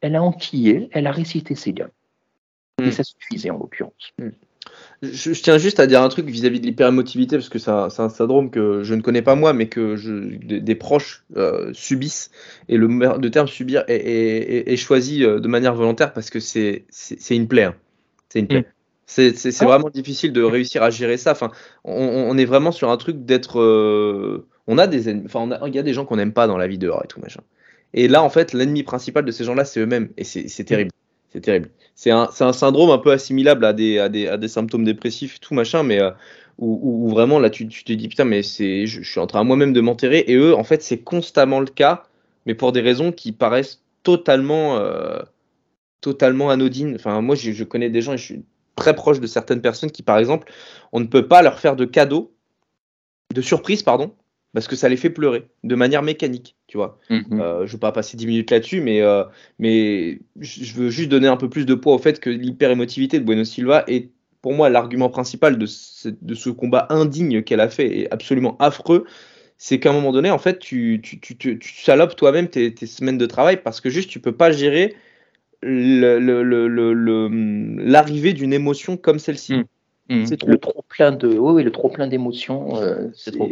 [0.02, 1.90] elle a enquillé, elle a récité ses gars.
[2.82, 2.92] Et hmm.
[2.92, 4.14] ça suffisait en l'occurrence.
[4.18, 4.30] Hmm.
[5.02, 8.50] Je, tiens juste à dire un truc vis-à-vis de l'hyperémotivité, parce que c'est un, syndrome
[8.52, 12.32] que je ne connais pas moi, mais que je, des, proches euh, subissent.
[12.68, 16.86] Et le, de terme subir est, choisi euh, de manière volontaire parce que c'est
[17.30, 17.64] une plaie.
[17.64, 17.76] Hein.
[18.28, 18.62] C'est une plaie.
[18.62, 18.66] Mm.
[19.06, 19.66] C'est ah.
[19.66, 21.32] vraiment difficile de réussir à gérer ça.
[21.32, 21.52] Enfin,
[21.84, 23.60] on, est vraiment sur un truc d'être.
[23.60, 26.68] Euh, on a des Enfin, il y a des gens qu'on n'aime pas dans la
[26.68, 27.42] vie dehors et tout machin.
[27.96, 30.10] Et là, en fait, l'ennemi principal de ces gens-là, c'est eux-mêmes.
[30.18, 30.92] Et c'est terrible.
[31.32, 31.70] C'est terrible.
[31.96, 36.12] C'est un, syndrome un peu assimilable à des, symptômes dépressifs, tout machin, mais euh,
[36.58, 39.82] où, vraiment là tu, tu, te dis putain, mais je, suis en train moi-même de
[39.82, 40.24] m'enterrer.
[40.28, 42.06] Et eux, en fait, c'est constamment le cas,
[42.46, 45.20] mais pour des raisons qui paraissent totalement, euh,
[46.02, 46.96] totalement anodines.
[46.96, 48.44] Enfin, moi, je, je, connais des gens et je suis
[48.76, 50.52] très proche de certaines personnes qui, par exemple,
[50.92, 52.34] on ne peut pas leur faire de cadeaux,
[53.34, 54.16] de surprise, pardon,
[54.54, 57.00] parce que ça les fait pleurer de manière mécanique, tu vois.
[57.10, 57.40] Mhm.
[57.40, 59.24] Euh, je ne veux pas passer 10 minutes là-dessus, mais, euh,
[59.60, 63.26] mais je veux juste donner un peu plus de poids au fait que l'hyper-émotivité de
[63.26, 64.10] Bueno Silva est
[64.42, 68.58] pour moi l'argument principal de ce, de ce combat indigne qu'elle a fait et absolument
[68.60, 69.06] affreux.
[69.58, 72.88] C'est qu'à un moment donné, en fait, tu, tu, tu, tu, salopes toi-même tes, tes,
[72.88, 74.96] semaines de travail parce que juste tu peux pas gérer
[75.62, 79.56] l'arrivée d'une émotion comme celle-ci.
[79.56, 79.66] Mhm.
[80.10, 80.26] Mhm.
[80.26, 82.82] C'est le trop plein de, oui, le trop plein d'émotions.
[82.82, 83.52] Euh, c'est trop.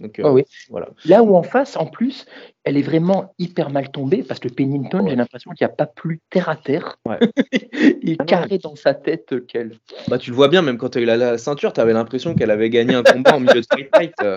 [0.00, 0.44] Donc, euh, oui.
[0.68, 0.88] voilà.
[1.04, 2.26] Là où en face, en plus,
[2.64, 5.86] elle est vraiment hyper mal tombée parce que Pennington, j'ai l'impression qu'il n'y a pas
[5.86, 6.98] plus terre à terre.
[8.02, 9.78] Il est ah carré dans sa tête qu'elle.
[10.08, 12.34] Bah, tu le vois bien, même quand tu as eu la, ceinture, tu avais l'impression
[12.34, 14.14] qu'elle avait gagné un combat en milieu de fight fight.
[14.22, 14.36] Euh.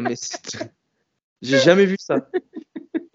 [0.00, 0.14] mais
[1.42, 2.26] j'ai jamais vu ça.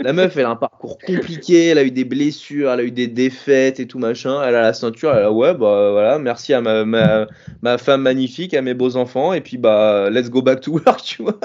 [0.01, 2.91] La meuf, elle a un parcours compliqué, elle a eu des blessures, elle a eu
[2.91, 4.41] des défaites et tout machin.
[4.43, 7.27] Elle a la ceinture, elle a ouais, bah voilà, merci à ma, ma,
[7.61, 11.01] ma femme magnifique, à mes beaux enfants, et puis bah let's go back to work,
[11.03, 11.39] tu vois.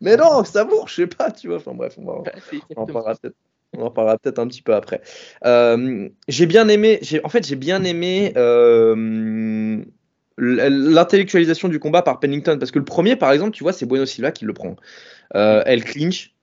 [0.00, 1.56] Mais non, ça bourre, je sais pas, tu vois.
[1.56, 2.22] Enfin bref, on, va,
[2.76, 3.36] on en parlera peut-être.
[3.76, 5.02] On en parlera peut-être un petit peu après.
[5.44, 9.84] Euh, j'ai bien aimé, en fait, j'ai bien aimé euh,
[10.38, 12.56] l'intellectualisation du combat par Pennington.
[12.58, 14.76] Parce que le premier, par exemple, tu vois, c'est Bueno Silva qui le prend.
[15.34, 16.34] Euh, elle clinch.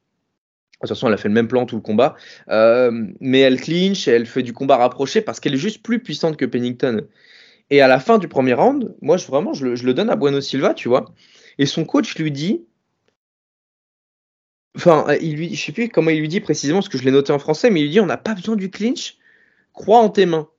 [0.81, 2.15] De toute façon, elle a fait le même plan tout le combat.
[2.49, 2.91] Euh,
[3.21, 6.45] mais elle clinch, elle fait du combat rapproché parce qu'elle est juste plus puissante que
[6.45, 7.07] Pennington.
[7.69, 10.41] Et à la fin du premier round, moi, je, vraiment, je le, donne à Bueno
[10.41, 11.05] Silva, tu vois.
[11.57, 12.65] Et son coach lui dit.
[14.75, 17.11] Enfin, il lui, je sais plus comment il lui dit précisément, parce que je l'ai
[17.11, 19.17] noté en français, mais il lui dit on n'a pas besoin du clinch,
[19.71, 20.49] crois en tes mains.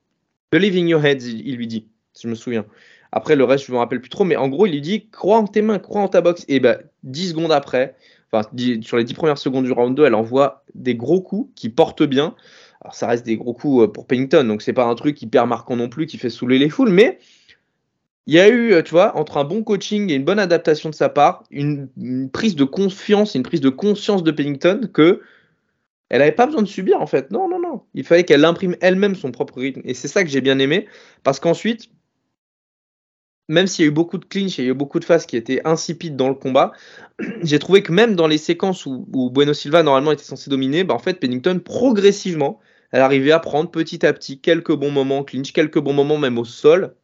[0.51, 2.65] Believe in your head, il lui dit, si je me souviens.
[3.13, 5.39] Après, le reste, je me rappelle plus trop, mais en gros, il lui dit crois
[5.39, 6.45] en tes mains, crois en ta boxe.
[6.49, 7.95] Et ben, 10 secondes après,
[8.33, 8.49] enfin,
[8.83, 12.03] sur les 10 premières secondes du round 2, elle envoie des gros coups qui portent
[12.03, 12.35] bien.
[12.83, 15.47] Alors, ça reste des gros coups euh, pour Pennington, donc c'est pas un truc hyper
[15.47, 17.19] marquant non plus qui fait saouler les foules, mais
[18.27, 20.91] il y a eu, euh, tu vois, entre un bon coaching et une bonne adaptation
[20.91, 21.89] de sa part, une,
[22.33, 25.23] prise de confiance une prise de conscience de Pennington que
[26.09, 27.31] elle n'avait pas besoin de subir en fait.
[27.33, 27.83] Non, non, non.
[27.95, 29.81] Il fallait qu'elle imprime elle-même son propre rythme.
[29.85, 30.87] Et c'est ça que j'ai bien aimé,
[31.25, 31.91] parce qu'ensuite,
[33.49, 35.05] même s'il y a eu beaucoup de clinch et il y a eu beaucoup de
[35.05, 36.73] phases qui étaient insipides dans le combat,
[37.43, 40.95] j'ai trouvé que même dans les séquences où, Bueno Silva normalement était censé dominer, bah
[40.95, 42.61] en fait Pennington progressivement,
[42.91, 46.39] elle arrivait à prendre petit à petit quelques bons moments clinch, quelques bons moments même
[46.39, 46.95] au sol.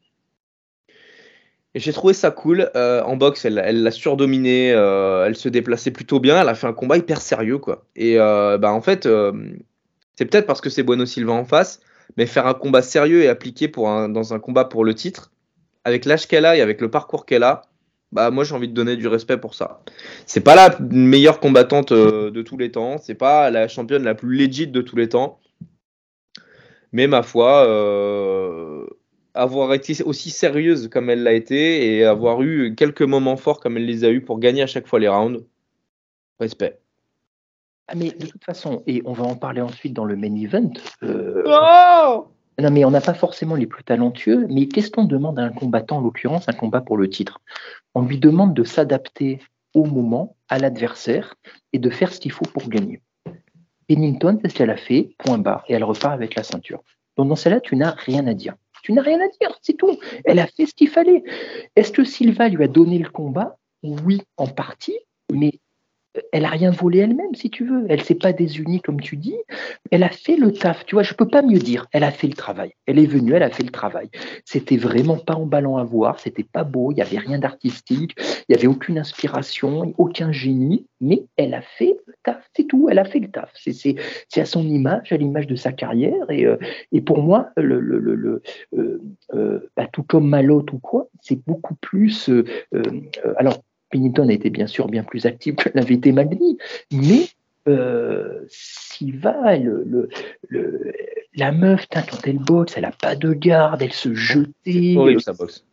[1.75, 2.71] Et j'ai trouvé ça cool.
[2.77, 6.67] Euh, en boxe, elle l'a surdominé, euh, elle se déplaçait plutôt bien, elle a fait
[6.67, 7.87] un combat hyper sérieux quoi.
[7.97, 9.09] Et euh, bah en fait,
[10.17, 11.81] c'est peut-être parce que c'est Bueno Silva en face,
[12.17, 15.32] mais faire un combat sérieux et appliqué pour dans un combat pour le titre,
[15.85, 17.63] avec l'âge qu'elle a et avec le parcours qu'elle a,
[18.13, 19.81] bah moi j'ai envie de donner du respect pour ça.
[20.27, 24.15] C'est pas la meilleure combattante euh, de tous les temps, c'est pas la championne la
[24.15, 25.41] plus legit de tous les temps,
[26.93, 28.87] mais ma foi, euh,
[29.35, 33.79] avoir été aussi sérieuse comme elle l'a été et avoir eu quelques moments forts comme
[33.79, 35.45] elle les a eu pour gagner à chaque fois les rounds,
[36.39, 36.79] respect.
[37.89, 40.73] Ah, mais de toute façon, et on va en parler ensuite dans le main event.
[41.03, 45.39] Euh, oh non, mais on n'a pas forcément les plus talentueux, mais qu'est-ce qu'on demande
[45.39, 47.41] à un combattant, en l'occurrence un combat pour le titre?
[47.95, 49.41] On lui demande de s'adapter
[49.75, 51.35] au moment, à l'adversaire,
[51.73, 53.01] et de faire ce qu'il faut pour gagner.
[53.89, 56.83] Pennington, c'est ce qu'elle a fait, point barre, et elle repart avec la ceinture.
[57.17, 58.55] Donc dans celle-là, tu n'as rien à dire.
[58.83, 59.99] Tu n'as rien à dire, c'est tout.
[60.25, 61.23] Elle a fait ce qu'il fallait.
[61.77, 63.57] Est-ce que Silva lui a donné le combat?
[63.83, 64.99] Oui, en partie,
[65.33, 65.53] mais
[66.33, 67.87] elle a rien volé elle-même, si tu veux.
[67.89, 69.37] Elle s'est pas désunie, comme tu dis.
[69.91, 70.85] Elle a fait le taf.
[70.85, 71.87] Tu vois, je peux pas mieux dire.
[71.93, 72.73] Elle a fait le travail.
[72.87, 74.11] Elle est venue, elle a fait le travail.
[74.45, 76.21] C'était vraiment pas emballant à voir.
[76.21, 76.93] C'était pas beau.
[76.93, 78.15] Il y avait rien d'artistique.
[78.49, 80.87] Il y avait aucune inspiration, aucun génie.
[81.01, 82.43] Mais elle a fait le taf.
[82.55, 82.89] C'est tout.
[82.91, 83.51] Elle a fait le taf.
[83.55, 83.97] C'est
[84.37, 86.31] à son image, à l'image de sa carrière.
[86.31, 86.57] Et, euh,
[87.07, 88.43] pour moi, le,
[88.75, 89.01] euh,
[89.35, 92.31] euh, bah, tout comme Malotte ou quoi, c'est beaucoup plus.
[93.37, 93.63] alors,
[93.93, 96.11] Pennington a été bien sûr bien plus active que l'avait été
[96.91, 97.29] mais
[97.69, 98.41] euh,
[99.13, 100.09] va, le,
[100.49, 100.93] le,
[101.35, 104.97] la meuf, quand elle boxe, elle a pas de garde, elle se jetait.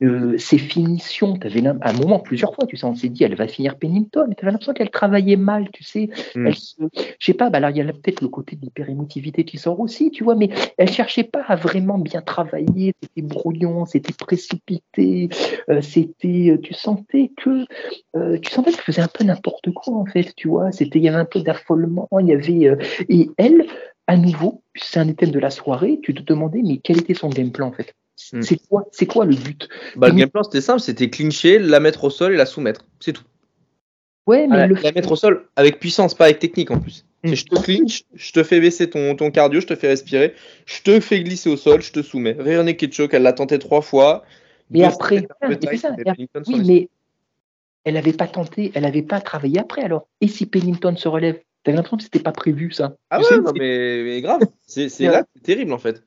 [0.02, 3.36] Euh, ses finitions, tu avais un moment, plusieurs fois, tu sais, on s'est dit, elle
[3.36, 4.28] va finir Pennington.
[4.38, 6.10] Tu avais l'impression qu'elle travaillait mal, tu sais.
[6.36, 6.48] Hmm.
[6.48, 6.56] Elle
[7.20, 9.80] je sais pas, bah alors il y a peut-être le côté de l'hyperémotivité qui sort
[9.80, 12.94] aussi, tu vois, mais elle cherchait pas à vraiment bien travailler.
[13.02, 15.30] C'était brouillon, c'était précipité,
[15.70, 17.66] euh, c'était, tu sentais que,
[18.38, 20.72] tu sentais qu'elle faisait un peu n'importe quoi, en fait, tu vois.
[20.72, 22.78] C'était, il y avait un peu d'affolement, il y avait,
[23.10, 23.66] et elle,
[24.10, 27.30] à nouveau, c'est un item de la soirée, tu te demandais, mais quel était son
[27.30, 27.94] game plan en fait?
[28.34, 28.42] Hmm.
[28.42, 29.70] C'est quoi, c'est quoi le but?
[29.96, 32.88] Bah, Le game plan c'était simple, c'était clincher, la mettre au sol et la soumettre,
[33.00, 33.24] c'est tout.
[34.26, 34.74] Ouais, mais le...
[34.82, 37.06] la mettre au sol avec puissance, pas avec technique en plus.
[37.24, 37.36] Hmm.
[37.36, 40.34] Je te clinch, je te fais baisser ton, ton cardio, je te fais respirer,
[40.66, 42.34] je te fais glisser au sol, je te soumets.
[42.34, 44.24] N'est choke, elle l'a tenté trois fois.
[44.72, 45.28] Mais après,
[46.48, 46.90] oui, mais
[47.84, 50.08] elle n'avait pas tenté, elle n'avait pas travaillé après alors.
[50.20, 51.40] Et si Pennington se relève?
[51.64, 52.96] T'avais l'impression que c'était pas prévu ça.
[53.10, 54.42] Ah ouais, non, mais, grave.
[54.62, 56.04] C'est là c'est terrible en fait.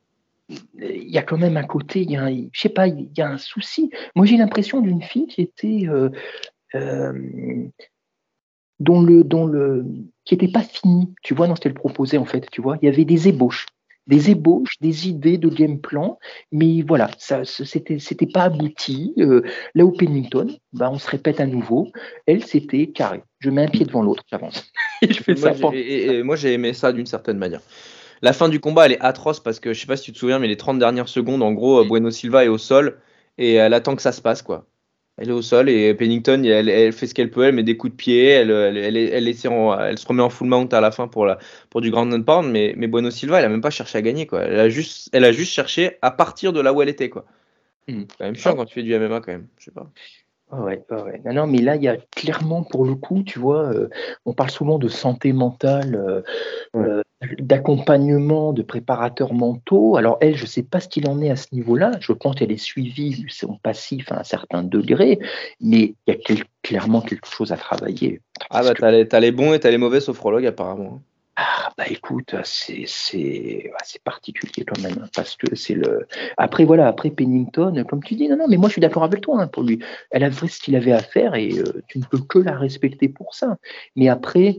[0.78, 3.20] Il y a quand même un côté, il y a je sais pas, il y
[3.20, 3.90] a un souci.
[4.14, 6.10] Moi j'ai l'impression d'une fille qui était euh,
[6.74, 7.12] euh,
[8.80, 9.86] dont le, dont le,
[10.24, 12.78] qui n'était pas finie, tu vois, dans ce qu'elle proposait en fait, tu vois.
[12.82, 13.66] Il y avait des ébauches
[14.06, 16.18] des ébauches, des idées de game plan,
[16.50, 19.14] mais voilà, ça c'était c'était pas abouti.
[19.18, 19.42] Euh,
[19.74, 21.88] là où Pennington, bah, on se répète à nouveau,
[22.26, 23.22] elle c'était carré.
[23.38, 24.72] Je mets un pied devant l'autre, j'avance.
[25.02, 25.68] je fais moi, ça.
[25.74, 27.60] Et, moi j'ai aimé ça d'une certaine manière.
[28.22, 30.18] La fin du combat elle est atroce parce que je sais pas si tu te
[30.18, 33.00] souviens, mais les 30 dernières secondes, en gros, Bueno Silva est au sol
[33.38, 34.66] et elle attend que ça se passe quoi
[35.22, 37.92] elle est au sol et Pennington, elle, fait ce qu'elle peut, elle met des coups
[37.92, 41.38] de pied, elle, elle, elle, se remet en full mount à la fin pour, la,
[41.70, 44.02] pour du ground and pound, mais, mais Bueno Silva, elle a même pas cherché à
[44.02, 44.42] gagner, quoi.
[44.42, 47.24] Elle a juste, elle a juste cherché à partir de là où elle était, quoi.
[47.86, 48.02] Hmm.
[48.10, 49.88] C'est quand même chiant quand tu fais du MMA, quand même, je sais pas.
[50.52, 51.22] Ouais, ouais.
[51.24, 53.88] Non, non, mais là, il y a clairement, pour le coup, tu vois, euh,
[54.26, 55.94] on parle souvent de santé mentale.
[55.94, 56.22] Euh,
[56.76, 57.02] euh,
[57.38, 59.96] d'accompagnement, de préparateurs mentaux.
[59.96, 61.92] Alors elle, je ne sais pas ce qu'il en est à ce niveau-là.
[62.00, 65.18] Je pense qu'elle est suivie son passif à un certain degré,
[65.60, 68.20] mais il y a clairement quelque chose à travailler.
[68.50, 71.00] Ah bah t'as les, bons et t'as les mauvais sophrologues apparemment.
[71.36, 73.72] Ah bah écoute, c'est c'est
[74.04, 76.06] particulier quand même hein, parce que c'est le
[76.36, 79.22] après voilà après Pennington comme tu dis non non mais moi je suis d'accord avec
[79.22, 79.78] toi hein, pour lui
[80.10, 82.58] elle a fait ce qu'il avait à faire et euh, tu ne peux que la
[82.58, 83.56] respecter pour ça
[83.96, 84.58] mais après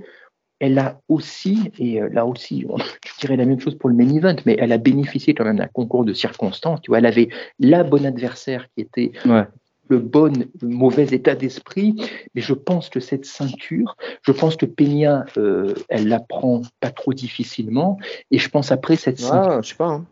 [0.59, 2.65] elle a aussi, et euh, là aussi,
[3.05, 5.57] je dirais la même chose pour le main event, mais elle a bénéficié quand même
[5.57, 6.79] d'un concours de circonstances.
[6.81, 7.27] Tu vois, elle avait
[7.59, 9.11] la bonne adversaire qui était
[9.89, 11.95] le bon, mauvais état d'esprit.
[12.35, 16.91] Mais je pense que cette ceinture, je pense que Peña, euh, elle la prend pas
[16.91, 17.97] trop difficilement.
[18.31, 19.61] Et je pense après cette ceinture.
[19.61, 19.87] je sais pas.
[19.87, 20.05] Hein.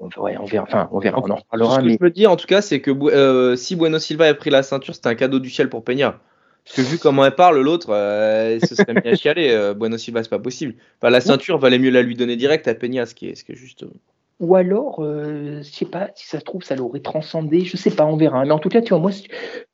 [0.00, 1.76] On, on verra, enfin, on verra, on en reparlera.
[1.76, 4.34] Ce que je peux dire en tout cas, c'est que euh, si Bueno Silva a
[4.34, 6.20] pris la ceinture, c'était un cadeau du ciel pour Peña.
[6.64, 9.50] Parce que vu comment elle parle, l'autre, euh, ce serait mis à chialer.
[9.50, 10.74] Euh, bueno Silva, c'est pas possible.
[11.02, 13.52] la ceinture, valait mieux la lui donner direct à Peña, ce qui est, ce qui
[13.52, 13.84] est juste.
[14.40, 17.90] Ou alors, euh, je sais pas, si ça se trouve, ça l'aurait transcendé, je sais
[17.90, 18.44] pas, on verra.
[18.44, 19.12] Mais en tout cas, tu vois, moi,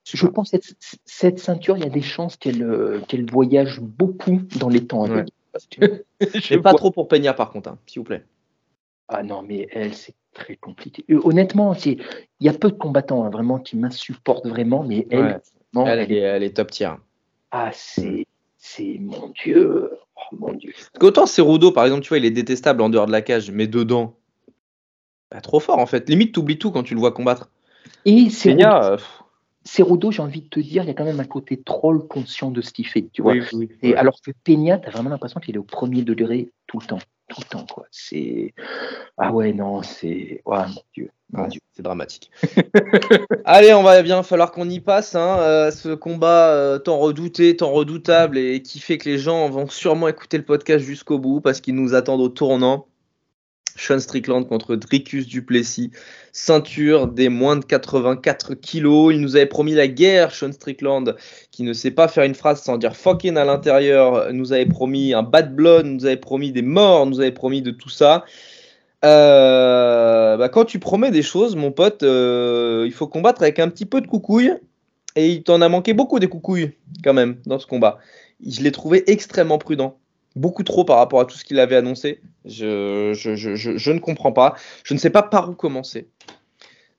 [0.04, 3.80] je pense que cette, cette ceinture, il y a des chances qu'elle euh, qu'elle voyage
[3.80, 5.24] beaucoup dans les temps à
[6.20, 8.24] je pas trop pour Peña, par contre, hein, s'il vous plaît.
[9.08, 11.04] Ah non, mais elle, c'est très compliqué.
[11.10, 12.00] Euh, honnêtement, il
[12.38, 15.40] y a peu de combattants hein, vraiment qui m'insupportent vraiment, mais elle,
[15.74, 16.90] elle, est, elle, est, top tier.
[17.50, 18.26] Ah, c'est
[18.56, 20.72] c'est mon Dieu, oh, mon Dieu.
[21.00, 23.66] Autant Cerudo, par exemple, tu vois, il est détestable en dehors de la cage, mais
[23.66, 24.19] dedans,
[25.30, 26.08] bah, trop fort en fait.
[26.08, 27.50] Limite, t'oublies tout quand tu le vois combattre.
[28.04, 31.60] Et Cerudo, euh, j'ai envie de te dire, il y a quand même un côté
[31.60, 33.34] troll conscient de ce qu'il fait, tu vois.
[33.82, 36.98] et alors que Peña, t'as vraiment l'impression qu'il est au premier degré tout le temps,
[37.28, 37.86] tout le temps, quoi.
[37.90, 38.54] C'est
[39.18, 41.10] ah ouais non, c'est oh, mon Dieu.
[41.72, 42.30] c'est dramatique.
[43.44, 45.14] Allez, on va bien falloir qu'on y passe.
[45.14, 45.38] Hein.
[45.40, 49.68] Euh, ce combat euh, tant redouté, tant redoutable et qui fait que les gens vont
[49.68, 52.86] sûrement écouter le podcast jusqu'au bout parce qu'ils nous attendent au tournant.
[53.76, 55.90] Sean Strickland contre Dricus Duplessis,
[56.32, 59.14] ceinture des moins de 84 kilos.
[59.14, 61.16] Il nous avait promis la guerre, Sean Strickland,
[61.50, 65.14] qui ne sait pas faire une phrase sans dire fucking à l'intérieur, nous avait promis
[65.14, 68.24] un bad blood, nous avait promis des morts, nous avait promis de tout ça.
[69.04, 73.68] Euh, bah, quand tu promets des choses, mon pote, euh, il faut combattre avec un
[73.68, 74.52] petit peu de coucouille.
[75.16, 76.72] Et il t'en a manqué beaucoup des coucouilles,
[77.02, 77.98] quand même, dans ce combat.
[78.46, 79.99] Je l'ai trouvé extrêmement prudent
[80.36, 82.20] beaucoup trop par rapport à tout ce qu'il avait annoncé.
[82.44, 84.54] Je, je, ne comprends pas.
[84.84, 86.08] Je ne sais pas par où commencer.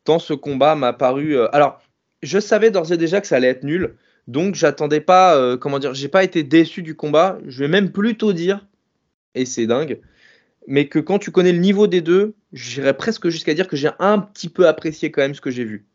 [0.03, 1.37] Tant ce combat m'a paru.
[1.37, 1.81] Euh, alors,
[2.21, 3.95] je savais d'ores et déjà que ça allait être nul.
[4.27, 5.35] Donc, j'attendais pas.
[5.35, 7.39] Euh, comment dire J'ai pas été déçu du combat.
[7.45, 8.67] Je vais même plutôt dire,
[9.35, 9.99] et c'est dingue,
[10.67, 13.89] mais que quand tu connais le niveau des deux, j'irais presque jusqu'à dire que j'ai
[13.99, 15.85] un petit peu apprécié quand même ce que j'ai vu.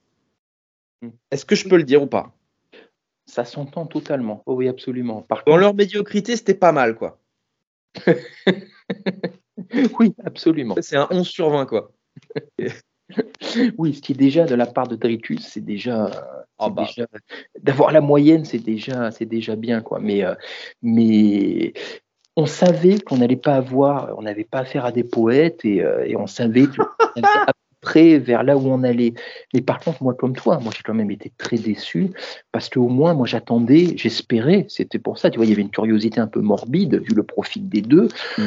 [1.02, 1.10] Hmm.
[1.30, 2.32] Est-ce que je peux le dire ou pas?
[3.26, 4.42] Ça s'entend totalement.
[4.46, 5.22] Oh oui, absolument.
[5.22, 7.18] Par Dans leur médiocrité, c'était pas mal, quoi.
[9.98, 10.76] oui, absolument.
[10.80, 11.90] C'est un 11 sur 20, quoi.
[13.78, 16.10] oui, ce qui est déjà de la part de Dricus, c'est déjà,
[16.58, 16.88] ah bah.
[17.62, 20.00] d'avoir la moyenne, c'est déjà, c'est déjà bien, quoi.
[20.00, 20.34] Mais, euh,
[20.82, 21.72] mais
[22.36, 26.04] on savait qu'on n'allait pas avoir, on n'avait pas affaire à des poètes et, euh,
[26.04, 26.82] et on savait que
[27.94, 29.14] vers là où on allait.
[29.54, 32.10] Mais par contre, moi, comme toi, moi, j'ai quand même été très déçu
[32.52, 35.70] parce qu'au moins, moi, j'attendais, j'espérais, c'était pour ça, tu vois, il y avait une
[35.70, 38.08] curiosité un peu morbide vu le profil des deux.
[38.38, 38.42] Mm.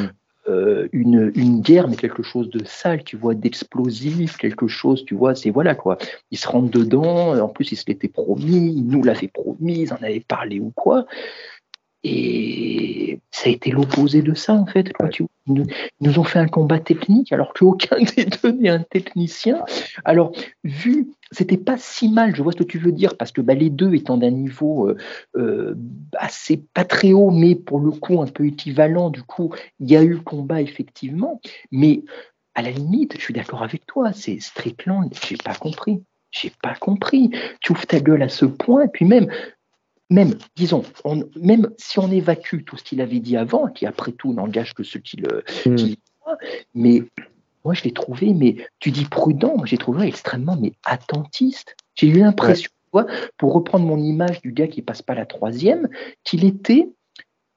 [0.48, 5.14] Euh, une, une, guerre, mais quelque chose de sale, tu vois, d'explosif, quelque chose, tu
[5.14, 5.98] vois, c'est voilà quoi.
[6.30, 9.92] Ils se rentrent dedans, en plus, ils se l'étaient promis, ils nous l'avaient promis, ils
[9.92, 11.04] en avaient parlé ou quoi.
[12.02, 14.90] Et ça a été l'opposé de ça, en fait.
[15.46, 15.64] ils,
[16.00, 19.62] nous, ont fait un combat technique, alors qu'aucun des deux n'est un technicien.
[20.04, 20.32] Alors,
[20.64, 23.54] vu, c'était pas si mal, je vois ce que tu veux dire, parce que bah,
[23.54, 24.96] les deux étant d'un niveau euh,
[25.36, 25.74] euh,
[26.16, 29.96] assez pas très haut, mais pour le coup un peu équivalent, du coup, il y
[29.96, 31.40] a eu le combat, effectivement.
[31.70, 32.02] Mais
[32.54, 36.02] à la limite, je suis d'accord avec toi, c'est Strickland, j'ai pas compris.
[36.32, 37.30] J'ai pas compris.
[37.60, 39.28] Tu ouvres ta gueule à ce point, et puis même,
[40.10, 40.82] même, disons,
[41.40, 44.82] même si on évacue tout ce qu'il avait dit avant, qui après tout n'engage que
[44.82, 45.44] ceux qui le.
[45.64, 45.94] Mm.
[46.74, 47.04] mais
[47.64, 51.76] moi, je l'ai trouvé, mais tu dis prudent, moi j'ai trouvé extrêmement mais attentiste.
[51.94, 52.70] J'ai eu l'impression,
[53.36, 55.88] pour reprendre mon image du gars qui passe pas la troisième,
[56.24, 56.88] qu'il était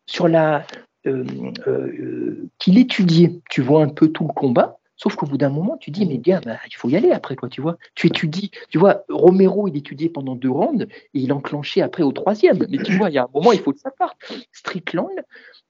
[0.06, 0.66] sur la.
[1.06, 1.26] Euh,
[1.68, 5.76] euh, qu'il étudiait, tu vois, un peu tout le combat, Sauf qu'au bout d'un moment,
[5.76, 7.78] tu dis, mais gars, bah, il faut y aller après, quoi, tu vois.
[7.94, 12.14] Tu étudies, tu vois, Romero, il étudiait pendant deux rounds et il enclenchait après au
[12.14, 12.66] troisième.
[12.70, 14.18] Mais tu vois, il y a un moment, il faut que ça parte.
[14.54, 15.12] Strickland,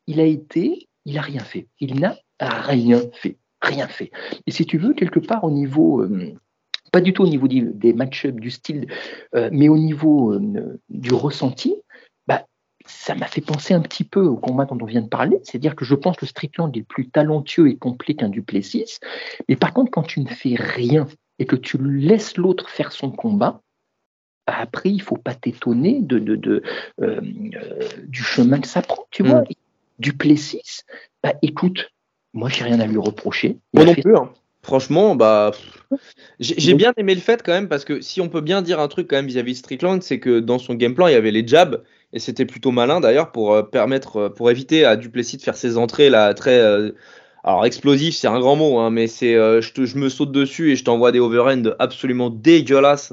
[0.05, 1.68] il a été, il n'a rien fait.
[1.80, 3.38] Il n'a rien fait.
[3.60, 4.11] Rien fait.
[4.45, 6.03] Et si tu veux, quelque part, au niveau.
[6.03, 6.35] Euh,
[6.91, 8.85] pas du tout au niveau des match-ups, du style,
[9.34, 11.73] euh, mais au niveau euh, du ressenti,
[12.85, 15.76] ça m'a fait penser un petit peu au combat dont on vient de parler, c'est-à-dire
[15.76, 18.99] que je pense que Strickland est plus talentueux et complet qu'un Duplessis,
[19.47, 21.07] mais par contre, quand tu ne fais rien
[21.39, 23.61] et que tu laisses l'autre faire son combat,
[24.45, 26.64] après, il faut pas t'étonner de, de,
[27.01, 27.22] euh,
[27.55, 29.41] euh, du chemin que ça prend, tu vois.
[29.41, 29.47] Mm.
[29.99, 30.81] Duplessis,
[31.22, 31.89] bah, écoute,
[32.34, 33.57] moi, j'ai rien à lui reprocher.
[33.73, 34.18] Moi non plus.
[34.18, 34.30] Hein.
[34.64, 35.51] Franchement, bah,
[36.39, 38.88] j'ai bien aimé le fait quand même parce que si on peut bien dire un
[38.88, 41.31] truc quand même vis-à-vis de Strickland, c'est que dans son game plan, il y avait
[41.31, 41.84] les jabs
[42.14, 45.57] et c'était plutôt malin d'ailleurs pour euh, permettre, euh, pour éviter à Duplessis de faire
[45.57, 46.91] ses entrées là très, euh,
[47.44, 50.84] alors explosif, c'est un grand mot, hein, mais c'est, je, me saute dessus et je
[50.85, 53.11] t'envoie des overhand absolument dégueulasses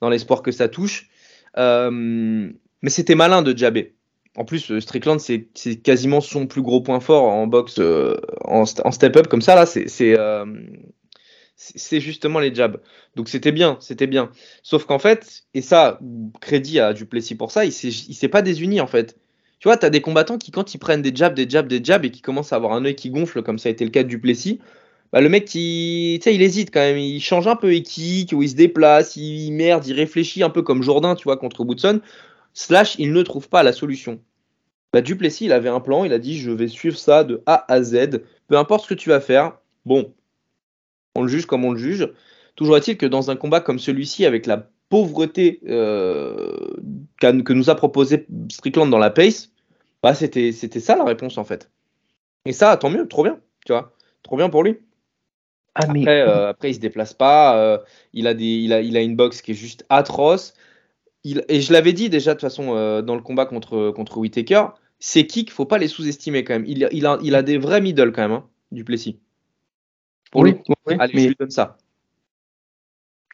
[0.00, 1.08] dans l'espoir que ça touche.
[1.56, 2.50] mais
[2.88, 3.94] c'était malin de jabber.
[4.36, 7.78] En plus, Strickland, c'est quasiment son plus gros point fort en boxe,
[8.44, 9.54] en, en step-up comme ça.
[9.54, 10.16] Là, c'est
[11.60, 12.80] c'est justement les jabs.
[13.16, 14.30] Donc c'était bien, c'était bien.
[14.62, 16.00] Sauf qu'en fait, et ça,
[16.40, 19.18] crédit à Duplessis pour ça, il s'est pas désuni en fait.
[19.58, 21.84] Tu vois, tu as des combattants qui, quand ils prennent des jabs, des jabs, des
[21.84, 23.90] jabs et qui commencent à avoir un œil qui gonfle, comme ça a été le
[23.90, 24.58] cas de Duplessis,
[25.12, 26.96] bah, le mec, il, il hésite quand même.
[26.96, 30.50] Il change un peu, il kick, ou il se déplace, il, merde, il réfléchit un
[30.50, 32.00] peu comme Jourdain, tu vois, contre Woodson.
[32.54, 34.20] Slash, il ne trouve pas la solution.
[34.94, 37.70] Bah, Duplessis, il avait un plan, il a dit je vais suivre ça de A
[37.70, 39.58] à Z, peu importe ce que tu vas faire.
[39.84, 40.14] Bon,
[41.14, 42.08] on le juge comme on le juge.
[42.56, 46.74] Toujours est-il que dans un combat comme celui-ci, avec la pauvreté euh,
[47.20, 49.50] que nous a proposé Strickland dans la pace,
[50.02, 51.70] bah c'était, c'était ça la réponse en fait.
[52.44, 54.78] Et ça, tant mieux, trop bien, tu vois, trop bien pour lui.
[55.74, 57.78] Ah, après, euh, après, il se déplace pas, euh,
[58.12, 60.54] il, a des, il, a, il a une boxe qui est juste atroce.
[61.22, 64.66] Il, et je l'avais dit déjà de toute façon dans le combat contre, contre Whitaker,
[64.98, 66.64] ses kicks, faut pas les sous-estimer quand même.
[66.66, 69.20] Il, il, a, il a des vrais middle quand même, hein, du Plessis
[70.34, 70.56] oui,
[70.98, 71.22] Allez, mais...
[71.22, 71.76] je lui donne ça.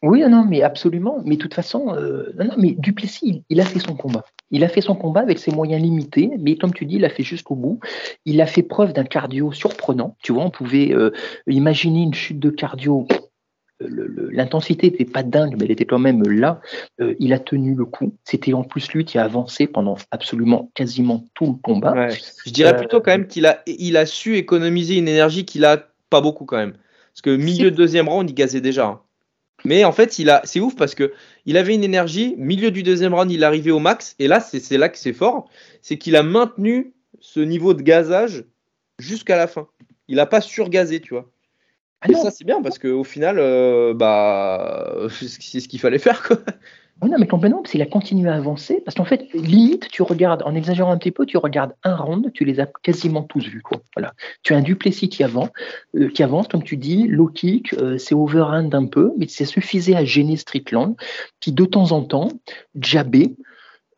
[0.03, 1.21] Oui, non, mais absolument.
[1.25, 4.25] Mais de toute façon, euh, non, mais Duplessis, il, a fait son combat.
[4.51, 7.09] Il a fait son combat avec ses moyens limités, mais comme tu dis, il a
[7.09, 7.79] fait jusqu'au bout.
[8.25, 10.15] Il a fait preuve d'un cardio surprenant.
[10.21, 11.11] Tu vois, on pouvait euh,
[11.47, 13.07] imaginer une chute de cardio.
[13.79, 16.61] L'intensité n'était pas dingue, mais elle était quand même là.
[16.99, 18.15] Euh, il a tenu le coup.
[18.23, 22.09] C'était en plus lui qui a avancé pendant absolument quasiment tout le combat.
[22.09, 25.87] Je dirais plutôt quand même qu'il a, il a su économiser une énergie qu'il a
[26.09, 26.73] pas beaucoup quand même.
[27.17, 28.85] Parce que milieu de deuxième round, il gazait déjà.
[28.85, 29.01] Hein.
[29.65, 31.13] Mais en fait, il a, c'est ouf parce que
[31.47, 32.35] il avait une énergie.
[32.37, 34.15] Milieu du deuxième round, il arrivait au max.
[34.19, 35.49] Et là, c'est là que c'est fort,
[35.81, 38.45] c'est qu'il a maintenu ce niveau de gazage
[38.99, 39.67] jusqu'à la fin.
[40.07, 41.27] Il n'a pas surgazé, tu vois.
[42.01, 46.21] Ah et ça, c'est bien parce qu'au final, euh, bah, c'est ce qu'il fallait faire,
[46.21, 46.37] quoi.
[47.01, 48.81] Oui, non, mais complètement, parce qu'il a continué à avancer.
[48.83, 52.31] Parce qu'en fait, limite, tu regardes, en exagérant un petit peu, tu regardes un round,
[52.33, 53.61] tu les as quasiment tous vus.
[53.61, 53.81] Quoi.
[53.95, 54.13] Voilà.
[54.41, 55.49] Tu as un Duplessis qui avance,
[55.95, 59.45] euh, qui avance comme tu dis, low kick, euh, c'est overhand un peu, mais ça
[59.45, 60.95] suffisait à gêner Strickland,
[61.39, 62.29] qui de temps en temps
[62.79, 63.35] jabait,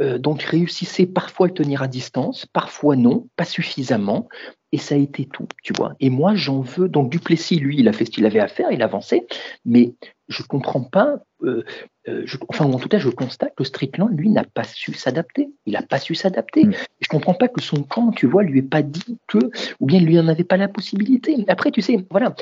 [0.01, 4.27] euh, donc réussissait parfois à le tenir à distance, parfois non, pas suffisamment,
[4.71, 5.93] et ça a été tout, tu vois.
[5.99, 6.89] Et moi, j'en veux.
[6.89, 9.25] Donc Duplessis, lui, il a fait ce qu'il avait à faire, il avançait,
[9.65, 9.93] mais
[10.29, 11.17] je comprends pas.
[11.43, 11.63] Euh,
[12.07, 15.49] euh, enfin, en tout cas, je constate que Strickland, lui, n'a pas su s'adapter.
[15.65, 16.65] Il n'a pas su s'adapter.
[16.65, 16.73] Mm.
[17.01, 19.39] Je comprends pas que son camp, tu vois, lui ait pas dit que,
[19.79, 21.35] ou bien il lui en avait pas la possibilité.
[21.47, 22.35] Après, tu sais, voilà.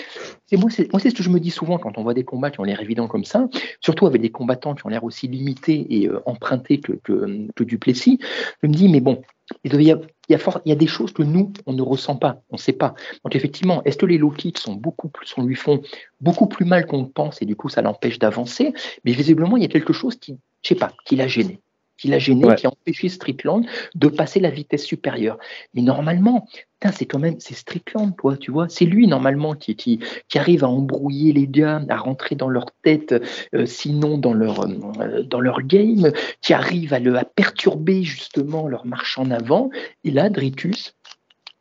[0.47, 2.59] C'est moi, c'est ce que je me dis souvent quand on voit des combats qui
[2.59, 3.47] ont l'air évidents comme ça,
[3.81, 7.63] surtout avec des combattants qui ont l'air aussi limités et euh, empruntés que, que, que
[7.63, 8.19] Duplessis.
[8.61, 9.21] Je me dis, mais bon,
[9.63, 12.93] il y, a, des choses que nous, on ne ressent pas, on ne sait pas.
[13.23, 15.81] Donc effectivement, est-ce que les low kicks sont beaucoup plus, on lui font
[16.19, 18.73] beaucoup plus mal qu'on pense et du coup ça l'empêche d'avancer?
[19.05, 21.61] Mais visiblement, il y a quelque chose qui, je sais pas, qui l'a gêné
[21.97, 23.65] qui l'a gêné, qui a empêché Strickland
[23.95, 25.37] de passer la vitesse supérieure.
[25.73, 26.47] Mais normalement,
[26.93, 28.67] c'est quand même c'est Strickland, toi, tu vois.
[28.69, 29.99] C'est lui normalement qui, qui,
[30.35, 33.15] arrive à embrouiller les gars, à rentrer dans leur tête,
[33.55, 36.11] euh, sinon dans leur euh, dans leur game,
[36.41, 39.69] qui arrive à le à perturber justement leur marche en avant.
[40.03, 40.95] Et là, Dritus,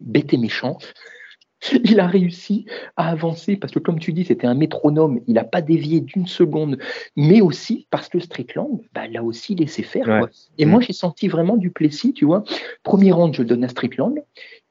[0.01, 0.79] bête et méchant,
[1.85, 2.67] il a réussi
[2.97, 5.21] à avancer parce que, comme tu dis, c'était un métronome.
[5.27, 6.79] Il n'a pas dévié d'une seconde,
[7.17, 10.29] mais aussi parce que Strickland bah, l'a aussi laissé faire.
[10.59, 10.83] Et moi, mm.
[10.83, 12.45] j'ai senti vraiment du Plessis, tu vois.
[12.83, 14.17] Premier round, je le donne à Strickland.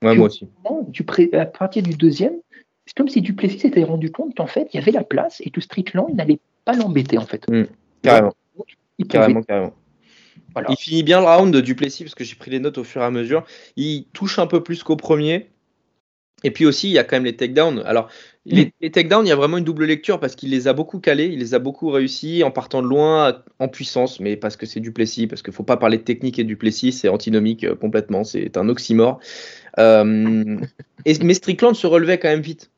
[0.01, 0.47] moi aussi.
[0.89, 2.35] Du à partir du deuxième,
[2.85, 5.49] c'est comme si Duplessis s'était rendu compte qu'en fait, il y avait la place et
[5.49, 7.47] que Strickland n'allait pas l'embêter, en fait.
[7.49, 7.63] Mm.
[8.01, 8.33] carrément.
[8.99, 9.73] il carrément, carrément.
[10.69, 13.01] Il finit bien le round de Duplessis parce que j'ai pris les notes au fur
[13.01, 13.43] et à mesure.
[13.75, 15.49] Il touche un peu plus qu'au premier.
[16.43, 17.81] Et puis aussi, il y a quand même les takedowns.
[17.85, 18.09] Alors,
[18.45, 20.99] les, les takedowns, il y a vraiment une double lecture parce qu'il les a beaucoup
[20.99, 24.67] calés, il les a beaucoup réussi en partant de loin, en puissance, mais parce que
[24.67, 27.09] c'est du Plessis, parce qu'il ne faut pas parler de technique et du Plessis, c'est
[27.09, 29.19] antinomique euh, complètement, c'est un oxymore.
[29.79, 30.57] Euh,
[31.05, 32.69] et, mais Strickland se relevait quand même vite.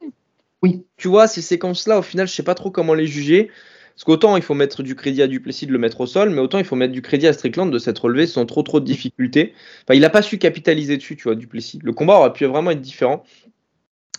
[0.63, 0.85] Oui.
[0.95, 3.49] Tu vois, ces séquences-là, au final, je ne sais pas trop comment les juger.
[3.97, 6.39] Parce qu'autant il faut mettre du crédit à Duplessis de le mettre au sol, mais
[6.39, 8.85] autant il faut mettre du crédit à Strickland de s'être relevé sans trop trop de
[8.85, 9.55] difficultés.
[9.83, 11.79] Enfin, il n'a pas su capitaliser dessus, tu vois, Duplessis.
[11.81, 13.23] Le combat aurait pu vraiment être différent.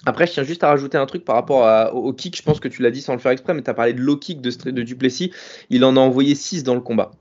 [0.05, 2.37] Après, je tiens juste à rajouter un truc par rapport au, kick.
[2.37, 4.01] Je pense que tu l'as dit sans le faire exprès, mais tu as parlé de
[4.01, 5.33] low kick de, de Duplessis.
[5.71, 7.13] Il en a envoyé 6 dans le combat.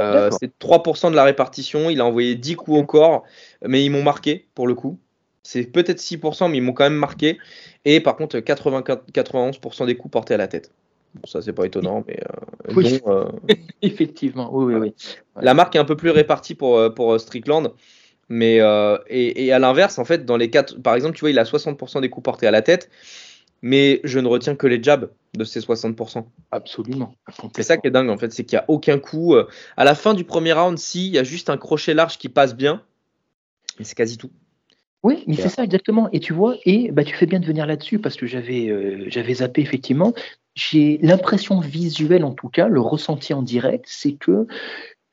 [0.00, 1.90] Euh, c'est 3% de la répartition.
[1.90, 3.24] Il a envoyé 10 coups au corps,
[3.62, 4.98] mais ils m'ont marqué pour le coup.
[5.42, 7.38] C'est peut-être 6%, mais ils m'ont quand même marqué.
[7.84, 10.72] Et par contre, 91% des coups portés à la tête.
[11.14, 13.00] Bon, ça, c'est pas étonnant, mais euh, oui.
[13.06, 13.30] Euh,
[13.82, 14.94] Effectivement, oui, oui, oui.
[15.40, 17.72] La marque est un peu plus répartie pour, pour Strickland.
[18.28, 18.56] Mais
[19.08, 21.44] et, et, à l'inverse, en fait, dans les quatre, par exemple, tu vois, il a
[21.44, 22.90] 60% des coups portés à la tête
[23.62, 26.24] mais je ne retiens que les jabs de ces 60%.
[26.50, 27.14] Absolument.
[27.54, 29.34] C'est ça qui est dingue en fait, c'est qu'il n'y a aucun coup.
[29.34, 32.18] Euh, à la fin du premier round, si, il y a juste un crochet large
[32.18, 32.82] qui passe bien,
[33.78, 34.30] mais c'est quasi tout.
[35.02, 36.08] Oui, mais c'est ça exactement.
[36.12, 39.04] Et tu vois, et bah, tu fais bien de venir là-dessus parce que j'avais euh,
[39.08, 40.14] j'avais zappé effectivement.
[40.56, 44.46] J'ai l'impression visuelle en tout cas, le ressenti en direct, c'est que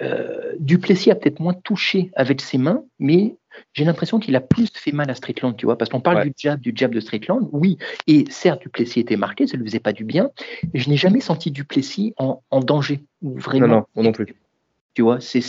[0.02, 3.36] euh, Duplessis a peut-être moins touché avec ses mains, mais
[3.74, 6.34] j'ai l'impression qu'il a plus fait mal à Strickland, tu vois, parce qu'on parle du
[6.36, 9.80] jab, du jab de Strickland, oui, et certes, Duplessis était marqué, ça ne lui faisait
[9.80, 10.32] pas du bien,
[10.74, 13.68] mais je n'ai jamais senti Duplessis en, en danger, vraiment.
[13.68, 14.34] Non, non, non plus.
[14.96, 15.42] Tu vois, c'est,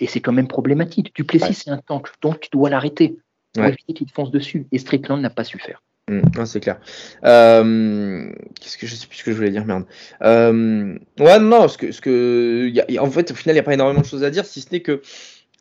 [0.00, 1.14] et c'est quand même problématique.
[1.14, 3.16] Duplessis, c'est un tank, donc tu dois l'arrêter
[3.52, 5.82] pour éviter qu'il fonce dessus, et Strickland n'a pas su faire.
[6.10, 6.78] Mmh, c'est clair.
[7.24, 9.84] Euh, qu'est-ce que je sais plus ce que je voulais dire, merde.
[10.22, 13.72] Euh, ouais, non, ce que, ce que, en fait, au final, il n'y a pas
[13.72, 15.00] énormément de choses à dire, si ce n'est que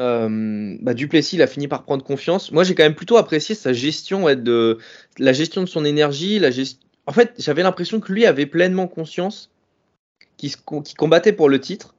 [0.01, 2.51] euh, bah, Duplessis, il a fini par prendre confiance.
[2.51, 4.79] Moi, j'ai quand même plutôt apprécié sa gestion, de
[5.17, 6.39] la gestion de son énergie.
[6.39, 6.49] La
[7.07, 9.49] En fait, j'avais l'impression que lui avait pleinement conscience
[10.35, 10.51] qu'il
[10.97, 11.95] combattait pour le titre.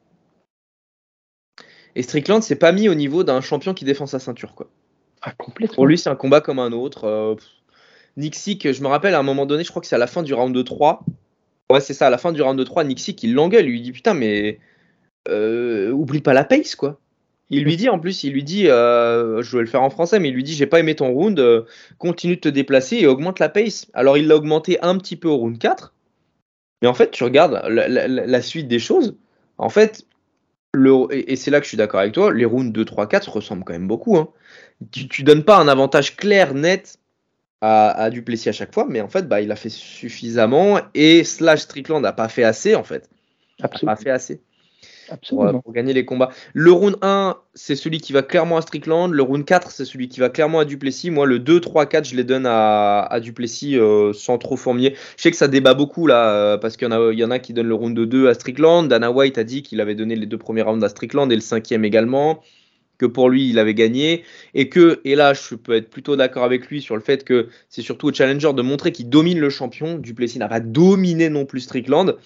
[1.94, 4.54] Et Strickland s'est pas mis au niveau d'un champion qui défend sa ceinture.
[4.54, 4.68] Quoi.
[5.22, 5.76] Ah, complètement.
[5.76, 7.38] Pour lui, c'est un combat comme un autre.
[8.16, 10.22] Nick je me rappelle à un moment donné, je crois que c'est à la fin
[10.22, 11.04] du round de 3.
[11.70, 13.66] Ouais, c'est ça, à la fin du round de 3, Nick Sick, il l'engueule.
[13.66, 14.60] Il lui dit Putain, mais
[15.28, 17.00] euh, oublie pas la pace, quoi.
[17.50, 20.18] Il lui dit en plus, il lui dit, euh, je vais le faire en français,
[20.18, 21.62] mais il lui dit j'ai pas aimé ton round, euh,
[21.98, 23.86] continue de te déplacer et augmente la pace.
[23.92, 25.94] Alors il l'a augmenté un petit peu au round 4,
[26.82, 29.16] mais en fait tu regardes la, suite des choses,
[29.58, 30.06] en fait,
[31.10, 33.64] et, c'est là que je suis d'accord avec toi, les rounds 2, 3, 4 ressemblent
[33.64, 34.16] quand même beaucoup.
[34.16, 34.30] Hein.
[34.90, 36.98] Tu, tu donnes pas un avantage clair, net
[37.64, 41.24] à, à, Duplessis à chaque fois, mais en fait bah, il a fait suffisamment et
[41.24, 43.08] Slash Strickland n'a pas fait assez en fait.
[43.62, 43.94] Absolument.
[43.94, 44.40] pas fait assez.
[45.28, 46.30] Pour, gagner les combats.
[46.54, 49.12] Le round 1, c'est celui qui va clairement à Strickland.
[49.12, 51.10] Le round 4, c'est celui qui va clairement à Duplessis.
[51.10, 54.94] Moi, le 2, 3, 4, je les donne à, Duplessis euh, sans trop fourmiller.
[55.16, 57.30] Je sais que ça débat beaucoup là, euh, parce qu'il y, en a, y en
[57.30, 58.88] a qui donnent le round 2 à Strickland.
[58.88, 61.42] Dana White a dit qu'il avait donné les deux premiers rounds à Strickland et le
[61.42, 62.40] cinquième également.
[62.98, 64.24] Que pour lui, il avait gagné.
[64.54, 67.48] Et que, et là, je peux être plutôt d'accord avec lui sur le fait que
[67.68, 69.98] c'est surtout au challenger de montrer qu'il domine le champion.
[69.98, 72.16] Duplessis n'a pas dominé non plus Strickland.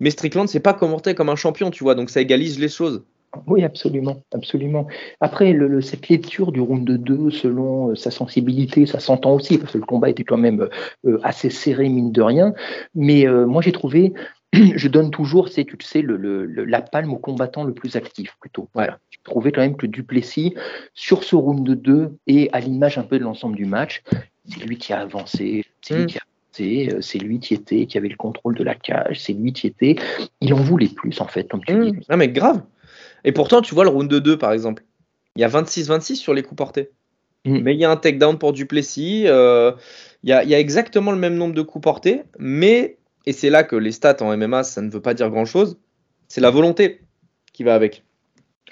[0.00, 3.02] Mais Strickland, c'est pas commenté comme un champion, tu vois, donc ça égalise les choses.
[3.46, 4.86] Oui, absolument, absolument.
[5.20, 9.72] Après, cette lecture du round de 2, selon euh, sa sensibilité, ça s'entend aussi, parce
[9.72, 10.68] que le combat était quand même
[11.06, 12.54] euh, assez serré, mine de rien.
[12.94, 14.14] Mais euh, moi, j'ai trouvé,
[14.76, 18.68] je donne toujours, c'est, tu sais, le, la palme au combattant le plus actif, plutôt.
[18.74, 18.98] Voilà.
[19.10, 20.54] J'ai trouvé quand même que Duplessis,
[20.94, 24.02] sur ce round de 2, et à l'image un peu de l'ensemble du match,
[24.48, 26.06] c'est lui qui a avancé, c'est lui hmm.
[26.06, 26.22] qui a
[26.60, 29.66] euh, c'est lui qui était, qui avait le contrôle de la cage, c'est lui qui
[29.66, 29.96] était.
[30.40, 31.92] Il en voulait plus, en fait, comme tu dis.
[31.92, 32.62] Non, ah, mais grave.
[33.24, 34.84] Et pourtant, tu vois le round de 2, par exemple.
[35.36, 36.90] Il y a 26-26 sur les coups portés.
[37.44, 37.60] Mm.
[37.60, 39.24] Mais il y a un takedown pour Duplessis.
[39.26, 39.72] Euh,
[40.22, 42.22] il, y a, il, y a, exactement le même nombre de coups portés.
[42.38, 42.96] Mais,
[43.26, 45.78] et c'est là que les stats en MMA, ça ne veut pas dire grand-chose,
[46.28, 47.00] c'est la volonté
[47.52, 48.04] qui va avec.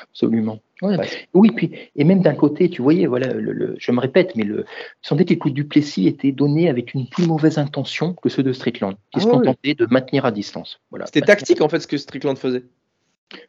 [0.01, 0.60] Absolument.
[1.35, 4.66] Oui, puis, et même d'un côté, tu voyais, voilà, le, je me répète, mais le,
[5.09, 8.43] doute que les coups de Duplessis étaient donnés avec une plus mauvaise intention que ceux
[8.43, 10.81] de Strickland, qui se ah contentait de maintenir à distance.
[10.90, 11.06] Voilà.
[11.06, 12.64] C'était tactique, en fait, ce que Strickland faisait.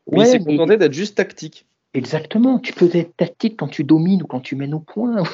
[0.06, 1.66] Oui, il s'est contenté d'être juste tactique.
[1.94, 2.60] Exactement.
[2.60, 5.24] Tu peux être tactique quand tu domines ou quand tu mènes au point.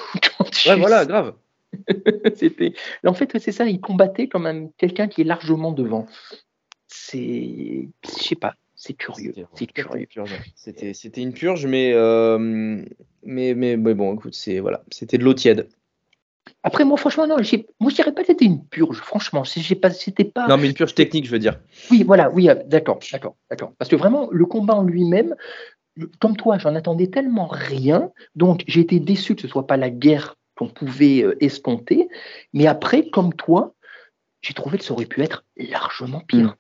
[0.67, 1.33] Ouais, voilà, grave.
[2.35, 2.73] C'était.
[3.05, 3.65] En fait, c'est ça.
[3.65, 6.07] Il combattait comme quelqu'un qui est largement devant.
[6.87, 9.31] C'est, je sais pas c'est curieux.
[10.55, 12.83] C'était, c'était une purge, mais, euh,
[13.23, 15.69] mais, mais, bon, écoute, c'est voilà, c'était de l'eau tiède.
[16.63, 17.37] Après, moi, franchement, non,
[17.79, 19.43] moi, je dirais pas que c'était une purge, franchement.
[19.43, 20.47] J'ai pas, c'était pas.
[20.47, 21.59] Non, mais une purge technique, je veux dire.
[21.91, 23.73] Oui, voilà, oui, euh, d'accord, d'accord, d'accord.
[23.77, 25.35] Parce que vraiment, le combat en lui-même,
[26.19, 28.11] comme toi, j'en attendais tellement rien.
[28.35, 32.07] Donc, j'ai été déçu que ce soit pas la guerre qu'on pouvait euh, escompter.
[32.53, 33.73] Mais après, comme toi,
[34.41, 36.49] j'ai trouvé que ça aurait pu être largement pire.
[36.49, 36.55] Mm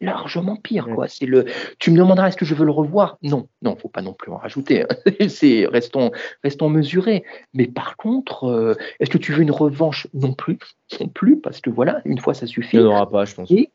[0.00, 0.86] largement pire.
[0.94, 1.08] Quoi.
[1.08, 1.46] C'est le.
[1.78, 3.16] Tu me demanderas est-ce que je veux le revoir?
[3.22, 4.82] Non, non, faut pas non plus en rajouter.
[4.82, 4.88] Hein.
[5.28, 6.10] c'est restons,
[6.42, 7.24] restons mesurés.
[7.54, 10.06] Mais par contre, euh, est-ce que tu veux une revanche?
[10.12, 10.58] Non plus,
[11.00, 12.76] non plus, parce que voilà, une fois ça suffit.
[12.76, 13.50] Il n'y en aura pas, je pense.
[13.50, 13.70] Et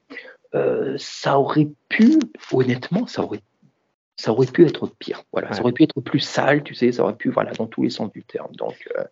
[0.56, 2.20] euh, ça aurait pu,
[2.52, 3.42] honnêtement, ça aurait,
[4.22, 5.24] ça aurait pu être pire.
[5.32, 7.84] Voilà, ça aurait pu être plus sale, tu sais, ça aurait pu, voilà, dans tous
[7.84, 8.54] les sens du terme.
[8.58, 9.04] Donc, euh,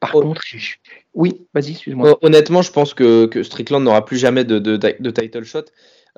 [0.00, 0.22] par Oh.
[0.22, 0.76] contre, je-
[1.12, 2.18] oui, vas-y, excuse-moi.
[2.22, 5.64] Honnêtement, je pense que, que Strickland n'aura plus jamais de, de- de title shot.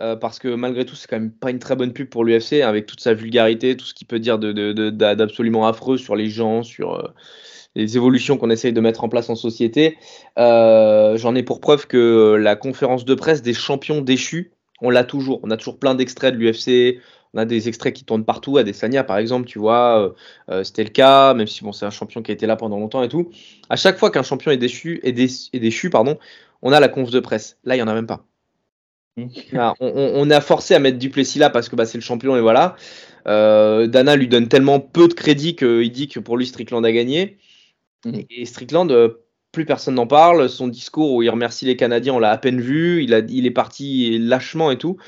[0.01, 2.63] euh, parce que malgré tout, c'est quand même pas une très bonne pub pour l'UFC,
[2.63, 6.29] avec toute sa vulgarité, tout ce qu'il peut dire de- de- d'absolument affreux sur les
[6.29, 7.09] gens, sur euh,
[7.75, 9.99] les évolutions qu'on essaye de mettre en place en société.
[10.37, 15.41] J'en ai pour preuve que la conférence de presse des champions déchus, on l'a toujours.
[15.43, 17.01] On a toujours plein d'extraits de l'UFC.
[17.35, 18.57] On a des extraits qui tournent partout.
[18.59, 20.15] Adesanya, par exemple, tu vois,
[20.51, 22.79] euh, c'était le cas, même si bon, c'est un champion qui a été là pendant
[22.79, 23.31] longtemps et tout.
[23.69, 26.19] À chaque fois qu'un champion est déchu, est, dé- est déchu, pardon,
[26.63, 27.59] on a la conf de presse.
[27.65, 28.25] Là, il n'y en a même pas.
[29.53, 32.37] Là, on, on- a forcé à mettre Duplessis là parce que bah, c'est le champion
[32.37, 32.77] et voilà.
[33.27, 36.93] Euh, Dana lui donne tellement peu de crédit qu'il dit que pour lui Strickland a
[36.93, 37.39] gagné.
[38.05, 38.21] Mm.
[38.31, 40.49] Et Strickland, euh, plus personne n'en parle.
[40.49, 43.03] Son discours où il remercie les Canadiens, on l'a à peine vu.
[43.03, 44.99] Il, a, il est parti lâchement et tout.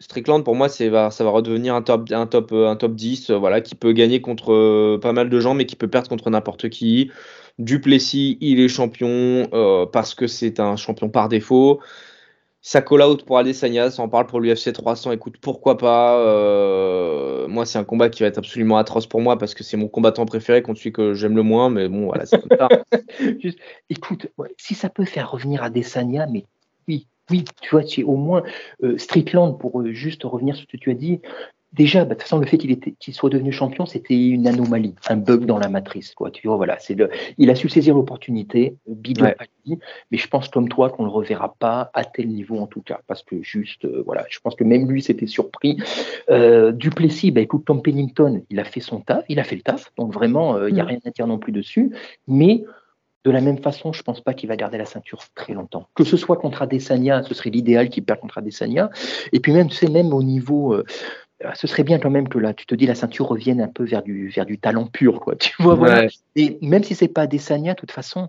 [0.00, 3.36] Strickland, pour moi, ça va redevenir un top, un top, euh, un top 10 euh,
[3.36, 6.30] voilà, qui peut gagner contre euh, pas mal de gens, mais qui peut perdre contre
[6.30, 7.10] n'importe qui.
[7.58, 9.48] Duplessis, il est champion
[9.92, 11.80] parce que c'est un champion par défaut.
[12.60, 15.10] Ça call out pour Adesanya, ça en parle pour l'UFC 300.
[15.10, 16.18] Écoute, pourquoi pas
[17.48, 19.88] Moi, c'est un combat qui va être absolument atroce pour moi parce que c'est mon
[19.88, 21.68] combattant préféré contre celui que j'aime le moins.
[21.68, 22.68] Mais bon, voilà, c'est comme ça.
[23.90, 26.44] Écoute, si ça peut faire revenir Adesanya, mais
[26.86, 28.42] oui, oui, tu vois, es au moins
[28.82, 31.20] euh, Strickland pour euh, juste revenir sur ce que tu as dit.
[31.74, 35.16] Déjà, bah, de toute façon, le fait qu'il soit devenu champion, c'était une anomalie, un
[35.18, 36.14] bug dans la matrice.
[36.14, 36.30] Quoi.
[36.30, 39.34] Tu vois, voilà, c'est le, il a su saisir l'opportunité, bidon Ouais.
[39.34, 39.78] pas dit,
[40.10, 42.80] mais je pense comme toi qu'on ne le reverra pas à tel niveau en tout
[42.80, 45.76] cas, parce que juste, euh, voilà, je pense que même lui s'était surpris.
[46.30, 49.62] Euh, Duplessis, bah, écoute, Tom Pennington, il a fait son taf, il a fait le
[49.62, 50.88] taf, donc vraiment, euh, il n'y a Mm.
[50.88, 51.92] rien à dire non plus dessus,
[52.26, 52.64] mais
[53.28, 55.86] de la même façon, je pense pas qu'il va garder la ceinture très longtemps.
[55.94, 58.88] Que ce soit contre Adesanya, ce serait l'idéal qu'il perde contre Adesanya.
[59.32, 60.84] Et puis même, sais, même au niveau, euh,
[61.44, 63.68] euh, ce serait bien quand même que là, tu te dis la ceinture revienne un
[63.68, 65.36] peu vers du vers du talent pur, quoi.
[65.44, 66.06] Tu vois, voilà.
[66.36, 68.28] Et même si c'est pas Adesanya, de toute façon,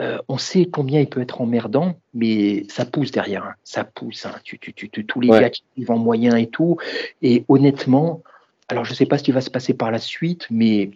[0.00, 3.54] euh, on sait combien il peut être emmerdant, mais ça pousse derrière, hein.
[3.62, 4.26] ça pousse.
[4.26, 4.34] hein.
[4.42, 5.40] Tu, tu, tu, tous les Ouais.
[5.40, 6.76] gars qui vivent en moyen et tout.
[7.22, 8.22] Et honnêtement,
[8.68, 10.90] alors je sais pas ce qui va se passer par la suite, mais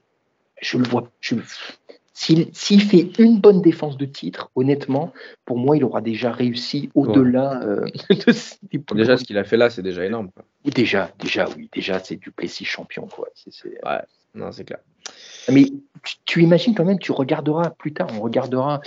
[0.60, 1.08] je le vois.
[1.20, 1.36] Je,
[2.14, 5.12] s'il, s'il fait une bonne défense de titre, honnêtement,
[5.44, 9.70] pour moi, il aura déjà réussi au-delà euh, de Déjà, ce qu'il a fait là,
[9.70, 10.30] c'est déjà énorme.
[10.30, 10.44] quoi.
[10.64, 13.28] Déjà, déjà, oui, déjà, c'est du Plessis champion, quoi.
[13.34, 13.80] C'est- c'est-
[14.34, 14.78] Non, c'est clair.
[15.50, 15.64] mais
[16.04, 18.80] tu, tu imagines quand même, tu regarderas plus tard, on regardera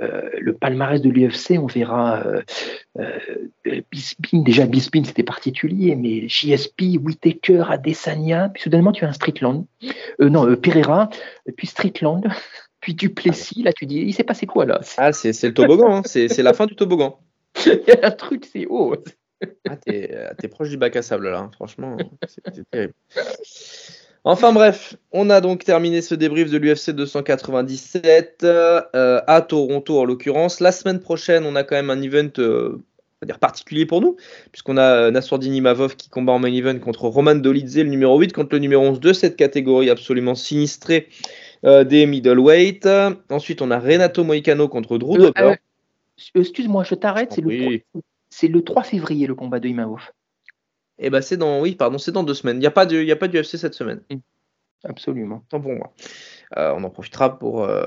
[0.00, 2.42] euh, le palmarès de l'UFC, on verra euh,
[2.98, 9.12] euh, Bisping, déjà Bisping c'était particulier, mais JSP, Whitaker, Adesanya, puis soudainement tu as un
[9.12, 9.66] Strickland,
[10.20, 11.10] euh, non, euh, Pereira,
[11.56, 12.22] puis Strickland,
[12.80, 14.80] puis Duplessis, là tu dis, il s'est passé quoi là?
[14.96, 15.96] Ah, c'est c'est le toboggan.
[15.96, 16.02] hein.
[16.04, 17.18] C'est la fin du toboggan.
[17.66, 18.94] Il y a un truc, c'est haut.
[19.68, 21.50] Ah, t'es euh, t'es proche du bac à sable là, hein.
[21.54, 21.96] franchement,
[22.26, 22.94] c'est terrible.
[24.24, 28.80] Enfin bref, on a donc terminé ce débrief de l'UFC 297 euh,
[29.26, 30.60] à Toronto en l'occurrence.
[30.60, 34.00] La semaine prochaine, on a quand même un event euh, on va dire particulier pour
[34.00, 34.16] nous,
[34.52, 38.32] puisqu'on a Nassourdine Imavov qui combat en main event contre Roman Dolidze, le numéro 8,
[38.32, 41.08] contre le numéro 11 de cette catégorie absolument sinistrée
[41.64, 42.88] euh, des middleweight.
[43.30, 45.40] Ensuite, on a Renato Moicano contre Drew Euh, Dober.
[45.40, 45.54] euh,
[46.34, 47.58] Excuse-moi, je t'arrête, c'est Oui.
[47.58, 50.10] le, trois- c'est le 3 février le combat de Imavov.
[50.98, 52.56] Et ben c'est dans, oui, pardon, c'est dans deux semaines.
[52.56, 54.00] Il n'y a pas de, il a pas d'UFC cette semaine.
[54.84, 55.42] Absolument.
[55.50, 55.92] Tant pour moi.
[56.56, 57.84] Euh, on en profitera pour, euh,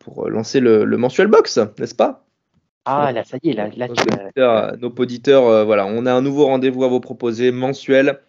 [0.00, 2.24] pour lancer le, le mensuel box, n'est-ce pas?
[2.84, 5.86] Ah là, ça y est, là, là nos tu as- auditeurs, nos auditeurs, euh, voilà,
[5.86, 8.20] on a un nouveau rendez-vous à vous proposer mensuel.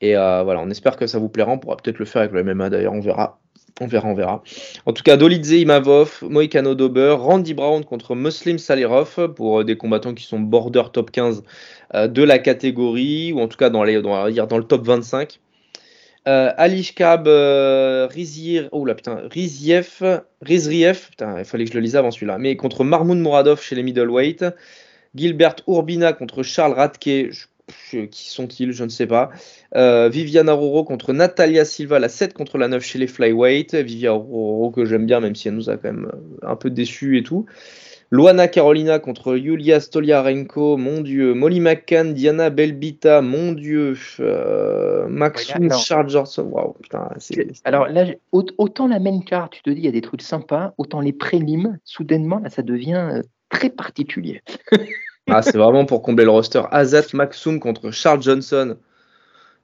[0.00, 1.52] Et voilà, on espère que ça vous plaira.
[1.52, 3.40] On pourra peut-être le faire avec le MMA d'ailleurs, on verra.
[3.80, 4.42] On verra, on verra.
[4.86, 9.76] En tout cas, Dolidze Imavov, Moïcano Dober, Randy Brown contre Muslim Salirov pour euh, des
[9.76, 11.42] combattants qui sont border top 15
[11.94, 15.40] euh, de la catégorie, ou en tout cas dans, les, dans, dans le top 25.
[16.26, 21.82] Euh, Alishkab euh, Rizir, oh là putain, Riziev, Rizriev, putain, il fallait que je le
[21.82, 24.44] lise avant celui-là, mais contre Marmoun Mouradov chez les middleweight,
[25.14, 27.30] Gilbert Urbina contre Charles Radke,
[28.10, 29.30] qui sont-ils, je ne sais pas,
[29.74, 34.16] euh, Viviana Roro contre Natalia Silva, la 7 contre la 9 chez les flyweight, Viviana
[34.16, 37.18] Roro que j'aime bien, même si elle nous a quand même euh, un peu déçus
[37.18, 37.46] et tout.
[38.10, 41.34] Luana Carolina contre Yulia Stoliarenko, mon dieu.
[41.34, 43.96] Molly McCann, Diana Belbita, mon dieu.
[44.20, 45.08] Euh.
[45.84, 47.08] Charles Johnson, waouh, putain.
[47.64, 50.74] Alors là, autant la main card, tu te dis, il y a des trucs sympas,
[50.78, 54.42] autant les prélims, soudainement, là, ça devient euh, très particulier.
[55.28, 56.62] Ah, c'est vraiment pour combler le roster.
[56.70, 58.76] Azat Maxoum contre Charles Johnson.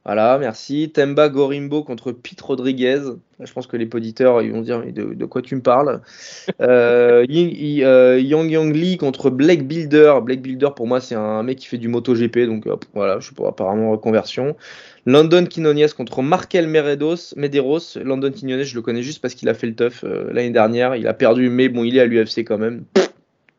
[0.07, 0.91] Voilà, merci.
[0.91, 3.03] Temba Gorimbo contre Pete Rodriguez.
[3.39, 6.01] Je pense que les auditeurs ils vont dire de, de quoi tu me parles.
[6.62, 10.15] euh, Yang Yang Lee contre Blake Builder.
[10.23, 13.35] Blake Builder pour moi c'est un mec qui fait du MotoGP donc voilà, je sais
[13.35, 14.57] pas apparemment reconversion.
[15.05, 17.99] London Quinones contre Markel Meredos, Medeiros.
[18.03, 20.97] London Quinones, je le connais juste parce qu'il a fait le tough euh, l'année dernière.
[20.97, 22.85] Il a perdu, mais bon, il est à l'UFC quand même.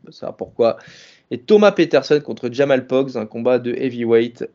[0.09, 0.77] Ça pourquoi.
[1.31, 4.45] Et Thomas Peterson contre Jamal Pogs, un combat de heavyweight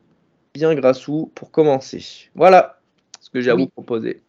[0.53, 2.29] bien grassou pour commencer.
[2.35, 2.79] Voilà
[3.19, 4.21] ce que j'ai à vous proposer.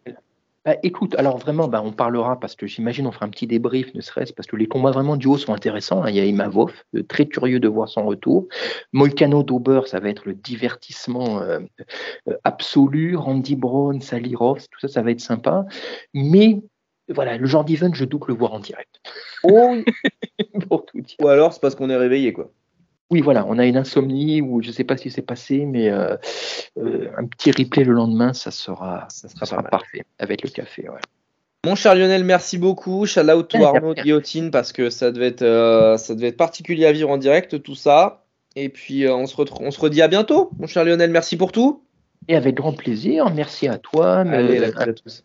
[0.65, 3.95] Bah, écoute, alors vraiment, bah, on parlera parce que j'imagine on fera un petit débrief,
[3.95, 6.03] ne serait-ce parce que les combats vraiment du haut sont intéressants.
[6.03, 6.11] Hein.
[6.11, 8.49] Il y a Imavov, euh, très curieux de voir son retour.
[8.93, 11.61] Molcano Dober, ça va être le divertissement euh,
[12.29, 13.17] euh, absolu.
[13.17, 15.65] Randy Brown, Salirov, tout ça, ça va être sympa.
[16.13, 16.61] Mais
[17.09, 19.01] voilà, le genre d'event, je doute le voir en direct.
[19.43, 19.77] Oh
[21.21, 22.51] Ou alors c'est parce qu'on est réveillé, quoi.
[23.11, 25.65] Oui, voilà, on a une insomnie ou je ne sais pas ce qui s'est passé,
[25.65, 26.17] mais euh,
[26.77, 30.87] euh, un petit replay le lendemain, ça sera, ça sera, parfait avec le café.
[31.65, 33.07] Mon cher Lionel, merci beaucoup.
[33.07, 36.85] Shout out to Arnaud Guillotine parce que ça devait, être, euh, ça devait être particulier
[36.85, 38.27] à vivre en direct, tout ça.
[38.57, 40.51] Et puis on, se on se redit à bientôt.
[40.59, 41.83] Mon cher Lionel, merci pour tout.
[42.29, 43.31] Et avec grand plaisir.
[43.31, 44.19] Merci à toi.
[44.19, 45.25] Allez, à tous.